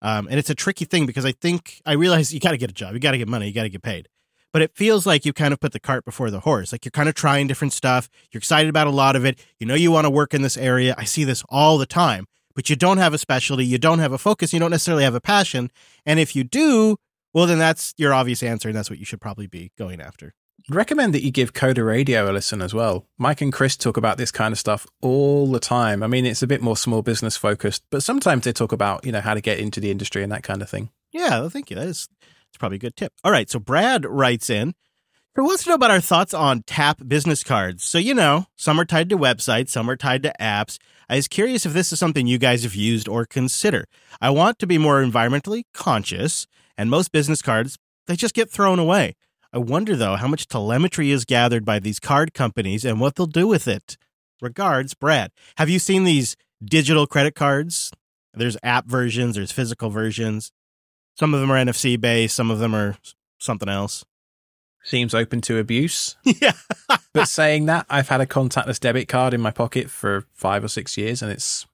Um, 0.02 0.28
and 0.30 0.40
it's 0.40 0.50
a 0.50 0.56
tricky 0.56 0.86
thing 0.86 1.06
because 1.06 1.26
I 1.26 1.34
think 1.34 1.82
I 1.86 1.94
realize 1.94 2.34
you 2.34 2.40
got 2.40 2.52
to 2.52 2.58
get 2.58 2.70
a 2.70 2.74
job, 2.74 2.94
you 2.94 3.00
got 3.00 3.12
to 3.12 3.18
get 3.18 3.28
money, 3.28 3.48
you 3.48 3.54
got 3.54 3.64
to 3.64 3.70
get 3.70 3.84
paid. 3.84 4.08
But 4.52 4.64
it 4.64 4.76
feels 4.76 5.06
like 5.06 5.26
you 5.26 5.34
kind 5.34 5.54
of 5.54 5.60
put 5.60 5.74
the 5.74 5.80
cart 5.80 6.06
before 6.06 6.32
the 6.32 6.40
horse. 6.40 6.72
Like 6.72 6.84
you're 6.84 6.92
kind 6.92 7.08
of 7.08 7.14
trying 7.14 7.46
different 7.46 7.72
stuff. 7.72 8.10
You're 8.32 8.40
excited 8.40 8.68
about 8.68 8.88
a 8.88 8.92
lot 8.92 9.16
of 9.16 9.24
it. 9.24 9.40
You 9.60 9.68
know, 9.68 9.76
you 9.76 9.92
want 9.92 10.06
to 10.06 10.10
work 10.10 10.34
in 10.34 10.42
this 10.42 10.58
area. 10.58 10.96
I 10.98 11.04
see 11.04 11.24
this 11.24 11.44
all 11.50 11.78
the 11.78 11.86
time, 11.86 12.26
but 12.56 12.68
you 12.68 12.76
don't 12.76 12.98
have 12.98 13.14
a 13.14 13.20
specialty. 13.20 13.64
You 13.64 13.78
don't 13.78 14.00
have 14.00 14.12
a 14.12 14.18
focus. 14.18 14.52
You 14.52 14.60
don't 14.60 14.72
necessarily 14.72 15.04
have 15.04 15.14
a 15.14 15.22
passion. 15.22 15.70
And 16.04 16.20
if 16.20 16.36
you 16.36 16.44
do, 16.44 16.98
well, 17.34 17.46
then 17.46 17.60
that's 17.60 17.94
your 17.98 18.14
obvious 18.14 18.44
answer. 18.44 18.70
And 18.70 18.78
that's 18.78 18.90
what 18.90 19.00
you 19.00 19.06
should 19.06 19.22
probably 19.22 19.48
be 19.48 19.72
going 19.78 20.02
after 20.02 20.34
recommend 20.68 21.14
that 21.14 21.24
you 21.24 21.32
give 21.32 21.54
Coder 21.54 21.86
Radio 21.86 22.30
a 22.30 22.34
listen 22.34 22.62
as 22.62 22.74
well. 22.74 23.06
Mike 23.18 23.42
and 23.42 23.54
Chris 23.54 23.78
talk 23.78 23.98
about 23.98 24.18
this 24.18 24.32
kind 24.32 24.52
of 24.52 24.60
stuff 24.60 24.86
all 25.02 25.52
the 25.52 25.60
time. 25.60 26.04
I 26.04 26.08
mean, 26.08 26.26
it's 26.26 26.44
a 26.44 26.48
bit 26.48 26.62
more 26.62 26.78
small 26.78 27.02
business 27.02 27.38
focused, 27.38 27.84
but 27.90 28.04
sometimes 28.04 28.46
they 28.46 28.54
talk 28.54 28.72
about, 28.72 29.06
you 29.06 29.12
know, 29.12 29.22
how 29.22 29.34
to 29.34 29.42
get 29.42 29.60
into 29.60 29.80
the 29.80 29.92
industry 29.92 30.24
and 30.24 30.32
that 30.32 30.44
kind 30.44 30.62
of 30.62 30.70
thing. 30.70 30.90
Yeah, 31.12 31.48
thank 31.50 31.70
you. 31.70 31.76
That 31.76 31.88
is 31.88 32.08
that's 32.20 32.58
probably 32.58 32.78
a 32.78 32.80
good 32.80 32.96
tip. 32.96 33.14
All 33.24 33.32
right, 33.32 33.50
so 33.50 33.60
Brad 33.60 34.06
writes 34.06 34.50
in 34.50 34.74
who 35.36 35.46
wants 35.46 35.64
to 35.64 35.70
know 35.70 35.76
about 35.76 35.92
our 35.92 36.02
thoughts 36.02 36.34
on 36.34 36.64
tap 36.64 37.02
business 37.08 37.44
cards. 37.44 37.84
So, 37.84 37.98
you 37.98 38.14
know, 38.14 38.48
some 38.56 38.80
are 38.80 38.86
tied 38.86 39.10
to 39.10 39.18
websites, 39.18 39.70
some 39.70 39.90
are 39.90 39.96
tied 39.96 40.24
to 40.24 40.34
apps. 40.40 40.78
I 41.08 41.16
was 41.16 41.28
curious 41.28 41.66
if 41.66 41.74
this 41.74 41.94
is 41.94 42.00
something 42.00 42.28
you 42.28 42.38
guys 42.38 42.64
have 42.64 42.76
used 42.76 43.08
or 43.08 43.26
consider. 43.26 43.86
I 44.22 44.32
want 44.32 44.60
to 44.60 44.68
be 44.68 44.78
more 44.78 45.04
environmentally 45.04 45.64
conscious, 45.74 46.46
and 46.80 46.90
most 46.90 47.12
business 47.12 47.42
cards, 47.42 47.78
they 48.08 48.16
just 48.16 48.34
get 48.34 48.50
thrown 48.50 48.80
away. 48.80 49.18
I 49.52 49.58
wonder, 49.58 49.98
though, 49.98 50.16
how 50.16 50.30
much 50.30 50.48
telemetry 50.48 51.12
is 51.12 51.26
gathered 51.26 51.66
by 51.66 51.80
these 51.80 52.00
card 52.00 52.34
companies 52.34 52.86
and 52.86 53.02
what 53.02 53.16
they'll 53.16 53.26
do 53.26 53.48
with 53.48 53.68
it. 53.68 53.98
Regards, 54.42 54.94
Brad. 54.94 55.32
Have 55.58 55.70
you 55.70 55.78
seen 55.78 56.06
these 56.06 56.38
digital 56.64 57.06
credit 57.06 57.36
cards? 57.36 57.92
There's 58.34 58.56
app 58.64 58.86
versions, 58.86 59.36
there's 59.36 59.52
physical 59.52 59.90
versions. 59.90 60.54
Some 61.16 61.34
of 61.34 61.42
them 61.42 61.52
are 61.52 61.58
NFC 61.58 62.00
based, 62.00 62.34
some 62.34 62.50
of 62.50 62.60
them 62.60 62.74
are 62.74 62.96
something 63.40 63.68
else. 63.68 64.06
Seems 64.82 65.14
open 65.14 65.42
to 65.42 65.58
abuse. 65.58 66.16
yeah. 66.24 66.54
but 67.14 67.28
saying 67.28 67.66
that, 67.66 67.86
I've 67.90 68.08
had 68.08 68.22
a 68.22 68.26
contactless 68.26 68.80
debit 68.80 69.10
card 69.10 69.34
in 69.34 69.42
my 69.42 69.52
pocket 69.52 69.90
for 69.90 70.24
five 70.34 70.64
or 70.64 70.70
six 70.70 70.98
years 70.98 71.22
and 71.22 71.30
it's 71.30 71.68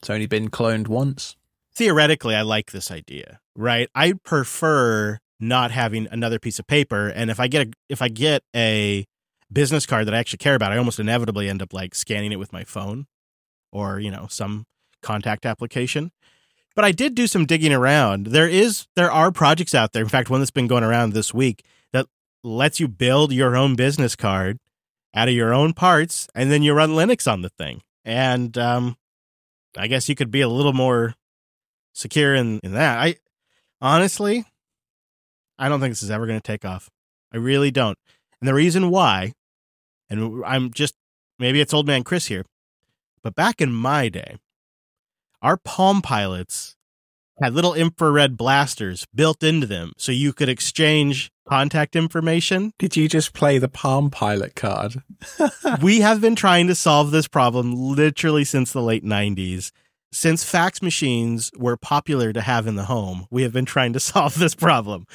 it's 0.00 0.10
only 0.10 0.26
been 0.26 0.50
cloned 0.50 0.88
once. 0.88 1.36
Theoretically, 1.74 2.34
I 2.34 2.42
like 2.42 2.72
this 2.72 2.90
idea, 2.90 3.40
right? 3.54 3.88
I 3.94 4.14
prefer 4.24 5.18
not 5.40 5.70
having 5.70 6.06
another 6.10 6.38
piece 6.38 6.58
of 6.58 6.66
paper. 6.66 7.08
And 7.08 7.30
if 7.30 7.40
I 7.40 7.48
get 7.48 7.68
a, 7.68 7.72
if 7.88 8.02
I 8.02 8.08
get 8.08 8.42
a 8.54 9.06
business 9.52 9.86
card 9.86 10.06
that 10.06 10.14
I 10.14 10.18
actually 10.18 10.38
care 10.38 10.54
about, 10.54 10.72
I 10.72 10.76
almost 10.76 11.00
inevitably 11.00 11.48
end 11.48 11.62
up 11.62 11.72
like 11.72 11.94
scanning 11.94 12.32
it 12.32 12.38
with 12.38 12.52
my 12.52 12.64
phone 12.64 13.06
or, 13.72 13.98
you 13.98 14.10
know, 14.10 14.26
some 14.28 14.66
contact 15.02 15.46
application. 15.46 16.12
But 16.76 16.84
I 16.84 16.92
did 16.92 17.14
do 17.14 17.26
some 17.26 17.46
digging 17.46 17.72
around. 17.72 18.28
There 18.28 18.48
is 18.48 18.86
there 18.94 19.10
are 19.10 19.32
projects 19.32 19.74
out 19.74 19.92
there. 19.92 20.02
In 20.02 20.08
fact, 20.08 20.30
one 20.30 20.40
that's 20.40 20.50
been 20.50 20.68
going 20.68 20.84
around 20.84 21.12
this 21.12 21.34
week 21.34 21.64
that 21.92 22.06
lets 22.44 22.78
you 22.78 22.86
build 22.88 23.32
your 23.32 23.56
own 23.56 23.74
business 23.74 24.14
card 24.14 24.58
out 25.14 25.28
of 25.28 25.34
your 25.34 25.52
own 25.52 25.72
parts 25.72 26.28
and 26.34 26.52
then 26.52 26.62
you 26.62 26.72
run 26.72 26.90
Linux 26.90 27.30
on 27.30 27.42
the 27.42 27.48
thing. 27.48 27.82
And 28.04 28.56
um 28.56 28.96
I 29.76 29.86
guess 29.86 30.08
you 30.08 30.14
could 30.14 30.30
be 30.30 30.40
a 30.40 30.48
little 30.48 30.72
more 30.72 31.14
secure 32.00 32.34
in, 32.34 32.58
in 32.62 32.72
that. 32.72 32.98
I 32.98 33.16
honestly, 33.80 34.44
I 35.58 35.68
don't 35.68 35.80
think 35.80 35.92
this 35.92 36.02
is 36.02 36.10
ever 36.10 36.26
going 36.26 36.40
to 36.40 36.46
take 36.46 36.64
off. 36.64 36.90
I 37.32 37.36
really 37.36 37.70
don't. 37.70 37.98
And 38.40 38.48
the 38.48 38.54
reason 38.54 38.90
why, 38.90 39.34
and 40.08 40.42
I'm 40.44 40.72
just 40.72 40.94
maybe 41.38 41.60
it's 41.60 41.74
old 41.74 41.86
man 41.86 42.02
Chris 42.02 42.26
here, 42.26 42.44
but 43.22 43.34
back 43.34 43.60
in 43.60 43.72
my 43.72 44.08
day, 44.08 44.36
our 45.42 45.56
Palm 45.56 46.02
Pilots 46.02 46.76
had 47.42 47.54
little 47.54 47.74
infrared 47.74 48.36
blasters 48.36 49.06
built 49.14 49.42
into 49.42 49.66
them 49.66 49.92
so 49.96 50.12
you 50.12 50.32
could 50.32 50.48
exchange 50.48 51.30
contact 51.48 51.96
information. 51.96 52.72
Did 52.78 52.96
you 52.96 53.08
just 53.08 53.32
play 53.32 53.58
the 53.58 53.68
Palm 53.68 54.10
Pilot 54.10 54.54
card? 54.54 55.02
we 55.82 56.00
have 56.00 56.20
been 56.20 56.36
trying 56.36 56.66
to 56.66 56.74
solve 56.74 57.10
this 57.10 57.28
problem 57.28 57.74
literally 57.74 58.44
since 58.44 58.72
the 58.72 58.82
late 58.82 59.04
90s. 59.04 59.70
Since 60.12 60.42
fax 60.42 60.82
machines 60.82 61.52
were 61.56 61.76
popular 61.76 62.32
to 62.32 62.40
have 62.40 62.66
in 62.66 62.74
the 62.74 62.84
home, 62.84 63.26
we 63.30 63.42
have 63.42 63.52
been 63.52 63.64
trying 63.64 63.92
to 63.92 64.00
solve 64.12 64.38
this 64.38 64.54
problem. 64.54 65.06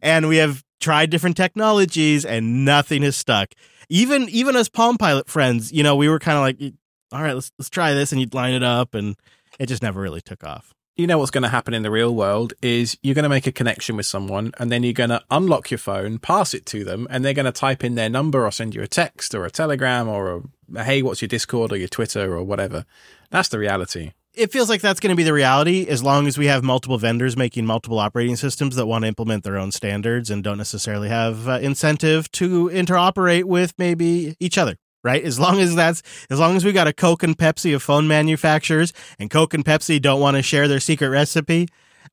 And 0.00 0.28
we 0.28 0.36
have 0.36 0.64
tried 0.80 1.10
different 1.10 1.36
technologies 1.36 2.24
and 2.24 2.64
nothing 2.64 3.02
has 3.02 3.16
stuck. 3.16 3.52
Even 3.88 4.28
even 4.28 4.56
as 4.56 4.68
Palm 4.68 4.96
Pilot 4.96 5.28
friends, 5.28 5.72
you 5.72 5.82
know, 5.82 5.96
we 5.96 6.08
were 6.08 6.18
kind 6.18 6.38
of 6.38 6.42
like, 6.42 6.74
all 7.12 7.22
right, 7.22 7.34
let's 7.34 7.50
let's 7.58 7.70
try 7.70 7.94
this 7.94 8.12
and 8.12 8.20
you'd 8.20 8.34
line 8.34 8.54
it 8.54 8.62
up 8.62 8.94
and 8.94 9.16
it 9.58 9.66
just 9.66 9.82
never 9.82 10.00
really 10.00 10.20
took 10.20 10.44
off. 10.44 10.74
you 10.96 11.06
know 11.08 11.18
what's 11.18 11.30
going 11.30 11.42
to 11.42 11.48
happen 11.48 11.74
in 11.74 11.82
the 11.82 11.90
real 11.90 12.14
world 12.14 12.54
is 12.62 12.96
you're 13.02 13.14
going 13.16 13.24
to 13.24 13.28
make 13.28 13.46
a 13.48 13.52
connection 13.52 13.96
with 13.96 14.06
someone 14.06 14.52
and 14.58 14.70
then 14.70 14.84
you're 14.84 14.92
going 14.92 15.10
to 15.10 15.22
unlock 15.30 15.70
your 15.70 15.78
phone, 15.78 16.18
pass 16.18 16.54
it 16.54 16.64
to 16.66 16.84
them, 16.84 17.06
and 17.10 17.24
they're 17.24 17.34
going 17.34 17.44
to 17.46 17.52
type 17.52 17.82
in 17.82 17.96
their 17.96 18.08
number 18.08 18.46
or 18.46 18.52
send 18.52 18.74
you 18.74 18.82
a 18.82 18.86
text 18.86 19.34
or 19.34 19.44
a 19.44 19.50
telegram 19.50 20.08
or 20.08 20.42
a, 20.72 20.84
hey, 20.84 21.02
what's 21.02 21.20
your 21.20 21.28
Discord 21.28 21.72
or 21.72 21.76
your 21.76 21.88
Twitter 21.88 22.36
or 22.36 22.44
whatever. 22.44 22.84
That's 23.30 23.48
the 23.48 23.58
reality. 23.58 24.12
It 24.36 24.50
feels 24.50 24.68
like 24.68 24.80
that's 24.80 25.00
going 25.00 25.10
to 25.10 25.16
be 25.16 25.22
the 25.22 25.32
reality 25.32 25.86
as 25.88 26.02
long 26.02 26.26
as 26.26 26.36
we 26.36 26.46
have 26.46 26.64
multiple 26.64 26.98
vendors 26.98 27.36
making 27.36 27.66
multiple 27.66 27.98
operating 28.00 28.36
systems 28.36 28.74
that 28.76 28.86
want 28.86 29.02
to 29.02 29.08
implement 29.08 29.44
their 29.44 29.56
own 29.56 29.70
standards 29.70 30.28
and 30.28 30.42
don't 30.42 30.58
necessarily 30.58 31.08
have 31.08 31.48
uh, 31.48 31.58
incentive 31.62 32.30
to 32.32 32.68
interoperate 32.70 33.44
with 33.44 33.74
maybe 33.78 34.36
each 34.40 34.58
other 34.58 34.76
right? 35.04 35.22
As 35.22 35.38
long 35.38 35.60
as 35.60 35.76
that's 35.76 36.02
as 36.30 36.40
long 36.40 36.56
as 36.56 36.64
we 36.64 36.72
got 36.72 36.88
a 36.88 36.92
Coke 36.92 37.22
and 37.22 37.36
Pepsi 37.36 37.74
of 37.74 37.82
phone 37.82 38.08
manufacturers 38.08 38.92
and 39.18 39.30
Coke 39.30 39.54
and 39.54 39.64
Pepsi 39.64 40.00
don't 40.00 40.18
want 40.18 40.36
to 40.36 40.42
share 40.42 40.66
their 40.66 40.80
secret 40.80 41.10
recipe, 41.10 41.68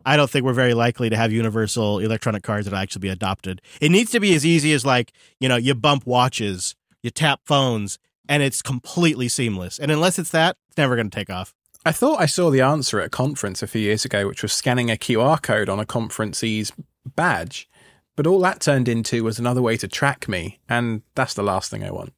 I 0.05 0.17
don't 0.17 0.29
think 0.29 0.45
we're 0.45 0.53
very 0.53 0.73
likely 0.73 1.09
to 1.09 1.15
have 1.15 1.31
universal 1.31 1.99
electronic 1.99 2.43
cards 2.43 2.67
that 2.67 2.77
actually 2.77 2.99
be 2.99 3.09
adopted. 3.09 3.61
It 3.79 3.89
needs 3.89 4.11
to 4.11 4.19
be 4.19 4.35
as 4.35 4.45
easy 4.45 4.73
as 4.73 4.85
like, 4.85 5.13
you 5.39 5.47
know, 5.47 5.55
you 5.55 5.73
bump 5.73 6.05
watches, 6.05 6.75
you 7.01 7.09
tap 7.09 7.41
phones, 7.45 7.97
and 8.27 8.43
it's 8.43 8.61
completely 8.61 9.27
seamless. 9.29 9.79
And 9.79 9.91
unless 9.91 10.19
it's 10.19 10.31
that, 10.31 10.57
it's 10.67 10.77
never 10.77 10.95
going 10.95 11.09
to 11.09 11.15
take 11.15 11.29
off. 11.29 11.53
I 11.83 11.91
thought 11.91 12.21
I 12.21 12.27
saw 12.27 12.51
the 12.51 12.61
answer 12.61 12.99
at 12.99 13.07
a 13.07 13.09
conference 13.09 13.63
a 13.63 13.67
few 13.67 13.81
years 13.81 14.05
ago, 14.05 14.27
which 14.27 14.43
was 14.43 14.53
scanning 14.53 14.91
a 14.91 14.95
QR 14.95 15.41
code 15.41 15.67
on 15.67 15.79
a 15.79 15.85
conferencee's 15.85 16.71
badge. 17.15 17.67
But 18.15 18.27
all 18.27 18.39
that 18.41 18.59
turned 18.59 18.87
into 18.87 19.23
was 19.23 19.39
another 19.39 19.63
way 19.63 19.77
to 19.77 19.87
track 19.87 20.27
me, 20.27 20.59
and 20.69 21.01
that's 21.15 21.33
the 21.33 21.43
last 21.43 21.71
thing 21.71 21.83
I 21.83 21.89
want. 21.91 22.13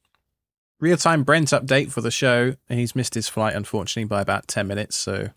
Real 0.80 0.98
time 0.98 1.22
Brent 1.22 1.48
update 1.48 1.92
for 1.92 2.02
the 2.02 2.10
show. 2.10 2.56
He's 2.68 2.94
missed 2.94 3.14
his 3.14 3.28
flight, 3.28 3.54
unfortunately, 3.54 4.06
by 4.06 4.20
about 4.20 4.48
10 4.48 4.66
minutes. 4.66 4.96
So 4.96 5.30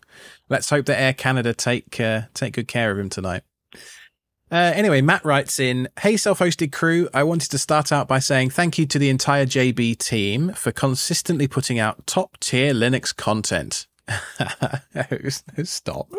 let's 0.50 0.68
hope 0.68 0.84
that 0.86 1.00
Air 1.00 1.14
Canada 1.14 1.54
take, 1.54 1.98
uh, 1.98 2.22
take 2.34 2.52
good 2.52 2.68
care 2.68 2.90
of 2.90 2.98
him 2.98 3.08
tonight. 3.08 3.44
Uh, 4.50 4.72
anyway, 4.74 5.00
Matt 5.00 5.24
writes 5.24 5.58
in 5.58 5.88
Hey, 6.00 6.18
self 6.18 6.40
hosted 6.40 6.72
crew. 6.72 7.08
I 7.14 7.22
wanted 7.22 7.50
to 7.50 7.58
start 7.58 7.92
out 7.92 8.08
by 8.08 8.18
saying 8.18 8.50
thank 8.50 8.78
you 8.78 8.84
to 8.86 8.98
the 8.98 9.08
entire 9.08 9.46
JB 9.46 9.96
team 9.98 10.52
for 10.52 10.72
consistently 10.72 11.48
putting 11.48 11.78
out 11.78 12.06
top 12.06 12.38
tier 12.40 12.74
Linux 12.74 13.16
content. 13.16 13.86
Stop. 15.64 16.10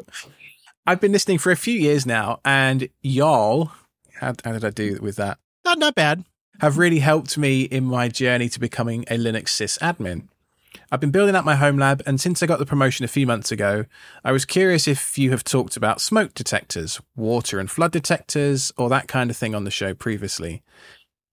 I've 0.85 1.01
been 1.01 1.11
listening 1.11 1.37
for 1.37 1.51
a 1.51 1.57
few 1.57 1.77
years 1.77 2.05
now, 2.05 2.39
and 2.43 2.89
y'all, 3.01 3.71
how, 4.15 4.33
how 4.43 4.53
did 4.53 4.65
I 4.65 4.69
do 4.69 4.99
with 5.01 5.17
that? 5.17 5.37
Not, 5.65 5.79
not 5.79 5.95
bad 5.95 6.23
have 6.59 6.77
really 6.77 6.99
helped 6.99 7.37
me 7.37 7.63
in 7.63 7.85
my 7.85 8.07
journey 8.07 8.49
to 8.49 8.59
becoming 8.59 9.03
a 9.03 9.17
Linux 9.17 9.47
sysadmin. 9.47 10.27
I've 10.91 10.99
been 10.99 11.11
building 11.11 11.35
up 11.35 11.45
my 11.45 11.55
home 11.55 11.77
lab, 11.77 12.03
and 12.05 12.19
since 12.19 12.43
I 12.43 12.47
got 12.47 12.59
the 12.59 12.65
promotion 12.65 13.05
a 13.05 13.09
few 13.09 13.25
months 13.25 13.51
ago, 13.51 13.85
I 14.23 14.31
was 14.31 14.45
curious 14.45 14.87
if 14.87 15.17
you 15.17 15.31
have 15.31 15.43
talked 15.43 15.77
about 15.77 16.01
smoke 16.01 16.33
detectors, 16.33 16.99
water 17.15 17.59
and 17.59 17.69
flood 17.69 17.91
detectors, 17.91 18.71
or 18.77 18.89
that 18.89 19.07
kind 19.07 19.29
of 19.29 19.37
thing 19.37 19.55
on 19.55 19.63
the 19.63 19.71
show 19.71 19.93
previously. 19.93 20.61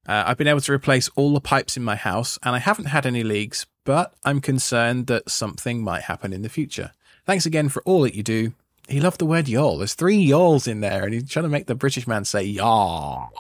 Uh, 0.07 0.25
I've 0.27 0.37
been 0.37 0.47
able 0.47 0.61
to 0.61 0.73
replace 0.73 1.09
all 1.17 1.35
the 1.35 1.41
pipes 1.41 1.77
in 1.77 1.83
my 1.83 1.97
house, 1.97 2.39
and 2.43 2.55
I 2.55 2.59
haven't 2.59 2.87
had 2.87 3.07
any 3.07 3.25
leaks, 3.25 3.67
but 3.87 4.15
I'm 4.25 4.43
concerned 4.43 5.07
that 5.07 5.31
something 5.31 5.83
might 5.83 6.03
happen 6.03 6.35
in 6.35 6.43
the 6.43 6.51
future. 6.51 6.91
Thanks 7.25 7.47
again 7.47 7.71
for 7.71 7.83
all 7.85 8.03
that 8.03 8.15
you 8.15 8.23
do, 8.23 8.53
he 8.89 9.01
loved 9.01 9.19
the 9.19 9.27
word 9.27 9.49
y'all. 9.49 9.79
There's 9.79 9.95
three 9.95 10.17
y'alls 10.17 10.67
in 10.67 10.81
there, 10.81 11.05
and 11.05 11.15
he's 11.15 11.29
trying 11.29 11.45
to 11.45 11.49
make 11.49 11.67
the 11.67 11.75
British 11.75 12.07
man 12.07 12.25
say 12.25 12.45
y'all. 12.45 13.31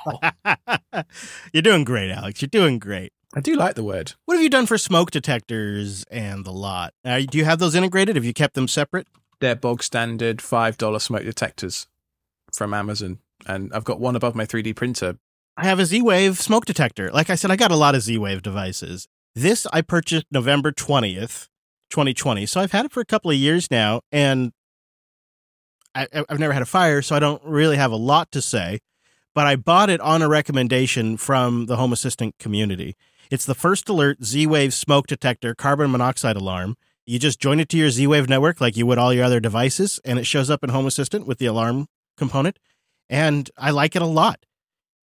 You're 1.52 1.62
doing 1.62 1.84
great, 1.84 2.10
Alex. 2.10 2.42
You're 2.42 2.48
doing 2.48 2.78
great. 2.78 3.12
I 3.34 3.40
do 3.40 3.54
like 3.54 3.74
the 3.74 3.84
word. 3.84 4.14
What 4.24 4.34
have 4.34 4.42
you 4.42 4.48
done 4.48 4.66
for 4.66 4.78
smoke 4.78 5.10
detectors 5.10 6.04
and 6.10 6.44
the 6.44 6.52
lot? 6.52 6.94
Uh, 7.04 7.20
do 7.20 7.38
you 7.38 7.44
have 7.44 7.58
those 7.58 7.74
integrated? 7.74 8.16
Have 8.16 8.24
you 8.24 8.32
kept 8.32 8.54
them 8.54 8.66
separate? 8.66 9.06
They're 9.40 9.54
bog 9.54 9.82
standard 9.82 10.38
$5 10.38 11.00
smoke 11.00 11.24
detectors 11.24 11.86
from 12.52 12.72
Amazon. 12.72 13.18
And 13.46 13.72
I've 13.72 13.84
got 13.84 14.00
one 14.00 14.16
above 14.16 14.34
my 14.34 14.46
3D 14.46 14.74
printer. 14.74 15.18
I 15.56 15.66
have 15.66 15.78
a 15.78 15.86
Z 15.86 16.02
Wave 16.02 16.38
smoke 16.38 16.64
detector. 16.64 17.10
Like 17.12 17.30
I 17.30 17.34
said, 17.34 17.50
I 17.50 17.56
got 17.56 17.70
a 17.70 17.76
lot 17.76 17.94
of 17.94 18.02
Z 18.02 18.16
Wave 18.18 18.42
devices. 18.42 19.06
This 19.36 19.66
I 19.70 19.82
purchased 19.82 20.24
November 20.30 20.72
20th, 20.72 21.48
2020. 21.90 22.46
So 22.46 22.58
I've 22.58 22.72
had 22.72 22.86
it 22.86 22.92
for 22.92 23.02
a 23.02 23.04
couple 23.04 23.30
of 23.30 23.36
years 23.36 23.70
now. 23.70 24.00
And 24.10 24.52
I, 25.94 26.06
have 26.12 26.38
never 26.38 26.54
had 26.54 26.62
a 26.62 26.66
fire, 26.66 27.02
so 27.02 27.14
I 27.14 27.18
don't 27.18 27.42
really 27.44 27.76
have 27.76 27.92
a 27.92 27.96
lot 27.96 28.32
to 28.32 28.40
say. 28.40 28.80
But 29.34 29.46
I 29.46 29.56
bought 29.56 29.90
it 29.90 30.00
on 30.00 30.22
a 30.22 30.28
recommendation 30.28 31.18
from 31.18 31.66
the 31.66 31.76
Home 31.76 31.92
Assistant 31.92 32.38
community. 32.38 32.96
It's 33.30 33.44
the 33.44 33.54
first 33.54 33.90
alert 33.90 34.24
Z 34.24 34.46
Wave 34.46 34.72
smoke 34.72 35.06
detector 35.06 35.54
carbon 35.54 35.90
monoxide 35.90 36.36
alarm. 36.36 36.76
You 37.04 37.18
just 37.18 37.38
join 37.38 37.60
it 37.60 37.68
to 37.68 37.76
your 37.76 37.90
Z 37.90 38.06
Wave 38.06 38.30
network 38.30 38.62
like 38.62 38.74
you 38.74 38.86
would 38.86 38.96
all 38.96 39.12
your 39.12 39.24
other 39.24 39.40
devices, 39.40 40.00
and 40.02 40.18
it 40.18 40.26
shows 40.26 40.48
up 40.48 40.64
in 40.64 40.70
Home 40.70 40.86
Assistant 40.86 41.26
with 41.26 41.36
the 41.36 41.46
alarm 41.46 41.88
component. 42.16 42.58
And 43.10 43.50
I 43.58 43.70
like 43.70 43.94
it 43.94 44.00
a 44.00 44.06
lot. 44.06 44.46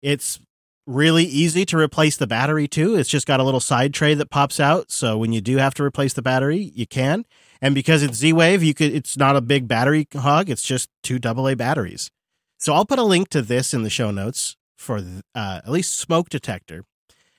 It's 0.02 0.40
really 0.86 1.24
easy 1.24 1.66
to 1.66 1.78
replace 1.78 2.18
the 2.18 2.28
battery 2.28 2.68
too. 2.68 2.96
It's 2.96 3.10
just 3.10 3.28
got 3.28 3.40
a 3.40 3.44
little 3.44 3.60
side 3.60 3.94
tray 3.94 4.14
that 4.16 4.30
pops 4.30 4.60
out. 4.60 4.92
So 4.92 5.18
when 5.18 5.32
you 5.32 5.42
do 5.42 5.58
have 5.58 5.74
to 5.76 5.84
replace 5.84 6.14
the 6.14 6.22
battery, 6.22 6.72
you 6.76 6.86
can. 6.86 7.26
And 7.62 7.74
because 7.74 8.04
it's 8.04 8.18
Z 8.18 8.34
Wave, 8.34 8.64
you 8.64 8.74
could 8.74 8.94
it's 8.94 9.18
not 9.18 9.36
a 9.36 9.42
big 9.42 9.68
battery 9.68 10.08
hog. 10.14 10.50
It's 10.50 10.64
just 10.64 10.90
two 11.02 11.20
AA 11.24 11.56
batteries. 11.56 12.12
So 12.58 12.74
I'll 12.74 12.86
put 12.86 13.00
a 13.00 13.04
link 13.04 13.30
to 13.30 13.42
this 13.42 13.74
in 13.74 13.84
the 13.84 13.90
show 13.90 14.12
notes 14.12 14.56
for 14.78 14.98
uh, 15.36 15.62
at 15.64 15.70
least 15.70 15.98
smoke 15.98 16.30
detector. 16.30 16.86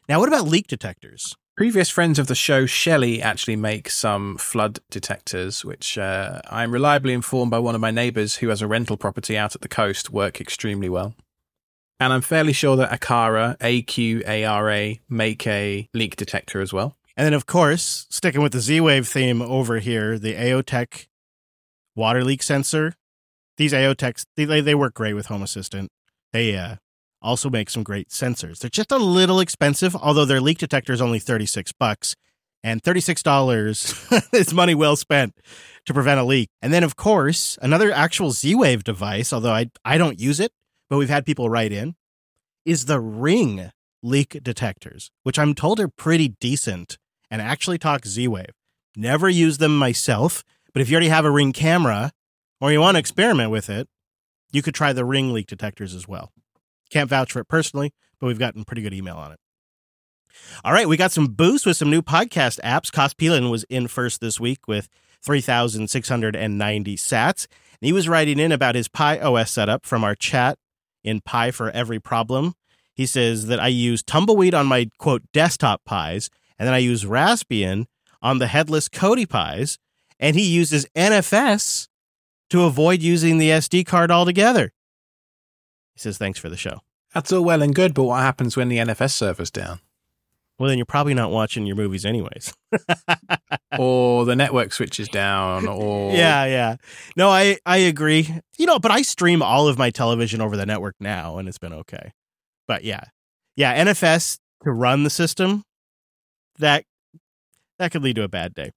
Now, 0.08 0.20
what 0.20 0.28
about 0.28 0.46
leak 0.46 0.66
detectors? 0.66 1.34
Previous 1.56 1.88
friends 1.88 2.18
of 2.18 2.26
the 2.26 2.34
show, 2.34 2.66
Shelly, 2.66 3.22
actually 3.22 3.56
make 3.56 3.88
some 3.88 4.36
flood 4.38 4.80
detectors, 4.90 5.64
which 5.64 5.96
uh, 5.96 6.40
I'm 6.50 6.72
reliably 6.72 7.12
informed 7.12 7.52
by 7.52 7.60
one 7.60 7.74
of 7.74 7.80
my 7.80 7.90
neighbours 7.90 8.36
who 8.36 8.48
has 8.48 8.60
a 8.60 8.66
rental 8.66 8.96
property 8.96 9.38
out 9.38 9.54
at 9.54 9.60
the 9.60 9.68
coast 9.68 10.10
work 10.10 10.40
extremely 10.40 10.88
well. 10.88 11.14
And 12.00 12.12
I'm 12.12 12.22
fairly 12.22 12.52
sure 12.52 12.76
that 12.76 12.90
Akara, 12.90 13.56
AQARA, 13.58 15.00
make 15.08 15.46
a 15.46 15.88
leak 15.94 16.16
detector 16.16 16.60
as 16.60 16.72
well. 16.72 16.96
And 17.16 17.24
then, 17.24 17.34
of 17.34 17.46
course, 17.46 18.06
sticking 18.10 18.42
with 18.42 18.52
the 18.52 18.60
Z 18.60 18.80
Wave 18.80 19.06
theme 19.06 19.40
over 19.40 19.78
here, 19.78 20.18
the 20.18 20.34
Aeotec 20.34 21.06
water 21.94 22.24
leak 22.24 22.42
sensor. 22.42 22.94
These 23.56 23.72
Aeotecs, 23.72 24.24
they, 24.36 24.60
they 24.60 24.74
work 24.74 24.94
great 24.94 25.14
with 25.14 25.26
Home 25.26 25.42
Assistant. 25.42 25.90
They 26.32 26.56
uh, 26.56 26.76
also 27.22 27.48
make 27.48 27.70
some 27.70 27.84
great 27.84 28.08
sensors. 28.08 28.58
They're 28.58 28.70
just 28.70 28.90
a 28.90 28.98
little 28.98 29.38
expensive, 29.38 29.94
although 29.94 30.24
their 30.24 30.40
leak 30.40 30.58
detector 30.58 30.92
is 30.92 31.00
only 31.00 31.20
36 31.20 31.70
bucks. 31.72 32.16
And 32.64 32.82
$36 32.82 34.32
is 34.34 34.54
money 34.54 34.74
well 34.74 34.96
spent 34.96 35.34
to 35.84 35.94
prevent 35.94 36.18
a 36.18 36.24
leak. 36.24 36.48
And 36.62 36.72
then, 36.72 36.82
of 36.82 36.96
course, 36.96 37.58
another 37.62 37.92
actual 37.92 38.30
Z 38.32 38.54
Wave 38.54 38.82
device, 38.82 39.32
although 39.32 39.52
I, 39.52 39.70
I 39.84 39.98
don't 39.98 40.18
use 40.18 40.40
it, 40.40 40.50
but 40.94 40.98
we've 40.98 41.08
had 41.08 41.26
people 41.26 41.50
write 41.50 41.72
in, 41.72 41.96
is 42.64 42.84
the 42.84 43.00
Ring 43.00 43.72
leak 44.00 44.38
detectors, 44.44 45.10
which 45.24 45.40
I'm 45.40 45.52
told 45.52 45.80
are 45.80 45.88
pretty 45.88 46.28
decent 46.28 46.98
and 47.28 47.42
actually 47.42 47.78
talk 47.78 48.06
Z 48.06 48.28
Wave. 48.28 48.54
Never 48.94 49.28
use 49.28 49.58
them 49.58 49.76
myself, 49.76 50.44
but 50.72 50.80
if 50.80 50.88
you 50.88 50.94
already 50.94 51.08
have 51.08 51.24
a 51.24 51.32
Ring 51.32 51.52
camera 51.52 52.12
or 52.60 52.70
you 52.70 52.80
want 52.80 52.94
to 52.94 53.00
experiment 53.00 53.50
with 53.50 53.68
it, 53.68 53.88
you 54.52 54.62
could 54.62 54.72
try 54.76 54.92
the 54.92 55.04
Ring 55.04 55.32
leak 55.32 55.48
detectors 55.48 55.94
as 55.94 56.06
well. 56.06 56.30
Can't 56.90 57.10
vouch 57.10 57.32
for 57.32 57.40
it 57.40 57.48
personally, 57.48 57.92
but 58.20 58.28
we've 58.28 58.38
gotten 58.38 58.62
pretty 58.62 58.82
good 58.82 58.94
email 58.94 59.16
on 59.16 59.32
it. 59.32 59.40
All 60.64 60.72
right, 60.72 60.86
we 60.86 60.96
got 60.96 61.10
some 61.10 61.26
boosts 61.26 61.66
with 61.66 61.76
some 61.76 61.90
new 61.90 62.02
podcast 62.02 62.60
apps. 62.60 62.92
Cospelin 62.92 63.50
was 63.50 63.64
in 63.64 63.88
first 63.88 64.20
this 64.20 64.38
week 64.38 64.68
with 64.68 64.88
3,690 65.24 66.96
sats. 66.96 67.48
And 67.80 67.86
he 67.86 67.92
was 67.92 68.08
writing 68.08 68.38
in 68.38 68.52
about 68.52 68.76
his 68.76 68.86
Pi 68.86 69.18
OS 69.18 69.50
setup 69.50 69.84
from 69.84 70.04
our 70.04 70.14
chat 70.14 70.56
in 71.04 71.20
Pi 71.20 71.50
for 71.50 71.70
Every 71.70 72.00
Problem. 72.00 72.54
He 72.94 73.06
says 73.06 73.46
that 73.46 73.60
I 73.60 73.68
use 73.68 74.02
Tumbleweed 74.02 74.54
on 74.54 74.66
my 74.66 74.88
quote 74.98 75.22
desktop 75.32 75.84
pies, 75.84 76.30
and 76.58 76.66
then 76.66 76.74
I 76.74 76.78
use 76.78 77.04
Raspbian 77.04 77.86
on 78.22 78.38
the 78.38 78.46
headless 78.46 78.88
Kodi 78.88 79.28
pies, 79.28 79.78
and 80.18 80.34
he 80.36 80.46
uses 80.46 80.86
NFS 80.96 81.88
to 82.50 82.64
avoid 82.64 83.02
using 83.02 83.38
the 83.38 83.50
SD 83.50 83.84
card 83.86 84.10
altogether. 84.10 84.72
He 85.94 86.00
says, 86.00 86.18
thanks 86.18 86.38
for 86.38 86.48
the 86.48 86.56
show. 86.56 86.80
That's 87.12 87.32
all 87.32 87.44
well 87.44 87.62
and 87.62 87.74
good, 87.74 87.94
but 87.94 88.04
what 88.04 88.20
happens 88.20 88.56
when 88.56 88.68
the 88.68 88.78
NFS 88.78 89.12
server's 89.12 89.50
down? 89.50 89.80
Well, 90.58 90.68
then 90.68 90.78
you're 90.78 90.86
probably 90.86 91.14
not 91.14 91.30
watching 91.30 91.66
your 91.66 91.76
movies 91.76 92.04
anyways. 92.04 92.54
or 93.78 94.24
the 94.24 94.36
network 94.36 94.72
switches 94.72 95.08
down, 95.08 95.66
or. 95.68 96.12
Yeah, 96.12 96.44
yeah. 96.44 96.76
No, 97.16 97.28
I, 97.28 97.58
I 97.66 97.78
agree. 97.78 98.28
You 98.56 98.66
know, 98.66 98.78
but 98.78 98.92
I 98.92 99.02
stream 99.02 99.42
all 99.42 99.66
of 99.66 99.78
my 99.78 99.90
television 99.90 100.40
over 100.40 100.56
the 100.56 100.66
network 100.66 100.94
now, 101.00 101.38
and 101.38 101.48
it's 101.48 101.58
been 101.58 101.72
okay. 101.74 102.12
But 102.68 102.84
yeah. 102.84 103.04
Yeah, 103.56 103.84
NFS 103.84 104.38
to 104.62 104.72
run 104.72 105.04
the 105.04 105.10
system 105.10 105.64
that 106.58 106.84
that 107.78 107.90
could 107.90 108.02
lead 108.02 108.16
to 108.16 108.22
a 108.22 108.28
bad 108.28 108.54
day. 108.54 108.70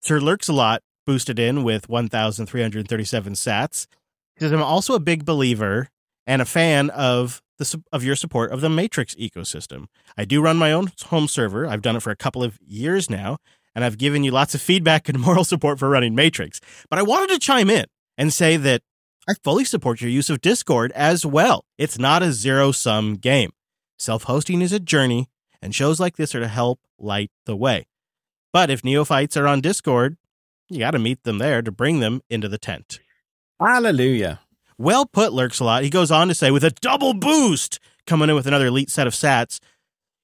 Sir 0.00 0.20
Lurks 0.20 0.48
a 0.48 0.52
lot 0.52 0.82
boosted 1.06 1.38
in 1.38 1.64
with 1.64 1.88
1,337 1.88 3.32
sats. 3.32 3.86
Because 4.34 4.52
I'm 4.52 4.62
also 4.62 4.94
a 4.94 5.00
big 5.00 5.24
believer 5.24 5.88
and 6.28 6.42
a 6.42 6.44
fan 6.44 6.90
of 6.90 7.42
the 7.56 7.82
of 7.90 8.04
your 8.04 8.14
support 8.14 8.52
of 8.52 8.60
the 8.60 8.68
Matrix 8.68 9.16
ecosystem. 9.16 9.86
I 10.16 10.24
do 10.24 10.40
run 10.40 10.56
my 10.56 10.70
own 10.70 10.92
home 11.06 11.26
server. 11.26 11.66
I've 11.66 11.82
done 11.82 11.96
it 11.96 12.02
for 12.02 12.10
a 12.10 12.16
couple 12.16 12.44
of 12.44 12.58
years 12.64 13.10
now, 13.10 13.38
and 13.74 13.84
I've 13.84 13.98
given 13.98 14.22
you 14.22 14.30
lots 14.30 14.54
of 14.54 14.60
feedback 14.60 15.08
and 15.08 15.18
moral 15.28 15.42
support 15.42 15.80
for 15.80 15.88
running 15.88 16.14
Matrix. 16.14 16.60
But 16.88 17.00
I 17.00 17.02
wanted 17.02 17.30
to 17.30 17.40
chime 17.40 17.70
in 17.70 17.86
and 18.16 18.32
say 18.32 18.56
that 18.58 18.82
I 19.28 19.34
fully 19.42 19.64
support 19.64 20.00
your 20.00 20.10
use 20.10 20.30
of 20.30 20.40
Discord 20.40 20.92
as 20.92 21.26
well. 21.26 21.64
It's 21.78 21.98
not 21.98 22.22
a 22.22 22.32
zero 22.32 22.70
sum 22.72 23.16
game. 23.16 23.50
Self 23.98 24.24
hosting 24.24 24.62
is 24.62 24.72
a 24.72 24.78
journey, 24.78 25.28
and 25.60 25.74
shows 25.74 25.98
like 25.98 26.16
this 26.16 26.34
are 26.34 26.40
to 26.40 26.48
help 26.48 26.80
light 26.98 27.30
the 27.46 27.56
way. 27.56 27.86
But 28.52 28.70
if 28.70 28.84
neophytes 28.84 29.36
are 29.36 29.46
on 29.46 29.60
Discord, 29.60 30.18
you 30.68 30.80
got 30.80 30.92
to 30.92 30.98
meet 30.98 31.24
them 31.24 31.38
there 31.38 31.62
to 31.62 31.72
bring 31.72 32.00
them 32.00 32.20
into 32.28 32.48
the 32.48 32.58
tent. 32.58 33.00
Hallelujah. 33.58 34.40
Well 34.78 35.06
put, 35.06 35.32
Lurks 35.32 35.60
a 35.60 35.64
lot. 35.64 35.82
He 35.82 35.90
goes 35.90 36.10
on 36.10 36.28
to 36.28 36.34
say, 36.34 36.50
with 36.50 36.64
a 36.64 36.70
double 36.70 37.14
boost 37.14 37.80
coming 38.06 38.28
in 38.28 38.34
with 38.34 38.46
another 38.46 38.66
elite 38.66 38.90
set 38.90 39.06
of 39.06 39.12
sats. 39.12 39.60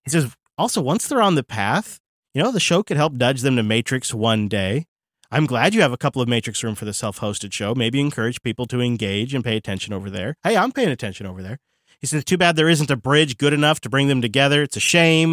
He 0.05 0.11
says, 0.11 0.34
also, 0.57 0.80
once 0.80 1.09
they're 1.09 1.22
on 1.22 1.34
the 1.34 1.42
path, 1.42 1.98
you 2.32 2.42
know, 2.42 2.52
the 2.52 2.61
show 2.61 2.82
could 2.82 2.96
help 2.96 3.12
nudge 3.12 3.42
them 3.42 3.57
to 3.57 3.62
Matrix 3.62 4.14
one 4.14 4.48
day. 4.48 4.86
I'm 5.30 5.46
glad 5.46 5.74
you 5.74 5.82
have 5.82 5.92
a 5.92 5.96
couple 5.96 6.22
of 6.22 6.28
Matrix 6.28 6.62
room 6.62 6.76
for 6.76 6.84
the 6.84 6.92
self 6.92 7.18
hosted 7.18 7.52
show. 7.52 7.74
Maybe 7.74 8.00
encourage 8.00 8.42
people 8.42 8.66
to 8.66 8.80
engage 8.80 9.34
and 9.34 9.42
pay 9.42 9.57
attention 9.57 9.92
over 9.92 10.09
there. 10.09 10.36
Hey, 10.44 10.57
I'm 10.57 10.70
paying 10.70 10.90
attention 10.90 11.26
over 11.26 11.42
there. 11.42 11.59
He 12.00 12.07
says, 12.07 12.24
too 12.24 12.38
bad 12.38 12.55
there 12.55 12.68
isn't 12.68 12.90
a 12.90 12.96
bridge 12.96 13.38
good 13.38 13.52
enough 13.52 13.80
to 13.80 13.88
bring 13.88 14.09
them 14.09 14.22
together. 14.22 14.62
It's 14.62 14.76
a 14.76 14.80
shame, 14.80 15.32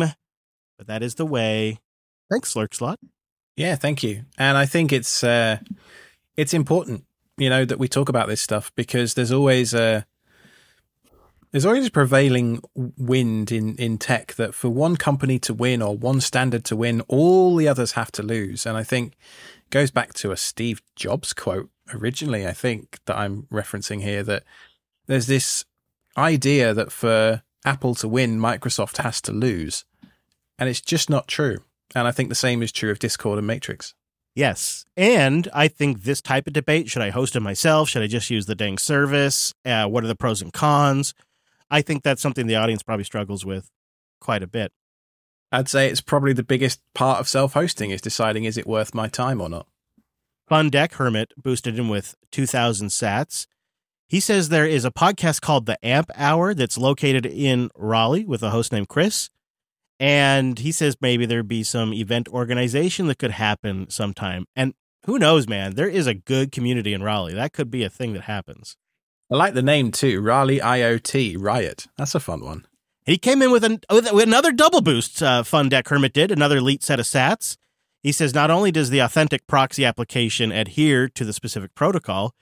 but 0.78 0.88
that 0.88 1.04
is 1.04 1.16
the 1.16 1.26
way. 1.26 1.80
Thanks, 2.32 2.54
Lurkslot. 2.54 2.96
Yeah, 3.58 3.76
thank 3.76 4.02
you. 4.02 4.24
And 4.38 4.58
I 4.58 4.66
think 4.66 4.92
it's 4.92 5.24
uh, 5.24 5.58
it's 6.36 6.54
important, 6.54 7.04
you 7.42 7.50
know, 7.50 7.66
that 7.66 7.80
we 7.80 7.88
talk 7.88 8.08
about 8.08 8.28
this 8.28 8.40
stuff 8.40 8.72
because 8.76 9.16
there's 9.16 9.32
always 9.32 9.74
a 9.74 10.06
there's 11.50 11.66
always 11.66 11.88
a 11.88 11.92
prevailing 11.92 12.62
wind 12.76 13.52
in 13.52 13.76
in 13.78 13.98
tech 13.98 14.36
that 14.36 14.54
for 14.54 14.70
one 14.70 14.96
company 14.96 15.40
to 15.40 15.54
win 15.54 15.82
or 15.82 15.98
one 15.98 16.22
standard 16.22 16.64
to 16.66 16.76
win, 16.76 17.02
all 17.08 17.56
the 17.56 17.68
others 17.68 17.94
have 17.94 18.12
to 18.12 18.22
lose. 18.22 18.68
And 18.68 18.78
I 18.78 18.84
think 18.84 19.16
goes 19.72 19.90
back 19.90 20.14
to 20.14 20.32
a 20.32 20.38
Steve 20.38 20.84
Jobs 20.96 21.34
quote 21.34 21.72
originally. 21.92 22.46
I 22.46 22.54
think 22.54 23.00
that 23.06 23.18
I'm 23.18 23.48
referencing 23.52 24.04
here 24.04 24.22
that 24.22 24.44
there's 25.08 25.26
this 25.26 25.66
idea 26.16 26.76
that 26.76 26.92
for 26.92 27.42
Apple 27.66 27.96
to 27.96 28.08
win, 28.08 28.38
Microsoft 28.38 28.98
has 28.98 29.20
to 29.22 29.32
lose, 29.32 29.84
and 30.60 30.70
it's 30.70 30.82
just 30.82 31.10
not 31.10 31.28
true. 31.28 31.58
And 31.96 32.08
I 32.08 32.12
think 32.12 32.30
the 32.30 32.36
same 32.36 32.62
is 32.62 32.72
true 32.72 32.92
of 32.92 33.00
Discord 33.00 33.40
and 33.40 33.48
Matrix. 33.48 33.96
Yes. 34.36 34.86
And 34.96 35.50
I 35.54 35.68
think 35.68 36.04
this 36.04 36.22
type 36.22 36.48
of 36.48 36.54
debate 36.54 36.90
should 36.90 37.02
I 37.02 37.10
host 37.10 37.36
it 37.36 37.42
myself? 37.42 37.90
Should 37.90 38.04
I 38.04 38.08
just 38.08 38.30
use 38.30 38.46
the 38.46 38.56
dang 38.56 38.78
service? 38.78 39.54
Uh, 39.66 39.86
what 39.88 40.04
are 40.04 40.08
the 40.08 40.16
pros 40.16 40.42
and 40.42 40.54
cons? 40.54 41.14
I 41.70 41.82
think 41.82 42.04
that's 42.04 42.22
something 42.22 42.48
the 42.48 42.56
audience 42.56 42.84
probably 42.84 43.04
struggles 43.04 43.46
with 43.46 43.70
quite 44.20 44.44
a 44.44 44.48
bit. 44.48 44.72
I'd 45.52 45.68
say 45.68 45.90
it's 45.90 46.02
probably 46.02 46.34
the 46.34 46.44
biggest 46.44 46.80
part 46.96 47.20
of 47.20 47.28
self 47.28 47.54
hosting 47.54 47.92
is 47.92 48.02
deciding 48.02 48.46
is 48.46 48.58
it 48.58 48.68
worth 48.68 48.94
my 48.94 49.08
time 49.08 49.42
or 49.42 49.50
not. 49.50 49.68
Fun 50.48 50.70
Deck 50.70 50.94
Hermit 50.94 51.34
boosted 51.38 51.78
him 51.78 51.90
with 51.90 52.16
2,000 52.32 52.88
sats. 52.88 53.48
He 54.08 54.20
says 54.20 54.50
there 54.50 54.66
is 54.66 54.84
a 54.84 54.92
podcast 54.92 55.40
called 55.40 55.66
The 55.66 55.78
Amp 55.86 56.10
Hour 56.16 56.54
that's 56.54 56.78
located 56.78 57.26
in 57.26 57.70
Raleigh 57.76 58.26
with 58.26 58.44
a 58.44 58.50
host 58.50 58.74
named 58.74 58.90
Chris. 58.90 59.30
And 60.02 60.58
he 60.58 60.72
says 60.72 60.98
maybe 61.00 61.28
there'd 61.28 61.48
be 61.48 61.62
some 61.62 61.94
event 61.94 62.28
organization 62.30 63.06
that 63.06 63.20
could 63.20 63.32
happen 63.32 63.88
sometime. 63.92 64.46
And 64.56 64.74
who 65.06 65.20
knows, 65.20 65.48
man? 65.48 65.76
There 65.76 65.88
is 65.88 66.08
a 66.08 66.16
good 66.16 66.52
community 66.52 66.92
in 66.92 67.04
Raleigh. 67.04 67.36
That 67.36 67.54
could 67.54 67.70
be 67.70 67.84
a 67.84 67.90
thing 67.90 68.14
that 68.14 68.24
happens. 68.24 68.78
I 69.32 69.36
like 69.36 69.54
the 69.54 69.62
name 69.62 69.92
too, 69.92 70.20
Raleigh 70.20 70.60
IoT 70.60 71.36
Riot. 71.40 71.86
That's 72.00 72.16
a 72.16 72.20
fun 72.20 72.44
one. 72.44 72.66
He 73.06 73.20
came 73.20 73.44
in 73.44 73.52
with, 73.52 73.64
an, 73.64 73.82
with 73.92 74.08
another 74.08 74.52
double 74.52 74.82
boost. 74.82 75.22
Uh, 75.22 75.44
Fun 75.44 75.70
Deck 75.70 75.88
Hermit 75.88 76.14
did 76.14 76.32
another 76.32 76.58
elite 76.58 76.82
set 76.82 77.00
of 77.00 77.06
Sats. 77.06 77.56
He 78.02 78.12
says 78.12 78.34
not 78.34 78.50
only 78.50 78.72
does 78.72 78.90
the 78.90 78.98
Authentik 79.00 79.42
proxy 79.48 79.86
application 79.86 80.52
adhere 80.52 81.10
to 81.10 81.24
the 81.24 81.34
specific 81.34 81.76
protocol, 81.76 82.34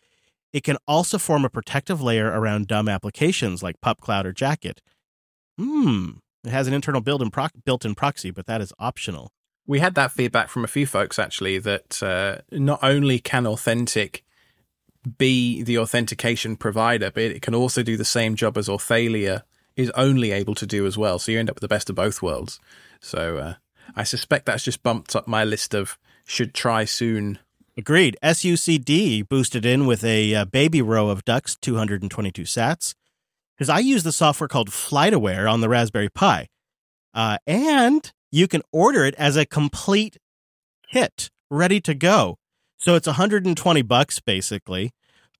it 0.53 0.63
can 0.63 0.77
also 0.87 1.17
form 1.17 1.43
a 1.43 1.49
protective 1.49 2.01
layer 2.01 2.27
around 2.27 2.67
dumb 2.67 2.87
applications 2.87 3.61
like 3.61 3.81
PupCloud 3.81 4.23
or 4.23 4.33
Jackett. 4.33 4.79
Hmm, 5.57 6.11
it 6.45 6.51
has 6.51 6.67
an 6.67 6.73
internal 6.73 7.01
built-in, 7.01 7.31
built-in 7.65 7.95
proxy, 7.95 8.31
but 8.31 8.45
that 8.45 8.61
is 8.61 8.73
optional. 8.79 9.31
We 9.67 9.79
had 9.79 9.95
that 9.95 10.11
feedback 10.11 10.49
from 10.49 10.63
a 10.63 10.67
few 10.67 10.87
folks 10.87 11.19
actually 11.19 11.59
that 11.59 12.01
uh, 12.01 12.39
not 12.51 12.79
only 12.81 13.19
can 13.19 13.43
Authentik 13.43 14.21
be 15.17 15.63
the 15.63 15.77
authentication 15.77 16.55
provider, 16.55 17.11
but 17.11 17.23
it 17.23 17.41
can 17.41 17.55
also 17.55 17.83
do 17.83 17.95
the 17.95 18.05
same 18.05 18.35
job 18.35 18.57
as 18.57 18.67
Authelia 18.67 19.43
is 19.75 19.91
only 19.91 20.31
able 20.31 20.55
to 20.55 20.65
do 20.65 20.85
as 20.85 20.97
well. 20.97 21.19
So 21.19 21.31
you 21.31 21.39
end 21.39 21.49
up 21.49 21.55
with 21.55 21.61
the 21.61 21.67
best 21.67 21.89
of 21.89 21.95
both 21.95 22.21
worlds. 22.21 22.59
So 22.99 23.37
uh, 23.37 23.53
I 23.95 24.03
suspect 24.03 24.45
that's 24.45 24.63
just 24.63 24.83
bumped 24.83 25.15
up 25.15 25.27
my 25.27 25.43
list 25.43 25.73
of 25.73 25.97
should 26.25 26.53
try 26.53 26.85
soon. 26.85 27.39
Agreed. 27.77 28.17
SUCD 28.23 29.27
boosted 29.29 29.65
in 29.65 29.85
with 29.85 30.03
a 30.03 30.35
uh, 30.35 30.45
baby 30.45 30.81
row 30.81 31.09
of 31.09 31.23
ducks, 31.23 31.55
222 31.55 32.43
sats 32.43 32.95
because 33.59 33.69
I 33.69 33.79
use 33.79 34.03
the 34.03 34.13
software 34.13 34.47
called 34.47 34.69
FlightAware 34.69 35.51
on 35.51 35.59
the 35.59 35.67
Raspberry 35.67 36.07
Pi. 36.07 36.47
Uh, 37.13 37.39
and 37.45 38.09
you 38.31 38.47
can 38.47 38.61
order 38.71 39.03
it 39.03 39.13
as 39.15 39.35
a 39.35 39.45
complete 39.45 40.17
kit 40.89 41.29
ready 41.49 41.81
to 41.81 41.93
go. 41.93 42.37
So 42.77 42.95
it's 42.95 43.07
120 43.07 43.81
bucks 43.81 44.21
basically, 44.21 44.91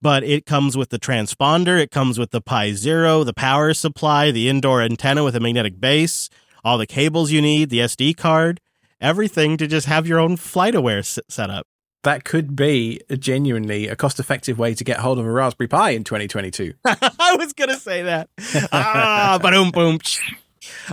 but 0.02 0.26
it 0.26 0.46
comes 0.46 0.76
with 0.76 0.90
the 0.90 1.00
transponder, 1.00 1.80
it 1.80 1.92
comes 1.92 2.20
with 2.20 2.32
the 2.32 2.42
Pi 2.42 2.74
Zero, 2.74 3.24
the 3.24 3.34
power 3.34 3.74
supply, 3.74 4.32
the 4.32 4.50
indoor 4.50 4.82
antenna 4.82 5.24
with 5.24 5.38
a 5.38 5.40
magnetic 5.40 5.80
base, 5.80 6.30
all 6.62 6.78
the 6.78 6.86
cables 6.86 7.32
you 7.32 7.42
need, 7.42 7.70
the 7.70 7.80
SD 7.80 8.18
card, 8.18 8.60
everything 9.00 9.56
to 9.56 9.66
just 9.66 9.88
have 9.88 10.06
your 10.06 10.20
own 10.20 10.36
FlightAware 10.36 11.22
set 11.30 11.50
up 11.50 11.69
that 12.04 12.24
could 12.24 12.56
be 12.56 13.02
a 13.10 13.18
genuinely 13.18 13.88
a 13.88 13.95
cost 13.95 14.20
effective 14.20 14.58
way 14.58 14.74
to 14.74 14.84
get 14.84 15.00
hold 15.00 15.20
of 15.20 15.26
a 15.26 15.32
Raspberry 15.32 15.68
Pi 15.68 15.91
in 15.91 16.04
2022. 16.04 16.74
I 16.86 17.36
was 17.38 17.54
going 17.54 17.70
to 17.70 17.78
say 17.78 18.04
that. 18.04 18.30
ah, 18.72 19.38
boom, 19.41 19.72
boom. 19.72 20.00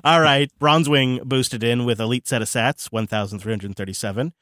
All 0.04 0.20
right. 0.20 0.50
Bronzewing 0.60 1.22
boosted 1.24 1.62
in 1.62 1.84
with 1.84 2.00
Elite 2.00 2.26
set 2.26 2.42
of 2.42 2.48
sats, 2.48 2.86
1,337. 2.92 4.32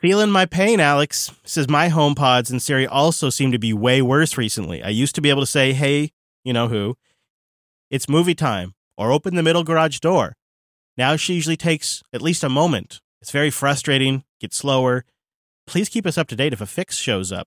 Feeling 0.00 0.30
my 0.30 0.46
pain, 0.46 0.78
Alex. 0.78 1.32
Says 1.44 1.68
my 1.68 1.88
HomePods 1.88 2.50
and 2.50 2.62
Siri 2.62 2.86
also 2.86 3.30
seem 3.30 3.50
to 3.50 3.58
be 3.58 3.72
way 3.72 4.00
worse 4.00 4.38
recently. 4.38 4.82
I 4.82 4.90
used 4.90 5.16
to 5.16 5.20
be 5.20 5.30
able 5.30 5.42
to 5.42 5.46
say, 5.46 5.72
hey, 5.72 6.12
you 6.44 6.52
know 6.52 6.68
who, 6.68 6.96
it's 7.90 8.08
movie 8.08 8.34
time, 8.34 8.74
or 8.96 9.10
open 9.10 9.34
the 9.34 9.42
middle 9.42 9.64
garage 9.64 9.98
door. 9.98 10.36
Now 10.96 11.16
she 11.16 11.34
usually 11.34 11.56
takes 11.56 12.02
at 12.12 12.22
least 12.22 12.44
a 12.44 12.48
moment. 12.48 13.00
It's 13.20 13.32
very 13.32 13.50
frustrating, 13.50 14.22
gets 14.40 14.56
slower, 14.56 15.04
please 15.68 15.88
keep 15.88 16.06
us 16.06 16.18
up 16.18 16.26
to 16.28 16.36
date 16.36 16.52
if 16.52 16.60
a 16.60 16.66
fix 16.66 16.96
shows 16.96 17.30
up. 17.30 17.46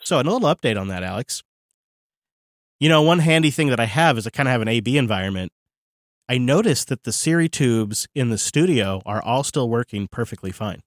So, 0.00 0.16
a 0.16 0.22
little 0.22 0.40
update 0.40 0.78
on 0.78 0.88
that, 0.88 1.02
Alex. 1.02 1.42
You 2.78 2.88
know, 2.88 3.02
one 3.02 3.20
handy 3.20 3.50
thing 3.50 3.68
that 3.68 3.80
I 3.80 3.86
have 3.86 4.18
is 4.18 4.26
I 4.26 4.30
kind 4.30 4.48
of 4.48 4.52
have 4.52 4.60
an 4.60 4.68
AB 4.68 4.98
environment. 4.98 5.50
I 6.28 6.38
noticed 6.38 6.88
that 6.88 7.04
the 7.04 7.12
Siri 7.12 7.48
tubes 7.48 8.06
in 8.14 8.30
the 8.30 8.38
studio 8.38 9.00
are 9.06 9.22
all 9.22 9.42
still 9.42 9.70
working 9.70 10.08
perfectly 10.08 10.52
fine. 10.52 10.82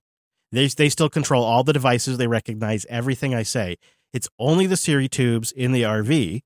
They, 0.51 0.67
they 0.67 0.89
still 0.89 1.09
control 1.09 1.43
all 1.43 1.63
the 1.63 1.74
devices, 1.74 2.17
they 2.17 2.28
recognize 2.28 2.86
everything 2.89 3.34
I 3.34 3.43
say. 3.43 3.78
It's 4.13 4.28
only 4.38 4.67
the 4.67 4.78
Siri 4.78 5.07
tubes 5.07 5.51
in 5.51 5.72
the 5.72 5.84
RV. 5.84 6.41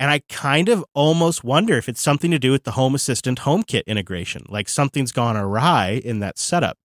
And 0.00 0.10
I 0.10 0.22
kind 0.28 0.68
of 0.68 0.84
almost 0.94 1.44
wonder 1.44 1.76
if 1.76 1.88
it's 1.88 2.00
something 2.00 2.30
to 2.30 2.38
do 2.38 2.50
with 2.50 2.64
the 2.64 2.72
Home 2.72 2.94
Assistant 2.94 3.40
HomeKit 3.40 3.86
integration, 3.86 4.44
like 4.48 4.68
something's 4.68 5.12
gone 5.12 5.36
awry 5.36 6.00
in 6.02 6.20
that 6.20 6.38
setup 6.38 6.76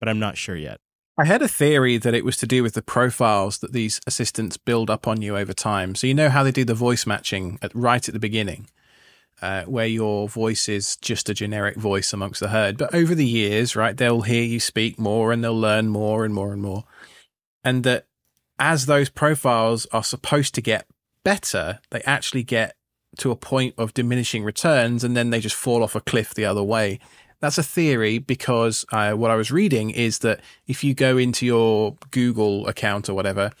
but 0.00 0.08
I'm 0.08 0.18
not 0.18 0.36
sure 0.36 0.56
yet. 0.56 0.80
I 1.18 1.24
had 1.24 1.40
a 1.40 1.48
theory 1.48 1.96
that 1.96 2.14
it 2.14 2.26
was 2.26 2.36
to 2.38 2.46
do 2.46 2.62
with 2.62 2.74
the 2.74 2.82
profiles 2.82 3.58
that 3.58 3.72
these 3.72 4.00
assistants 4.06 4.58
build 4.58 4.90
up 4.90 5.08
on 5.08 5.22
you 5.22 5.36
over 5.36 5.54
time. 5.54 5.94
So 5.94 6.06
you 6.06 6.14
know 6.14 6.28
how 6.28 6.42
they 6.42 6.50
do 6.50 6.64
the 6.64 6.74
voice 6.74 7.06
matching 7.06 7.58
at, 7.62 7.74
right 7.74 8.06
at 8.06 8.12
the 8.12 8.20
beginning, 8.20 8.68
uh, 9.40 9.62
where 9.62 9.86
your 9.86 10.28
voice 10.28 10.68
is 10.68 10.96
just 10.96 11.30
a 11.30 11.34
generic 11.34 11.76
voice 11.76 12.12
amongst 12.12 12.40
the 12.40 12.48
herd. 12.48 12.76
But 12.76 12.94
over 12.94 13.14
the 13.14 13.26
years, 13.26 13.74
right, 13.74 13.96
they'll 13.96 14.22
hear 14.22 14.42
you 14.42 14.60
speak 14.60 14.98
more 14.98 15.32
and 15.32 15.42
they'll 15.42 15.58
learn 15.58 15.88
more 15.88 16.26
and 16.26 16.34
more 16.34 16.52
and 16.52 16.60
more. 16.60 16.84
And 17.64 17.82
that 17.84 18.06
as 18.58 18.84
those 18.84 19.08
profiles 19.08 19.86
are 19.92 20.04
supposed 20.04 20.54
to 20.56 20.60
get 20.60 20.86
better, 21.24 21.80
they 21.90 22.02
actually 22.02 22.42
get 22.42 22.76
to 23.18 23.30
a 23.30 23.36
point 23.36 23.74
of 23.78 23.94
diminishing 23.94 24.44
returns 24.44 25.02
and 25.02 25.16
then 25.16 25.30
they 25.30 25.40
just 25.40 25.56
fall 25.56 25.82
off 25.82 25.94
a 25.94 26.00
cliff 26.02 26.34
the 26.34 26.44
other 26.44 26.62
way 26.62 27.00
that's 27.40 27.58
a 27.58 27.62
theory 27.62 28.18
because 28.18 28.84
uh, 28.92 29.12
what 29.12 29.30
I 29.30 29.36
was 29.36 29.50
reading 29.50 29.90
is 29.90 30.20
that 30.20 30.40
if 30.66 30.82
you 30.82 30.94
go 30.94 31.16
into 31.18 31.44
your 31.44 31.96
Google 32.10 32.66
account 32.66 33.08
or 33.08 33.14
whatever 33.14 33.52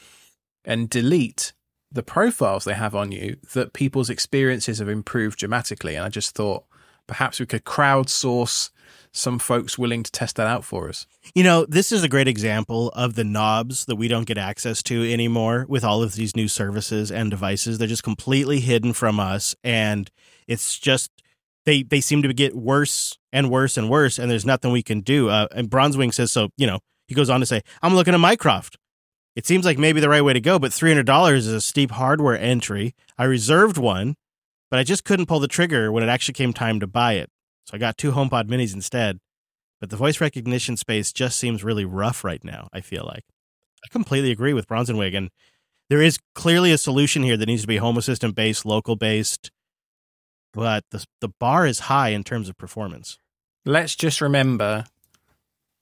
and 0.64 0.88
delete 0.88 1.52
the 1.92 2.02
profiles 2.02 2.64
they 2.64 2.74
have 2.74 2.94
on 2.94 3.12
you, 3.12 3.36
that 3.54 3.72
people's 3.72 4.10
experiences 4.10 4.78
have 4.78 4.88
improved 4.88 5.38
dramatically. 5.38 5.94
And 5.94 6.04
I 6.04 6.08
just 6.08 6.34
thought 6.34 6.64
perhaps 7.06 7.38
we 7.38 7.46
could 7.46 7.64
crowdsource 7.64 8.70
some 9.12 9.38
folks 9.38 9.78
willing 9.78 10.02
to 10.02 10.12
test 10.12 10.36
that 10.36 10.46
out 10.46 10.64
for 10.64 10.88
us. 10.88 11.06
You 11.34 11.42
know, 11.42 11.64
this 11.66 11.90
is 11.90 12.02
a 12.02 12.08
great 12.08 12.28
example 12.28 12.90
of 12.90 13.14
the 13.14 13.24
knobs 13.24 13.86
that 13.86 13.96
we 13.96 14.08
don't 14.08 14.26
get 14.26 14.36
access 14.36 14.82
to 14.84 15.10
anymore 15.10 15.64
with 15.68 15.84
all 15.84 16.02
of 16.02 16.14
these 16.14 16.36
new 16.36 16.48
services 16.48 17.10
and 17.10 17.30
devices. 17.30 17.78
They're 17.78 17.88
just 17.88 18.02
completely 18.02 18.60
hidden 18.60 18.92
from 18.92 19.18
us. 19.18 19.54
And 19.64 20.10
it's 20.46 20.78
just 20.78 21.10
they 21.66 21.82
they 21.82 22.00
seem 22.00 22.22
to 22.22 22.32
get 22.32 22.54
worse 22.54 23.18
and 23.32 23.50
worse 23.50 23.76
and 23.76 23.90
worse, 23.90 24.18
and 24.18 24.30
there's 24.30 24.46
nothing 24.46 24.72
we 24.72 24.82
can 24.82 25.00
do. 25.00 25.28
Uh, 25.28 25.48
and 25.54 25.68
Bronzewing 25.68 26.14
says 26.14 26.32
so. 26.32 26.48
You 26.56 26.66
know, 26.66 26.78
he 27.06 27.14
goes 27.14 27.28
on 27.28 27.40
to 27.40 27.46
say, 27.46 27.60
"I'm 27.82 27.94
looking 27.94 28.14
at 28.14 28.20
Mycroft. 28.20 28.78
It 29.34 29.44
seems 29.44 29.66
like 29.66 29.76
maybe 29.76 30.00
the 30.00 30.08
right 30.08 30.22
way 30.24 30.32
to 30.32 30.40
go, 30.40 30.58
but 30.58 30.70
$300 30.70 31.36
is 31.36 31.46
a 31.46 31.60
steep 31.60 31.90
hardware 31.90 32.38
entry. 32.38 32.94
I 33.18 33.24
reserved 33.24 33.76
one, 33.76 34.14
but 34.70 34.80
I 34.80 34.82
just 34.82 35.04
couldn't 35.04 35.26
pull 35.26 35.40
the 35.40 35.46
trigger 35.46 35.92
when 35.92 36.02
it 36.02 36.08
actually 36.08 36.32
came 36.32 36.54
time 36.54 36.80
to 36.80 36.86
buy 36.86 37.14
it. 37.14 37.28
So 37.66 37.74
I 37.74 37.78
got 37.78 37.98
two 37.98 38.12
HomePod 38.12 38.48
minis 38.48 38.72
instead. 38.72 39.18
But 39.78 39.90
the 39.90 39.96
voice 39.96 40.22
recognition 40.22 40.78
space 40.78 41.12
just 41.12 41.38
seems 41.38 41.62
really 41.62 41.84
rough 41.84 42.24
right 42.24 42.42
now, 42.42 42.68
I 42.72 42.80
feel 42.80 43.04
like. 43.04 43.24
I 43.84 43.88
completely 43.92 44.30
agree 44.30 44.54
with 44.54 44.66
Bronzewing. 44.66 45.14
And 45.14 45.28
there 45.90 46.00
is 46.00 46.18
clearly 46.34 46.72
a 46.72 46.78
solution 46.78 47.22
here 47.22 47.36
that 47.36 47.46
needs 47.46 47.60
to 47.60 47.68
be 47.68 47.76
home 47.76 47.98
assistant 47.98 48.34
based, 48.34 48.64
local 48.64 48.96
based, 48.96 49.50
but 50.56 50.84
the, 50.90 51.04
the 51.20 51.28
bar 51.28 51.66
is 51.66 51.80
high 51.80 52.08
in 52.08 52.24
terms 52.24 52.48
of 52.48 52.56
performance. 52.56 53.18
Let's 53.66 53.94
just 53.94 54.22
remember 54.22 54.86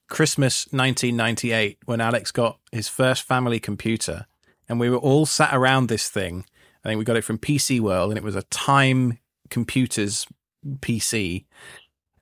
Christmas 0.09 0.67
1998 0.71 1.77
when 1.85 2.01
Alex 2.01 2.31
got 2.31 2.59
his 2.73 2.89
first 2.89 3.23
family 3.23 3.59
computer 3.61 4.25
and 4.67 4.77
we 4.77 4.89
were 4.89 4.97
all 4.97 5.25
sat 5.25 5.55
around 5.55 5.87
this 5.87 6.09
thing. 6.09 6.45
I 6.83 6.89
think 6.89 6.99
we 6.99 7.05
got 7.05 7.15
it 7.15 7.23
from 7.23 7.37
PC 7.37 7.79
World 7.79 8.11
and 8.11 8.17
it 8.17 8.23
was 8.23 8.35
a 8.35 8.43
Time 8.43 9.17
Computers 9.49 10.27
PC. 10.79 11.45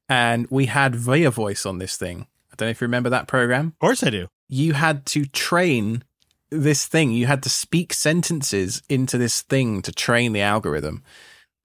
And 0.07 0.45
we 0.51 0.67
had 0.67 0.93
ViaVoice 0.93 1.65
on 1.65 1.79
this 1.79 1.97
thing. 1.97 2.27
I 2.51 2.55
don't 2.55 2.67
know 2.67 2.71
if 2.71 2.81
you 2.81 2.85
remember 2.85 3.09
that 3.09 3.27
program. 3.27 3.67
Of 3.67 3.79
course 3.79 4.03
I 4.03 4.11
do. 4.11 4.27
You 4.47 4.73
had 4.73 5.07
to 5.07 5.25
train 5.25 6.03
this 6.51 6.85
thing. 6.85 7.11
You 7.13 7.25
had 7.25 7.41
to 7.43 7.49
speak 7.49 7.93
sentences 7.93 8.83
into 8.89 9.17
this 9.17 9.41
thing 9.41 9.81
to 9.81 9.91
train 9.91 10.33
the 10.33 10.41
algorithm. 10.41 11.01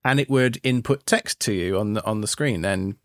And 0.04 0.20
it 0.20 0.30
would 0.30 0.60
input 0.62 1.06
text 1.06 1.40
to 1.40 1.52
you 1.52 1.78
on 1.78 1.94
the 1.94 2.04
on 2.04 2.20
the 2.20 2.26
screen. 2.26 2.64
And 2.64 2.96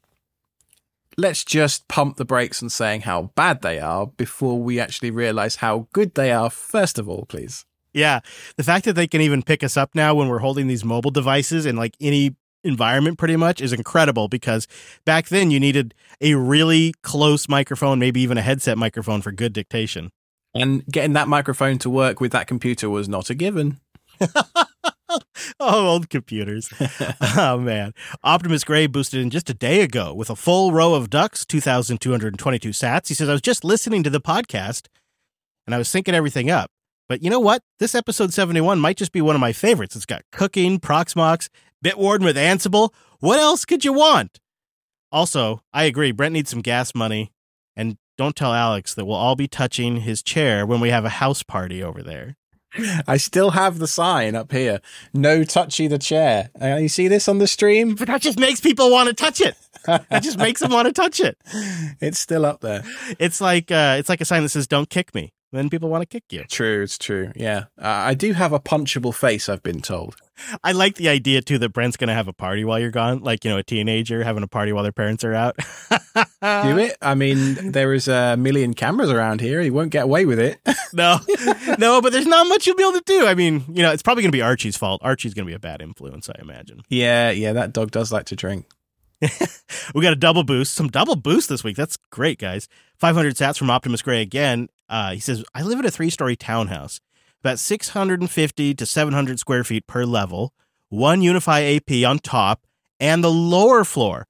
let's 1.17 1.43
just 1.43 1.87
pump 1.87 2.17
the 2.17 2.25
brakes 2.25 2.61
on 2.61 2.69
saying 2.69 3.01
how 3.01 3.31
bad 3.35 3.61
they 3.61 3.79
are 3.79 4.07
before 4.07 4.59
we 4.59 4.79
actually 4.79 5.11
realize 5.11 5.57
how 5.57 5.87
good 5.93 6.15
they 6.15 6.31
are, 6.31 6.49
first 6.49 6.99
of 6.99 7.09
all, 7.09 7.25
please. 7.25 7.65
Yeah. 7.93 8.21
The 8.57 8.63
fact 8.63 8.85
that 8.85 8.93
they 8.93 9.07
can 9.07 9.21
even 9.21 9.43
pick 9.43 9.63
us 9.63 9.77
up 9.77 9.93
now 9.93 10.15
when 10.15 10.27
we're 10.27 10.39
holding 10.39 10.67
these 10.67 10.83
mobile 10.83 11.11
devices 11.11 11.65
in 11.65 11.75
like 11.75 11.95
any 12.01 12.35
environment 12.63 13.17
pretty 13.17 13.35
much 13.35 13.61
is 13.61 13.73
incredible 13.73 14.27
because 14.27 14.67
back 15.05 15.27
then 15.27 15.51
you 15.51 15.59
needed 15.59 15.93
a 16.21 16.33
really 16.35 16.93
close 17.03 17.47
microphone, 17.47 17.99
maybe 17.99 18.21
even 18.21 18.37
a 18.37 18.41
headset 18.41 18.77
microphone 18.77 19.21
for 19.21 19.31
good 19.31 19.53
dictation. 19.53 20.09
And 20.55 20.85
getting 20.87 21.13
that 21.13 21.27
microphone 21.27 21.77
to 21.79 21.89
work 21.89 22.19
with 22.19 22.31
that 22.31 22.47
computer 22.47 22.89
was 22.89 23.09
not 23.09 23.29
a 23.29 23.35
given. 23.35 23.79
oh, 25.59 25.87
old 25.87 26.09
computers. 26.09 26.69
oh, 27.37 27.57
man. 27.57 27.93
Optimus 28.23 28.63
Gray 28.63 28.87
boosted 28.87 29.21
in 29.21 29.29
just 29.29 29.49
a 29.49 29.53
day 29.53 29.81
ago 29.81 30.13
with 30.13 30.29
a 30.29 30.35
full 30.35 30.71
row 30.71 30.93
of 30.93 31.09
ducks, 31.09 31.45
2,222 31.45 32.69
sats. 32.69 33.07
He 33.07 33.13
says, 33.13 33.29
I 33.29 33.33
was 33.33 33.41
just 33.41 33.63
listening 33.63 34.03
to 34.03 34.09
the 34.09 34.21
podcast 34.21 34.87
and 35.65 35.73
I 35.73 35.77
was 35.77 35.87
syncing 35.87 36.13
everything 36.13 36.49
up. 36.49 36.71
But 37.09 37.23
you 37.23 37.29
know 37.29 37.39
what? 37.39 37.61
This 37.79 37.95
episode 37.95 38.33
71 38.33 38.79
might 38.79 38.97
just 38.97 39.11
be 39.11 39.21
one 39.21 39.35
of 39.35 39.41
my 39.41 39.51
favorites. 39.53 39.95
It's 39.95 40.05
got 40.05 40.23
cooking, 40.31 40.79
Proxmox, 40.79 41.49
Bitwarden 41.83 42.23
with 42.23 42.37
Ansible. 42.37 42.93
What 43.19 43.39
else 43.39 43.65
could 43.65 43.83
you 43.83 43.93
want? 43.93 44.39
Also, 45.11 45.61
I 45.73 45.83
agree. 45.83 46.11
Brent 46.11 46.33
needs 46.33 46.49
some 46.49 46.61
gas 46.61 46.95
money. 46.95 47.31
And 47.75 47.97
don't 48.17 48.35
tell 48.35 48.53
Alex 48.53 48.93
that 48.93 49.05
we'll 49.05 49.15
all 49.15 49.35
be 49.35 49.47
touching 49.47 49.97
his 49.97 50.21
chair 50.23 50.65
when 50.65 50.79
we 50.79 50.89
have 50.89 51.05
a 51.05 51.09
house 51.09 51.43
party 51.43 51.83
over 51.83 52.01
there. 52.01 52.35
I 53.07 53.17
still 53.17 53.51
have 53.51 53.79
the 53.79 53.87
sign 53.87 54.35
up 54.35 54.51
here. 54.51 54.79
No 55.13 55.43
touchy 55.43 55.87
the 55.87 55.99
chair. 55.99 56.49
Uh, 56.61 56.75
you 56.77 56.89
see 56.89 57.07
this 57.07 57.27
on 57.27 57.37
the 57.37 57.47
stream? 57.47 57.95
But 57.95 58.07
that 58.07 58.21
just 58.21 58.39
makes 58.39 58.59
people 58.59 58.91
want 58.91 59.07
to 59.09 59.13
touch 59.13 59.41
it. 59.41 59.55
That 59.85 60.23
just 60.23 60.37
makes 60.37 60.61
them 60.61 60.71
want 60.71 60.87
to 60.87 60.93
touch 60.93 61.19
it. 61.19 61.37
It's 62.01 62.19
still 62.19 62.45
up 62.45 62.61
there. 62.61 62.83
It's 63.19 63.39
like 63.41 63.71
uh, 63.71 63.95
it's 63.99 64.09
like 64.09 64.21
a 64.21 64.25
sign 64.25 64.43
that 64.43 64.49
says 64.49 64.67
"Don't 64.67 64.89
kick 64.89 65.13
me." 65.13 65.31
Then 65.53 65.69
people 65.69 65.87
want 65.87 66.01
to 66.01 66.07
kick 66.07 66.23
you. 66.31 66.45
True, 66.45 66.81
it's 66.81 66.97
true. 66.97 67.31
Yeah, 67.35 67.65
uh, 67.77 67.85
I 67.85 68.15
do 68.15 68.33
have 68.33 68.53
a 68.53 68.59
punchable 68.59 69.13
face. 69.13 69.47
I've 69.47 69.61
been 69.61 69.81
told. 69.81 70.15
I 70.63 70.71
like 70.71 70.95
the 70.95 71.09
idea 71.09 71.43
too 71.43 71.59
that 71.59 71.69
Brent's 71.69 71.95
going 71.95 72.07
to 72.07 72.15
have 72.15 72.27
a 72.27 72.33
party 72.33 72.65
while 72.65 72.79
you're 72.79 72.89
gone, 72.89 73.19
like 73.19 73.45
you 73.45 73.51
know 73.51 73.59
a 73.59 73.63
teenager 73.63 74.23
having 74.23 74.41
a 74.41 74.47
party 74.47 74.73
while 74.73 74.81
their 74.81 74.91
parents 74.91 75.23
are 75.23 75.35
out. 75.35 75.55
do 75.55 76.79
it. 76.79 76.97
I 77.03 77.13
mean, 77.13 77.71
there 77.71 77.93
is 77.93 78.07
a 78.07 78.35
million 78.35 78.73
cameras 78.73 79.11
around 79.11 79.41
here. 79.41 79.61
He 79.61 79.69
won't 79.69 79.91
get 79.91 80.05
away 80.05 80.25
with 80.25 80.39
it. 80.39 80.59
no, 80.93 81.19
no, 81.77 82.01
but 82.01 82.11
there's 82.11 82.25
not 82.25 82.47
much 82.47 82.65
you'll 82.65 82.75
be 82.75 82.83
able 82.83 82.93
to 82.93 83.03
do. 83.05 83.27
I 83.27 83.35
mean, 83.35 83.63
you 83.69 83.83
know, 83.83 83.91
it's 83.91 84.01
probably 84.01 84.23
going 84.23 84.31
to 84.31 84.35
be 84.35 84.41
Archie's 84.41 84.75
fault. 84.75 85.01
Archie's 85.03 85.35
going 85.35 85.45
to 85.45 85.51
be 85.51 85.55
a 85.55 85.59
bad 85.59 85.83
influence, 85.83 86.29
I 86.29 86.41
imagine. 86.41 86.81
Yeah, 86.89 87.29
yeah, 87.29 87.53
that 87.53 87.73
dog 87.73 87.91
does 87.91 88.11
like 88.11 88.25
to 88.25 88.35
drink. 88.35 88.65
we 89.93 90.01
got 90.01 90.13
a 90.13 90.17
double 90.17 90.43
boost, 90.43 90.73
some 90.73 90.87
double 90.87 91.15
boost 91.15 91.47
this 91.47 91.63
week. 91.63 91.77
That's 91.77 91.97
great, 92.09 92.39
guys. 92.39 92.67
500 92.97 93.35
sats 93.35 93.57
from 93.57 93.69
Optimus 93.69 94.01
Gray 94.01 94.21
again. 94.21 94.69
Uh, 94.93 95.13
he 95.13 95.19
says, 95.19 95.43
I 95.55 95.63
live 95.63 95.79
in 95.79 95.87
a 95.87 95.91
three 95.91 96.11
story 96.11 96.35
townhouse, 96.35 96.99
about 97.43 97.57
650 97.57 98.75
to 98.75 98.85
700 98.85 99.39
square 99.39 99.63
feet 99.63 99.87
per 99.87 100.05
level, 100.05 100.53
one 100.89 101.21
UniFi 101.21 101.77
AP 101.77 102.07
on 102.07 102.19
top, 102.19 102.67
and 102.99 103.23
the 103.23 103.31
lower 103.31 103.83
floor. 103.83 104.27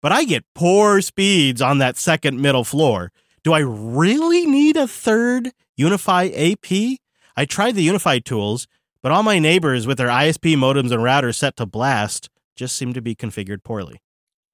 But 0.00 0.12
I 0.12 0.24
get 0.24 0.46
poor 0.54 1.02
speeds 1.02 1.60
on 1.60 1.76
that 1.78 1.98
second 1.98 2.40
middle 2.40 2.64
floor. 2.64 3.12
Do 3.44 3.52
I 3.52 3.58
really 3.58 4.46
need 4.46 4.78
a 4.78 4.88
third 4.88 5.50
UniFi 5.78 6.52
AP? 6.52 6.98
I 7.36 7.44
tried 7.44 7.74
the 7.74 7.86
UniFi 7.86 8.24
tools, 8.24 8.66
but 9.02 9.12
all 9.12 9.22
my 9.22 9.38
neighbors 9.38 9.86
with 9.86 9.98
their 9.98 10.08
ISP 10.08 10.56
modems 10.56 10.92
and 10.92 11.02
routers 11.02 11.34
set 11.34 11.58
to 11.58 11.66
blast 11.66 12.30
just 12.56 12.74
seem 12.74 12.94
to 12.94 13.02
be 13.02 13.14
configured 13.14 13.62
poorly. 13.64 14.00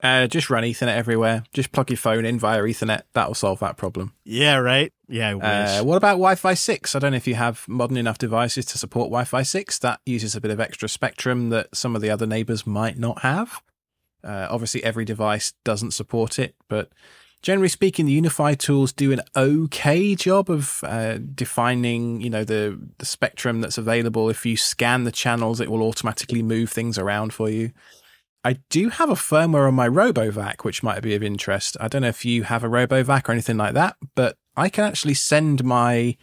Uh, 0.03 0.27
just 0.27 0.51
run 0.51 0.65
Ethernet 0.65 0.97
everywhere. 0.97 1.45
Just 1.53 1.71
plug 1.71 1.89
your 1.89 1.97
phone 1.97 2.25
in 2.25 2.39
via 2.39 2.61
Ethernet. 2.61 3.03
That'll 3.13 3.35
solve 3.35 3.61
that 3.61 3.77
problem. 3.77 4.13
Yeah, 4.25 4.57
right. 4.57 4.93
Yeah. 5.09 5.37
Uh, 5.37 5.85
what 5.85 5.97
about 5.97 6.15
Wi-Fi 6.15 6.55
six? 6.55 6.97
I 6.97 6.99
don't 6.99 7.13
know 7.13 7.17
if 7.17 7.29
you 7.29 7.37
have 7.37 7.65
modern 7.69 7.97
enough 7.97 8.19
devices 8.19 8.65
to 8.67 8.79
support 8.79 9.07
Wi-Fi 9.07 9.43
six. 9.43 9.79
That 9.79 10.01
uses 10.05 10.35
a 10.35 10.41
bit 10.41 10.51
of 10.51 10.59
extra 10.59 10.89
spectrum 10.89 11.51
that 11.51 11.75
some 11.75 11.95
of 11.95 12.03
the 12.03 12.11
other 12.11 12.27
neighbors 12.27 12.67
might 12.67 12.99
not 12.99 13.21
have. 13.21 13.63
Uh, 14.25 14.49
obviously, 14.51 14.83
every 14.83 15.05
device 15.05 15.53
doesn't 15.65 15.93
support 15.93 16.39
it, 16.39 16.55
but 16.69 16.91
generally 17.43 17.69
speaking, 17.69 18.07
the 18.07 18.21
UniFi 18.21 18.57
tools 18.59 18.93
do 18.93 19.13
an 19.13 19.21
okay 19.37 20.15
job 20.15 20.51
of 20.51 20.83
uh, 20.85 21.19
defining, 21.35 22.21
you 22.21 22.31
know, 22.31 22.45
the 22.45 22.81
the 22.99 23.07
spectrum 23.07 23.61
that's 23.61 23.79
available. 23.79 24.29
If 24.29 24.47
you 24.47 24.57
scan 24.57 25.05
the 25.05 25.13
channels, 25.13 25.61
it 25.61 25.71
will 25.71 25.83
automatically 25.83 26.43
move 26.43 26.71
things 26.71 26.99
around 26.99 27.33
for 27.33 27.49
you. 27.49 27.73
I 28.45 28.55
do 28.71 28.89
have 28.89 29.09
a 29.09 29.15
firmware 29.15 29.69
on 29.69 29.75
my 29.75 29.89
RoboVac, 29.89 30.65
which 30.65 30.83
might 30.83 31.01
be 31.01 31.15
of 31.15 31.23
interest. 31.23 31.77
I 31.81 31.87
don't 31.87 32.03
know 32.03 32.09
if 32.09 32.25
you 32.25 32.43
have 32.43 32.65
a 32.65 32.69
RoboVac 32.69 33.29
or 33.29 33.33
anything 33.33 33.57
like 33.57 33.75
that, 33.75 33.97
but 34.17 34.37
I 34.57 34.69
can 34.69 34.85
actually 34.85 35.15
send 35.15 35.65
my 35.65 36.17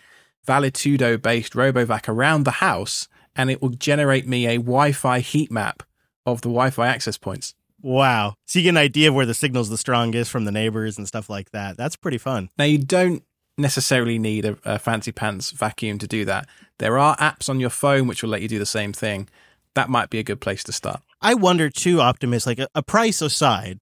Valetudo 0.45 1.21
based 1.21 1.53
RoboVac 1.53 2.09
around 2.09 2.43
the 2.43 2.51
house 2.51 3.07
and 3.35 3.49
it 3.49 3.61
will 3.61 3.69
generate 3.69 4.27
me 4.27 4.47
a 4.47 4.57
Wi 4.57 4.91
Fi 4.91 5.19
heat 5.19 5.49
map 5.49 5.83
of 6.25 6.41
the 6.41 6.49
Wi 6.49 6.71
Fi 6.71 6.87
access 6.87 7.17
points. 7.17 7.53
Wow. 7.81 8.35
So 8.45 8.59
you 8.59 8.63
get 8.63 8.69
an 8.69 8.77
idea 8.77 9.09
of 9.09 9.15
where 9.15 9.25
the 9.25 9.33
signal's 9.33 9.69
the 9.69 9.77
strongest 9.77 10.29
from 10.29 10.43
the 10.43 10.51
neighbors 10.51 10.97
and 10.97 11.07
stuff 11.07 11.29
like 11.29 11.51
that. 11.51 11.77
That's 11.77 11.95
pretty 11.95 12.17
fun. 12.17 12.49
Now, 12.57 12.65
you 12.65 12.77
don't 12.79 13.23
necessarily 13.57 14.19
need 14.19 14.43
a, 14.43 14.57
a 14.65 14.77
fancy 14.79 15.13
pants 15.13 15.51
vacuum 15.51 15.97
to 15.99 16.07
do 16.07 16.25
that. 16.25 16.47
There 16.79 16.97
are 16.97 17.15
apps 17.17 17.47
on 17.47 17.61
your 17.61 17.69
phone 17.69 18.07
which 18.07 18.21
will 18.21 18.29
let 18.29 18.41
you 18.41 18.49
do 18.49 18.59
the 18.59 18.65
same 18.65 18.91
thing. 18.91 19.29
That 19.75 19.89
might 19.89 20.09
be 20.09 20.19
a 20.19 20.23
good 20.23 20.41
place 20.41 20.63
to 20.65 20.73
start. 20.73 21.01
I 21.21 21.33
wonder 21.33 21.69
too, 21.69 22.01
Optimus, 22.01 22.45
like 22.45 22.59
a, 22.59 22.67
a 22.73 22.83
price 22.83 23.21
aside, 23.21 23.79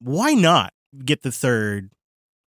why 0.00 0.34
not 0.34 0.72
get 1.04 1.22
the 1.22 1.30
third 1.30 1.90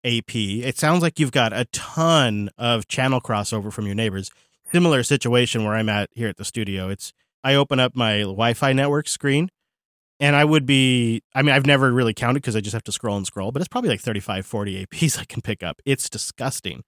AP? 0.04 0.34
It 0.34 0.78
sounds 0.78 1.02
like 1.02 1.18
you've 1.20 1.32
got 1.32 1.52
a 1.52 1.66
ton 1.66 2.50
of 2.56 2.88
channel 2.88 3.20
crossover 3.20 3.72
from 3.72 3.86
your 3.86 3.94
neighbors. 3.94 4.30
Similar 4.72 5.02
situation 5.02 5.64
where 5.64 5.74
I'm 5.74 5.88
at 5.88 6.10
here 6.14 6.28
at 6.28 6.36
the 6.36 6.44
studio. 6.44 6.88
It's 6.88 7.12
I 7.42 7.54
open 7.54 7.80
up 7.80 7.94
my 7.94 8.20
Wi-Fi 8.20 8.72
network 8.72 9.08
screen 9.08 9.50
and 10.20 10.36
I 10.36 10.44
would 10.44 10.64
be 10.64 11.22
I 11.34 11.42
mean 11.42 11.54
I've 11.54 11.66
never 11.66 11.92
really 11.92 12.14
counted 12.14 12.40
because 12.40 12.56
I 12.56 12.60
just 12.60 12.74
have 12.74 12.84
to 12.84 12.92
scroll 12.92 13.16
and 13.16 13.26
scroll, 13.26 13.52
but 13.52 13.60
it's 13.60 13.68
probably 13.68 13.90
like 13.90 14.00
35 14.00 14.46
40 14.46 14.86
APs 14.86 15.18
I 15.20 15.24
can 15.24 15.42
pick 15.42 15.62
up. 15.62 15.82
It's 15.84 16.08
disgusting. 16.08 16.84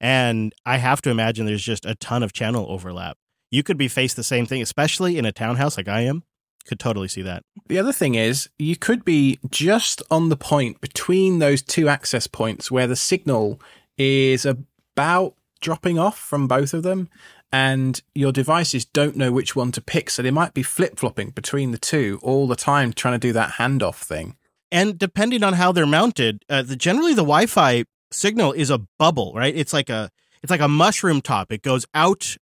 And 0.00 0.52
I 0.66 0.78
have 0.78 1.00
to 1.02 1.10
imagine 1.10 1.46
there's 1.46 1.62
just 1.62 1.86
a 1.86 1.94
ton 1.94 2.22
of 2.22 2.32
channel 2.32 2.66
overlap. 2.68 3.16
You 3.50 3.62
could 3.62 3.76
be 3.78 3.86
faced 3.86 4.16
the 4.16 4.24
same 4.24 4.46
thing, 4.46 4.60
especially 4.60 5.16
in 5.16 5.24
a 5.24 5.32
townhouse 5.32 5.76
like 5.76 5.86
I 5.86 6.00
am. 6.00 6.24
Could 6.66 6.80
totally 6.80 7.08
see 7.08 7.22
that. 7.22 7.42
The 7.66 7.78
other 7.78 7.92
thing 7.92 8.14
is, 8.14 8.48
you 8.58 8.76
could 8.76 9.04
be 9.04 9.38
just 9.50 10.02
on 10.10 10.28
the 10.28 10.36
point 10.36 10.80
between 10.80 11.38
those 11.38 11.62
two 11.62 11.88
access 11.88 12.26
points 12.26 12.70
where 12.70 12.86
the 12.86 12.96
signal 12.96 13.60
is 13.98 14.46
about 14.46 15.34
dropping 15.60 15.98
off 15.98 16.18
from 16.18 16.48
both 16.48 16.74
of 16.74 16.82
them, 16.82 17.08
and 17.52 18.00
your 18.14 18.32
devices 18.32 18.84
don't 18.84 19.16
know 19.16 19.32
which 19.32 19.54
one 19.54 19.72
to 19.72 19.80
pick. 19.80 20.08
So 20.10 20.22
they 20.22 20.30
might 20.30 20.54
be 20.54 20.62
flip 20.62 20.98
flopping 20.98 21.30
between 21.30 21.70
the 21.70 21.78
two 21.78 22.18
all 22.22 22.46
the 22.46 22.56
time, 22.56 22.92
trying 22.92 23.14
to 23.14 23.26
do 23.26 23.32
that 23.32 23.54
handoff 23.54 23.96
thing. 23.96 24.36
And 24.70 24.98
depending 24.98 25.44
on 25.44 25.54
how 25.54 25.70
they're 25.72 25.86
mounted, 25.86 26.44
uh, 26.48 26.62
the, 26.62 26.76
generally 26.76 27.12
the 27.12 27.22
Wi-Fi 27.22 27.84
signal 28.10 28.52
is 28.52 28.70
a 28.70 28.78
bubble, 28.98 29.32
right? 29.34 29.54
It's 29.54 29.72
like 29.72 29.90
a 29.90 30.10
it's 30.42 30.50
like 30.50 30.60
a 30.60 30.68
mushroom 30.68 31.20
top. 31.20 31.52
It 31.52 31.62
goes 31.62 31.86
out, 31.94 32.36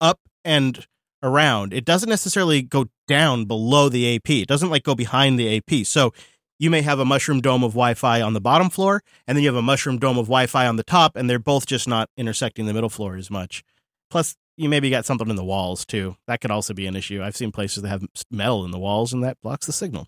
up, 0.00 0.20
and 0.44 0.86
around. 1.22 1.72
It 1.72 1.84
doesn't 1.84 2.08
necessarily 2.08 2.62
go 2.62 2.86
down 3.08 3.44
below 3.44 3.88
the 3.88 4.16
AP. 4.16 4.30
It 4.30 4.48
doesn't 4.48 4.70
like 4.70 4.82
go 4.82 4.94
behind 4.94 5.38
the 5.38 5.56
AP. 5.56 5.86
So 5.86 6.12
you 6.58 6.70
may 6.70 6.82
have 6.82 6.98
a 6.98 7.04
mushroom 7.04 7.40
dome 7.40 7.62
of 7.62 7.72
Wi-Fi 7.72 8.20
on 8.20 8.32
the 8.32 8.40
bottom 8.40 8.70
floor, 8.70 9.02
and 9.26 9.36
then 9.36 9.42
you 9.42 9.48
have 9.48 9.56
a 9.56 9.62
mushroom 9.62 9.98
dome 9.98 10.18
of 10.18 10.26
Wi-Fi 10.26 10.66
on 10.66 10.76
the 10.76 10.84
top, 10.84 11.16
and 11.16 11.28
they're 11.28 11.38
both 11.38 11.66
just 11.66 11.86
not 11.86 12.08
intersecting 12.16 12.66
the 12.66 12.74
middle 12.74 12.88
floor 12.88 13.16
as 13.16 13.30
much. 13.30 13.62
Plus, 14.10 14.36
you 14.56 14.68
maybe 14.68 14.88
got 14.88 15.04
something 15.04 15.28
in 15.28 15.36
the 15.36 15.44
walls 15.44 15.84
too. 15.84 16.16
That 16.26 16.40
could 16.40 16.50
also 16.50 16.72
be 16.72 16.86
an 16.86 16.96
issue. 16.96 17.22
I've 17.22 17.36
seen 17.36 17.52
places 17.52 17.82
that 17.82 17.88
have 17.88 18.04
metal 18.30 18.64
in 18.64 18.70
the 18.70 18.78
walls 18.78 19.12
and 19.12 19.22
that 19.22 19.40
blocks 19.42 19.66
the 19.66 19.72
signal. 19.72 20.06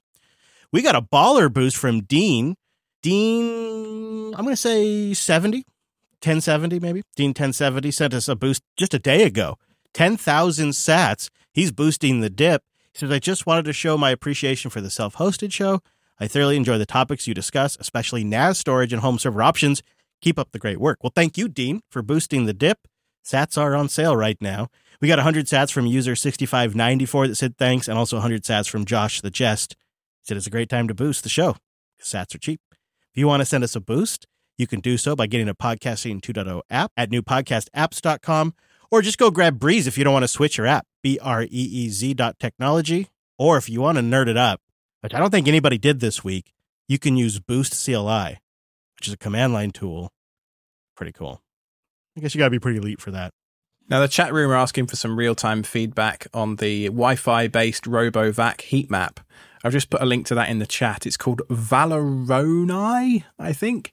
We 0.73 0.83
got 0.83 0.97
a 0.97 1.03
baller 1.03 1.53
boost 1.53 1.77
from 1.77 2.03
Dean. 2.03 2.57
Dean, 3.03 4.35
I'm 4.35 4.45
going 4.45 4.55
to 4.55 4.57
say 4.57 5.13
70, 5.13 5.59
1070 6.23 6.81
maybe. 6.81 7.03
Dean 7.15 7.31
1070 7.31 7.91
sent 7.91 8.15
us 8.15 8.29
a 8.29 8.37
boost 8.37 8.63
just 8.77 8.95
a 8.95 8.99
day 8.99 9.25
ago. 9.25 9.59
10,000 9.95 10.71
sats. 10.71 11.31
He's 11.53 11.73
boosting 11.73 12.21
the 12.21 12.31
dip. 12.31 12.63
He 12.93 12.99
says, 12.99 13.11
I 13.11 13.19
just 13.19 13.47
wanted 13.47 13.65
to 13.67 13.73
show 13.73 13.97
my 13.97 14.11
appreciation 14.11 14.71
for 14.71 14.81
the 14.81 14.91
self 14.91 15.17
hosted 15.17 15.53
show. 15.53 15.81
I 16.21 16.27
thoroughly 16.27 16.57
enjoy 16.57 16.79
the 16.79 16.87
topics 16.87 17.27
you 17.27 17.35
discuss, 17.35 17.77
especially 17.81 18.25
NAS 18.25 18.59
storage 18.59 18.93
and 18.93 19.03
home 19.03 19.19
server 19.19 19.43
options. 19.43 19.83
Keep 20.21 20.39
up 20.39 20.51
the 20.51 20.59
great 20.59 20.81
work. 20.81 20.99
Well, 21.03 21.13
thank 21.15 21.39
you, 21.39 21.49
Dean, 21.49 21.81
for 21.91 22.03
boosting 22.03 22.47
the 22.47 22.53
dip. 22.53 22.89
Sats 23.25 23.57
are 23.57 23.77
on 23.77 23.89
sale 23.89 24.17
right 24.17 24.39
now. 24.41 24.69
We 25.01 25.07
got 25.07 25.19
100 25.19 25.47
sats 25.47 25.71
from 25.71 25.87
user 25.87 26.17
6594 26.17 27.29
that 27.29 27.35
said 27.37 27.57
thanks, 27.57 27.87
and 27.87 27.97
also 27.99 28.17
100 28.17 28.43
sats 28.43 28.69
from 28.69 28.85
Josh 28.85 29.21
the 29.21 29.31
Jest. 29.31 29.77
He 30.23 30.27
Said 30.27 30.37
it's 30.37 30.47
a 30.47 30.51
great 30.51 30.69
time 30.69 30.89
to 30.89 30.95
boost 30.95 31.23
the 31.23 31.29
show. 31.29 31.57
Sats 32.03 32.35
are 32.35 32.39
cheap. 32.39 32.61
If 32.73 33.17
you 33.17 33.27
want 33.27 33.41
to 33.41 33.47
send 33.47 33.63
us 33.63 33.77
a 33.77 33.81
boost, 33.81 34.27
you 34.57 34.67
can 34.67 34.81
do 34.81 34.97
so 34.97 35.15
by 35.15 35.29
getting 35.29 35.49
a 35.49 35.55
Podcasting 35.55 36.21
2.0 36.21 36.63
app 36.69 36.91
at 36.97 37.11
newpodcastapps.com, 37.11 38.55
or 38.91 39.03
just 39.03 39.19
go 39.19 39.31
grab 39.31 39.59
Breez 39.59 39.87
if 39.87 39.99
you 39.99 40.05
don't 40.05 40.13
want 40.13 40.25
to 40.25 40.29
switch 40.29 40.59
your 40.59 40.67
app, 40.67 40.87
B 41.03 41.19
R 41.21 41.43
E 41.43 41.49
E 41.51 41.89
Z 41.89 42.15
dot 42.15 42.39
technology. 42.39 43.09
Or 43.39 43.57
if 43.57 43.69
you 43.69 43.81
want 43.81 43.99
to 43.99 44.03
nerd 44.03 44.29
it 44.29 44.37
up, 44.37 44.61
which 45.01 45.15
I 45.15 45.19
don't 45.19 45.31
think 45.31 45.47
anybody 45.47 45.79
did 45.79 46.01
this 46.01 46.25
week, 46.25 46.53
you 46.89 46.99
can 46.99 47.17
use 47.17 47.39
Boost 47.39 47.85
CLI, 47.85 48.39
which 48.97 49.07
is 49.07 49.13
a 49.13 49.19
command 49.19 49.53
line 49.53 49.71
tool. 49.71 50.11
Pretty 50.97 51.13
cool. 51.13 51.43
I 52.17 52.21
guess 52.21 52.35
you 52.35 52.41
got 52.41 52.47
to 52.47 52.51
be 52.51 52.59
pretty 52.59 52.79
elite 52.79 53.01
for 53.01 53.13
that. 53.13 53.33
Now, 53.89 54.01
the 54.01 54.09
chat 54.09 54.35
room 54.35 54.51
are 54.51 54.57
asking 54.57 54.87
for 54.87 54.97
some 54.97 55.17
real 55.17 55.35
time 55.35 55.63
feedback 55.63 56.27
on 56.35 56.57
the 56.57 56.87
Wi 56.87 57.17
Fi 57.17 57.47
based 57.47 57.85
RoboVac 57.85 58.63
heat 58.63 58.91
map. 58.91 59.21
I've 59.65 59.73
just 59.73 59.91
put 59.91 60.03
a 60.03 60.07
link 60.07 60.27
to 60.27 60.35
that 60.35 60.49
in 60.49 60.59
the 60.59 60.67
chat. 60.67 61.07
It's 61.07 61.17
called 61.17 61.43
Valeronoi, 61.49 63.25
I 63.39 63.53
think. 63.53 63.93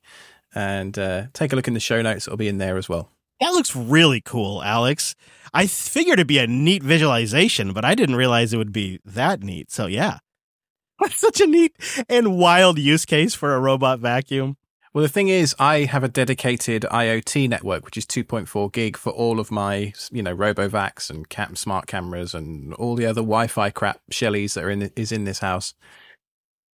And 0.54 0.98
uh, 0.98 1.28
take 1.34 1.54
a 1.54 1.56
look 1.56 1.68
in 1.68 1.74
the 1.74 1.80
show 1.80 2.02
notes, 2.02 2.28
it'll 2.28 2.38
be 2.38 2.48
in 2.48 2.58
there 2.58 2.78
as 2.78 2.90
well. 2.90 3.10
That 3.40 3.52
looks 3.52 3.76
really 3.76 4.22
cool, 4.22 4.64
Alex. 4.64 5.16
I 5.54 5.68
figured 5.68 6.20
it'd 6.20 6.28
be 6.28 6.40
a 6.40 6.48
neat 6.48 6.84
visualization, 6.84 7.74
but 7.74 7.86
I 7.86 7.96
didn't 7.96 8.16
realize 8.16 8.54
it 8.54 8.58
would 8.58 8.74
be 8.74 9.00
that 9.06 9.42
neat. 9.42 9.72
So, 9.72 9.88
yeah. 9.88 10.20
That's 11.00 11.20
such 11.20 11.42
a 11.42 11.48
neat 11.48 11.76
and 12.08 12.38
wild 12.38 12.80
use 12.80 13.06
case 13.06 13.34
for 13.36 13.54
a 13.54 13.60
robot 13.60 14.00
vacuum. 14.00 14.58
Well, 14.94 15.02
the 15.02 15.10
thing 15.10 15.28
is, 15.28 15.54
I 15.60 15.80
have 15.80 16.06
a 16.06 16.08
dedicated 16.08 16.84
IoT 16.84 17.50
network, 17.50 17.84
which 17.84 17.98
is 17.98 18.06
2.4 18.06 18.72
gig 18.72 18.96
for 18.96 19.12
all 19.12 19.42
of 19.42 19.52
my, 19.52 19.92
you 20.10 20.24
know, 20.24 20.34
RoboVacs 20.34 21.10
and 21.10 21.28
cam- 21.28 21.58
smart 21.58 21.86
cameras 21.86 22.34
and 22.34 22.74
all 22.76 22.96
the 22.96 23.06
other 23.06 23.20
Wi-Fi 23.20 23.72
crap 23.72 24.00
Shellys 24.10 24.54
that 24.54 24.64
are 24.64 24.70
in 24.70 24.84
is 24.96 25.12
in 25.12 25.26
this 25.26 25.40
house. 25.40 25.74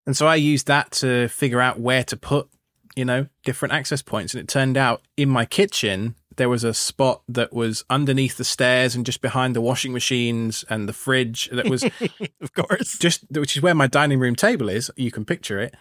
And 0.05 0.15
so 0.15 0.27
I 0.27 0.35
used 0.35 0.67
that 0.67 0.91
to 0.91 1.29
figure 1.29 1.61
out 1.61 1.79
where 1.79 2.03
to 2.03 2.15
put, 2.15 2.47
you 2.95 3.05
know, 3.05 3.25
different 3.43 3.73
access 3.73 4.03
points. 4.03 4.35
And 4.35 4.43
it 4.43 4.47
turned 4.47 4.77
out 4.77 5.01
in 5.17 5.27
my 5.27 5.45
kitchen 5.45 6.13
there 6.37 6.49
was 6.49 6.63
a 6.63 6.73
spot 6.73 7.21
that 7.27 7.53
was 7.53 7.83
underneath 7.89 8.37
the 8.37 8.43
stairs 8.43 8.95
and 8.95 9.05
just 9.05 9.21
behind 9.21 9.55
the 9.55 9.61
washing 9.61 9.91
machines 9.91 10.63
and 10.69 10.87
the 10.87 10.93
fridge 10.93 11.49
that 11.51 11.69
was, 11.69 11.83
of 12.41 12.53
course, 12.53 12.97
just 12.97 13.25
which 13.31 13.57
is 13.57 13.61
where 13.61 13.75
my 13.75 13.87
dining 13.87 14.19
room 14.19 14.35
table 14.35 14.69
is. 14.69 14.89
You 14.95 15.11
can 15.11 15.25
picture 15.25 15.59
it. 15.59 15.75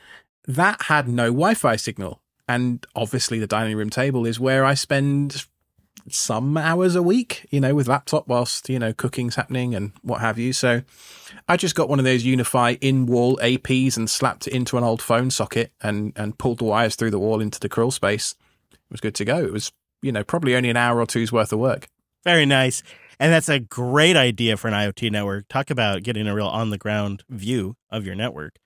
That 0.47 0.83
had 0.83 1.09
no 1.09 1.27
Wi-Fi 1.27 1.77
signal 1.77 2.21
and 2.49 2.85
obviously 2.97 3.39
the 3.39 3.47
dining 3.47 3.77
room 3.77 3.91
table 3.91 4.27
is 4.27 4.41
where 4.41 4.65
I 4.65 4.75
spend 4.75 5.47
some 6.09 6.57
hours 6.57 6.97
a 6.97 7.03
week, 7.03 7.47
you 7.51 7.61
know, 7.61 7.75
with 7.75 7.87
laptop 7.87 8.27
whilst, 8.27 8.69
you 8.69 8.79
know, 8.79 8.93
cooking's 8.93 9.37
happening 9.37 9.75
and 9.75 9.93
what 10.03 10.21
have 10.21 10.39
you. 10.39 10.53
So 10.53 10.83
I 11.49 11.57
just 11.57 11.77
got 11.77 11.89
one 11.89 12.01
of 12.01 12.05
those 12.05 12.25
UniFi 12.25 12.79
in 12.81 13.07
wall 13.07 13.39
APs 13.43 13.97
and 13.97 14.11
slapped 14.11 14.49
it 14.49 14.53
into 14.53 14.77
an 14.77 14.83
old 14.83 15.01
phone 15.01 15.31
socket 15.31 15.73
and, 15.81 16.13
and 16.17 16.39
pulled 16.39 16.59
the 16.59 16.65
wires 16.65 16.97
through 16.97 17.13
the 17.13 17.21
wall 17.21 17.41
into 17.41 17.61
the 17.61 17.69
crawl 17.69 17.91
space. 17.93 18.35
It 18.73 18.79
was 18.91 19.01
good 19.01 19.15
to 19.17 19.25
go. 19.25 19.39
It 19.39 19.53
was, 19.53 19.71
you 20.03 20.13
know, 20.13 20.25
probably 20.25 20.55
only 20.55 20.71
an 20.71 20.77
hour 20.77 21.01
or 21.01 21.07
two's 21.07 21.33
worth 21.33 21.53
of 21.53 21.59
work. 21.59 21.89
Very 22.25 22.47
nice. 22.47 22.83
And 23.19 23.33
that's 23.33 23.49
a 23.49 23.61
great 23.61 24.17
idea 24.17 24.57
for 24.57 24.69
an 24.69 24.75
IoT 24.75 25.11
network. 25.11 25.47
Talk 25.49 25.71
about 25.71 26.03
getting 26.03 26.27
a 26.27 26.35
real 26.35 26.47
on 26.47 26.71
the 26.71 26.79
ground 26.79 27.23
view 27.29 27.77
of 27.91 28.07
your 28.07 28.15
network. 28.15 28.57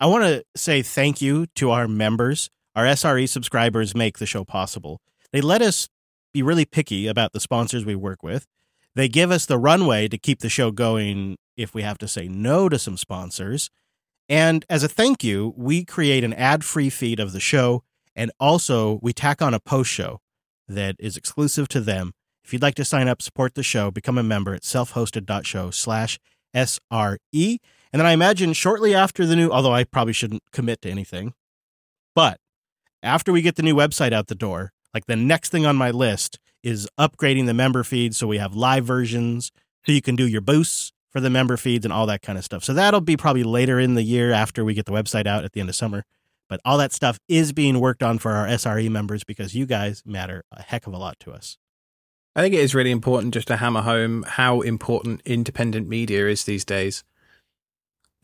I 0.00 0.06
want 0.06 0.24
to 0.24 0.44
say 0.56 0.82
thank 0.82 1.20
you 1.20 1.46
to 1.56 1.70
our 1.70 1.88
members 1.88 2.50
our 2.74 2.84
SRE 2.84 3.28
subscribers 3.28 3.94
make 3.94 4.18
the 4.18 4.26
show 4.26 4.44
possible. 4.44 5.00
They 5.32 5.40
let 5.40 5.62
us 5.62 5.88
be 6.32 6.42
really 6.42 6.64
picky 6.64 7.06
about 7.06 7.32
the 7.32 7.40
sponsors 7.40 7.84
we 7.84 7.94
work 7.94 8.22
with. 8.22 8.46
They 8.96 9.08
give 9.08 9.30
us 9.30 9.46
the 9.46 9.58
runway 9.58 10.08
to 10.08 10.18
keep 10.18 10.40
the 10.40 10.48
show 10.48 10.70
going 10.70 11.36
if 11.56 11.74
we 11.74 11.82
have 11.82 11.98
to 11.98 12.08
say 12.08 12.26
no 12.26 12.68
to 12.68 12.78
some 12.78 12.96
sponsors. 12.96 13.70
And 14.28 14.64
as 14.68 14.82
a 14.82 14.88
thank 14.88 15.22
you, 15.22 15.54
we 15.56 15.84
create 15.84 16.24
an 16.24 16.32
ad 16.32 16.64
free 16.64 16.90
feed 16.90 17.20
of 17.20 17.32
the 17.32 17.40
show. 17.40 17.84
And 18.16 18.32
also, 18.40 18.98
we 19.02 19.12
tack 19.12 19.42
on 19.42 19.54
a 19.54 19.60
post 19.60 19.90
show 19.90 20.20
that 20.68 20.96
is 20.98 21.16
exclusive 21.16 21.68
to 21.68 21.80
them. 21.80 22.12
If 22.44 22.52
you'd 22.52 22.62
like 22.62 22.74
to 22.76 22.84
sign 22.84 23.08
up, 23.08 23.22
support 23.22 23.54
the 23.54 23.62
show, 23.62 23.90
become 23.90 24.18
a 24.18 24.22
member 24.22 24.54
at 24.54 24.62
selfhosted.show 24.62 25.70
slash 25.70 26.18
SRE. 26.54 27.58
And 27.92 28.00
then 28.00 28.06
I 28.06 28.12
imagine 28.12 28.52
shortly 28.52 28.94
after 28.94 29.24
the 29.24 29.36
new, 29.36 29.50
although 29.50 29.72
I 29.72 29.84
probably 29.84 30.12
shouldn't 30.12 30.42
commit 30.52 30.82
to 30.82 30.90
anything, 30.90 31.32
but 32.14 32.38
after 33.02 33.32
we 33.32 33.42
get 33.42 33.56
the 33.56 33.62
new 33.62 33.74
website 33.74 34.12
out 34.12 34.26
the 34.26 34.34
door, 34.34 34.72
like 34.92 35.06
the 35.06 35.16
next 35.16 35.50
thing 35.50 35.66
on 35.66 35.76
my 35.76 35.90
list 35.90 36.38
is 36.62 36.88
upgrading 36.98 37.46
the 37.46 37.54
member 37.54 37.84
feed 37.84 38.14
so 38.14 38.26
we 38.26 38.38
have 38.38 38.54
live 38.54 38.84
versions 38.84 39.52
so 39.84 39.92
you 39.92 40.00
can 40.00 40.16
do 40.16 40.26
your 40.26 40.40
boosts 40.40 40.92
for 41.10 41.20
the 41.20 41.30
member 41.30 41.56
feeds 41.56 41.84
and 41.84 41.92
all 41.92 42.06
that 42.06 42.22
kind 42.22 42.38
of 42.38 42.44
stuff. 42.44 42.64
So 42.64 42.72
that'll 42.74 43.00
be 43.00 43.16
probably 43.16 43.44
later 43.44 43.78
in 43.78 43.94
the 43.94 44.02
year 44.02 44.32
after 44.32 44.64
we 44.64 44.74
get 44.74 44.86
the 44.86 44.92
website 44.92 45.26
out 45.26 45.44
at 45.44 45.52
the 45.52 45.60
end 45.60 45.68
of 45.68 45.76
summer. 45.76 46.04
But 46.48 46.60
all 46.64 46.78
that 46.78 46.92
stuff 46.92 47.18
is 47.28 47.52
being 47.52 47.80
worked 47.80 48.02
on 48.02 48.18
for 48.18 48.32
our 48.32 48.46
SRE 48.46 48.90
members 48.90 49.24
because 49.24 49.54
you 49.54 49.66
guys 49.66 50.02
matter 50.04 50.44
a 50.52 50.62
heck 50.62 50.86
of 50.86 50.92
a 50.92 50.98
lot 50.98 51.18
to 51.20 51.32
us. 51.32 51.56
I 52.36 52.42
think 52.42 52.54
it 52.54 52.60
is 52.60 52.74
really 52.74 52.90
important 52.90 53.34
just 53.34 53.48
to 53.48 53.56
hammer 53.56 53.82
home 53.82 54.24
how 54.26 54.60
important 54.60 55.22
independent 55.24 55.88
media 55.88 56.26
is 56.28 56.44
these 56.44 56.64
days 56.64 57.04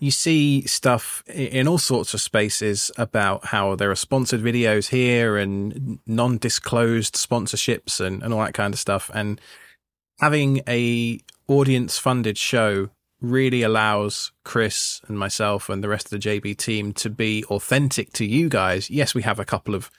you 0.00 0.10
see 0.10 0.66
stuff 0.66 1.22
in 1.28 1.68
all 1.68 1.78
sorts 1.78 2.14
of 2.14 2.22
spaces 2.22 2.90
about 2.96 3.46
how 3.46 3.76
there 3.76 3.90
are 3.90 3.96
sponsored 3.96 4.40
videos 4.40 4.88
here 4.88 5.36
and 5.36 5.98
non-disclosed 6.06 7.14
sponsorships 7.14 8.00
and, 8.00 8.22
and 8.22 8.32
all 8.32 8.40
that 8.40 8.54
kind 8.54 8.72
of 8.72 8.80
stuff. 8.80 9.10
And 9.12 9.38
having 10.18 10.62
a 10.66 11.20
audience 11.48 11.98
funded 11.98 12.38
show 12.38 12.88
really 13.20 13.62
allows 13.62 14.32
Chris 14.44 15.00
and 15.06 15.18
myself 15.18 15.68
and 15.68 15.84
the 15.84 15.88
rest 15.88 16.06
of 16.06 16.20
the 16.20 16.28
JB 16.28 16.56
team 16.56 16.92
to 16.94 17.10
be 17.10 17.44
authentic 17.44 18.12
to 18.14 18.24
you 18.24 18.48
guys. 18.48 18.90
Yes, 18.90 19.14
we 19.14 19.22
have 19.22 19.38
a 19.38 19.44
couple 19.44 19.74
of 19.74 19.90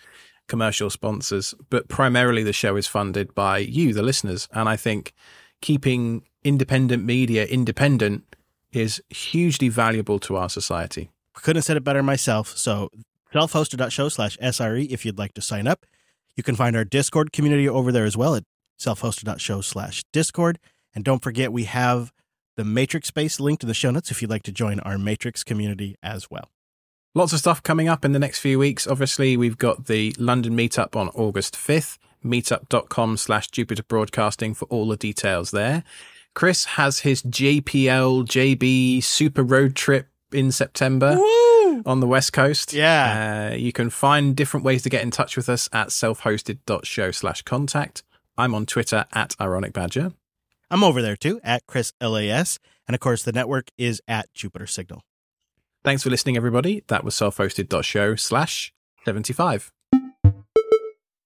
commercial 0.48 0.90
sponsors, 0.90 1.54
but 1.70 1.88
primarily 1.88 2.44
the 2.44 2.54
show 2.54 2.76
is 2.76 2.88
funded 2.88 3.34
by 3.36 3.60
you, 3.60 3.94
the 3.94 4.02
listeners. 4.02 4.48
And 4.52 4.68
I 4.68 4.76
think 4.76 5.14
keeping 5.62 6.24
independent 6.44 7.04
media 7.04 7.46
independent 7.46 8.36
is 8.72 9.02
hugely 9.10 9.70
valuable 9.70 10.20
to 10.20 10.36
our 10.36 10.50
society. 10.50 11.10
Couldn't 11.34 11.58
have 11.58 11.66
said 11.66 11.78
it 11.78 11.84
better 11.84 12.04
myself. 12.04 12.58
So 12.58 12.90
selfhosted.show 13.34 14.10
slash 14.10 14.38
SRE 14.38 14.90
if 14.90 15.06
you'd 15.06 15.18
like 15.18 15.34
to 15.36 15.42
sign 15.42 15.68
up. 15.68 15.86
You 16.36 16.44
can 16.44 16.56
find 16.56 16.76
our 16.76 16.86
Discord 16.86 17.32
community 17.32 17.68
over 17.68 17.92
there 17.92 18.06
as 18.06 18.18
well 18.18 18.36
at 18.36 18.44
selfhosted.show 18.80 19.62
slash 19.62 20.04
Discord. 20.12 20.60
And 20.96 21.04
don't 21.04 21.24
forget, 21.24 21.54
we 21.54 21.66
have 21.66 22.12
the 22.58 22.66
Matrix 22.66 23.08
space 23.08 23.40
link 23.40 23.60
to 23.60 23.66
the 23.66 23.74
show 23.74 23.92
notes 23.92 24.12
if 24.12 24.22
you'd 24.22 24.32
like 24.32 24.44
to 24.44 24.52
join 24.52 24.80
our 24.82 24.98
Matrix 24.98 25.44
community 25.44 25.96
as 26.04 26.30
well. 26.30 26.50
Lots 27.14 27.34
of 27.34 27.40
stuff 27.40 27.62
coming 27.62 27.90
up 27.90 28.06
in 28.06 28.14
the 28.14 28.20
next 28.20 28.40
few 28.40 28.58
weeks. 28.58 28.88
Obviously, 28.88 29.36
we've 29.36 29.58
got 29.58 29.88
the 29.88 30.16
London 30.18 30.56
meetup 30.56 30.96
on 30.96 31.10
August 31.10 31.56
5th, 31.56 31.98
meetup.com 32.24 33.18
slash 33.18 33.50
Jupiter 33.50 33.84
Broadcasting 33.84 34.54
for 34.54 34.66
all 34.66 34.88
the 34.88 34.96
details 34.96 35.52
there. 35.52 35.84
Chris 36.34 36.64
has 36.64 37.00
his 37.00 37.22
JPL 37.24 38.26
JB 38.26 39.04
super 39.04 39.44
road 39.44 39.76
trip 39.76 40.08
in 40.32 40.52
September 40.54 41.18
Woo! 41.18 41.82
on 41.86 42.00
the 42.00 42.08
West 42.08 42.32
Coast. 42.32 42.72
Yeah. 42.72 43.52
Uh, 43.52 43.56
you 43.56 43.74
can 43.74 43.90
find 43.90 44.34
different 44.34 44.66
ways 44.66 44.84
to 44.84 44.90
get 44.90 45.04
in 45.04 45.12
touch 45.12 45.36
with 45.36 45.50
us 45.50 45.68
at 45.74 45.90
selfhosted.show 45.90 47.12
slash 47.12 47.42
contact. 47.42 48.04
I'm 48.38 48.56
on 48.56 48.66
Twitter 48.66 49.06
at 49.12 49.36
Ironic 49.42 49.74
Badger. 49.74 50.14
I'm 50.72 50.84
over 50.84 51.02
there 51.02 51.18
too 51.18 51.40
at 51.44 51.68
Chris 51.68 51.94
LAS. 52.02 52.58
And 52.88 52.96
of 52.96 53.02
course, 53.02 53.24
the 53.24 53.32
network 53.32 53.68
is 53.78 54.02
at 54.08 54.34
Jupiter 54.34 54.66
Signal. 54.66 55.04
Thanks 55.84 56.04
for 56.04 56.10
listening, 56.10 56.38
everybody. 56.38 56.84
That 56.88 57.04
was 57.04 57.14
selfhosted.show 57.16 58.16
slash 58.16 58.74
75. 59.06 59.72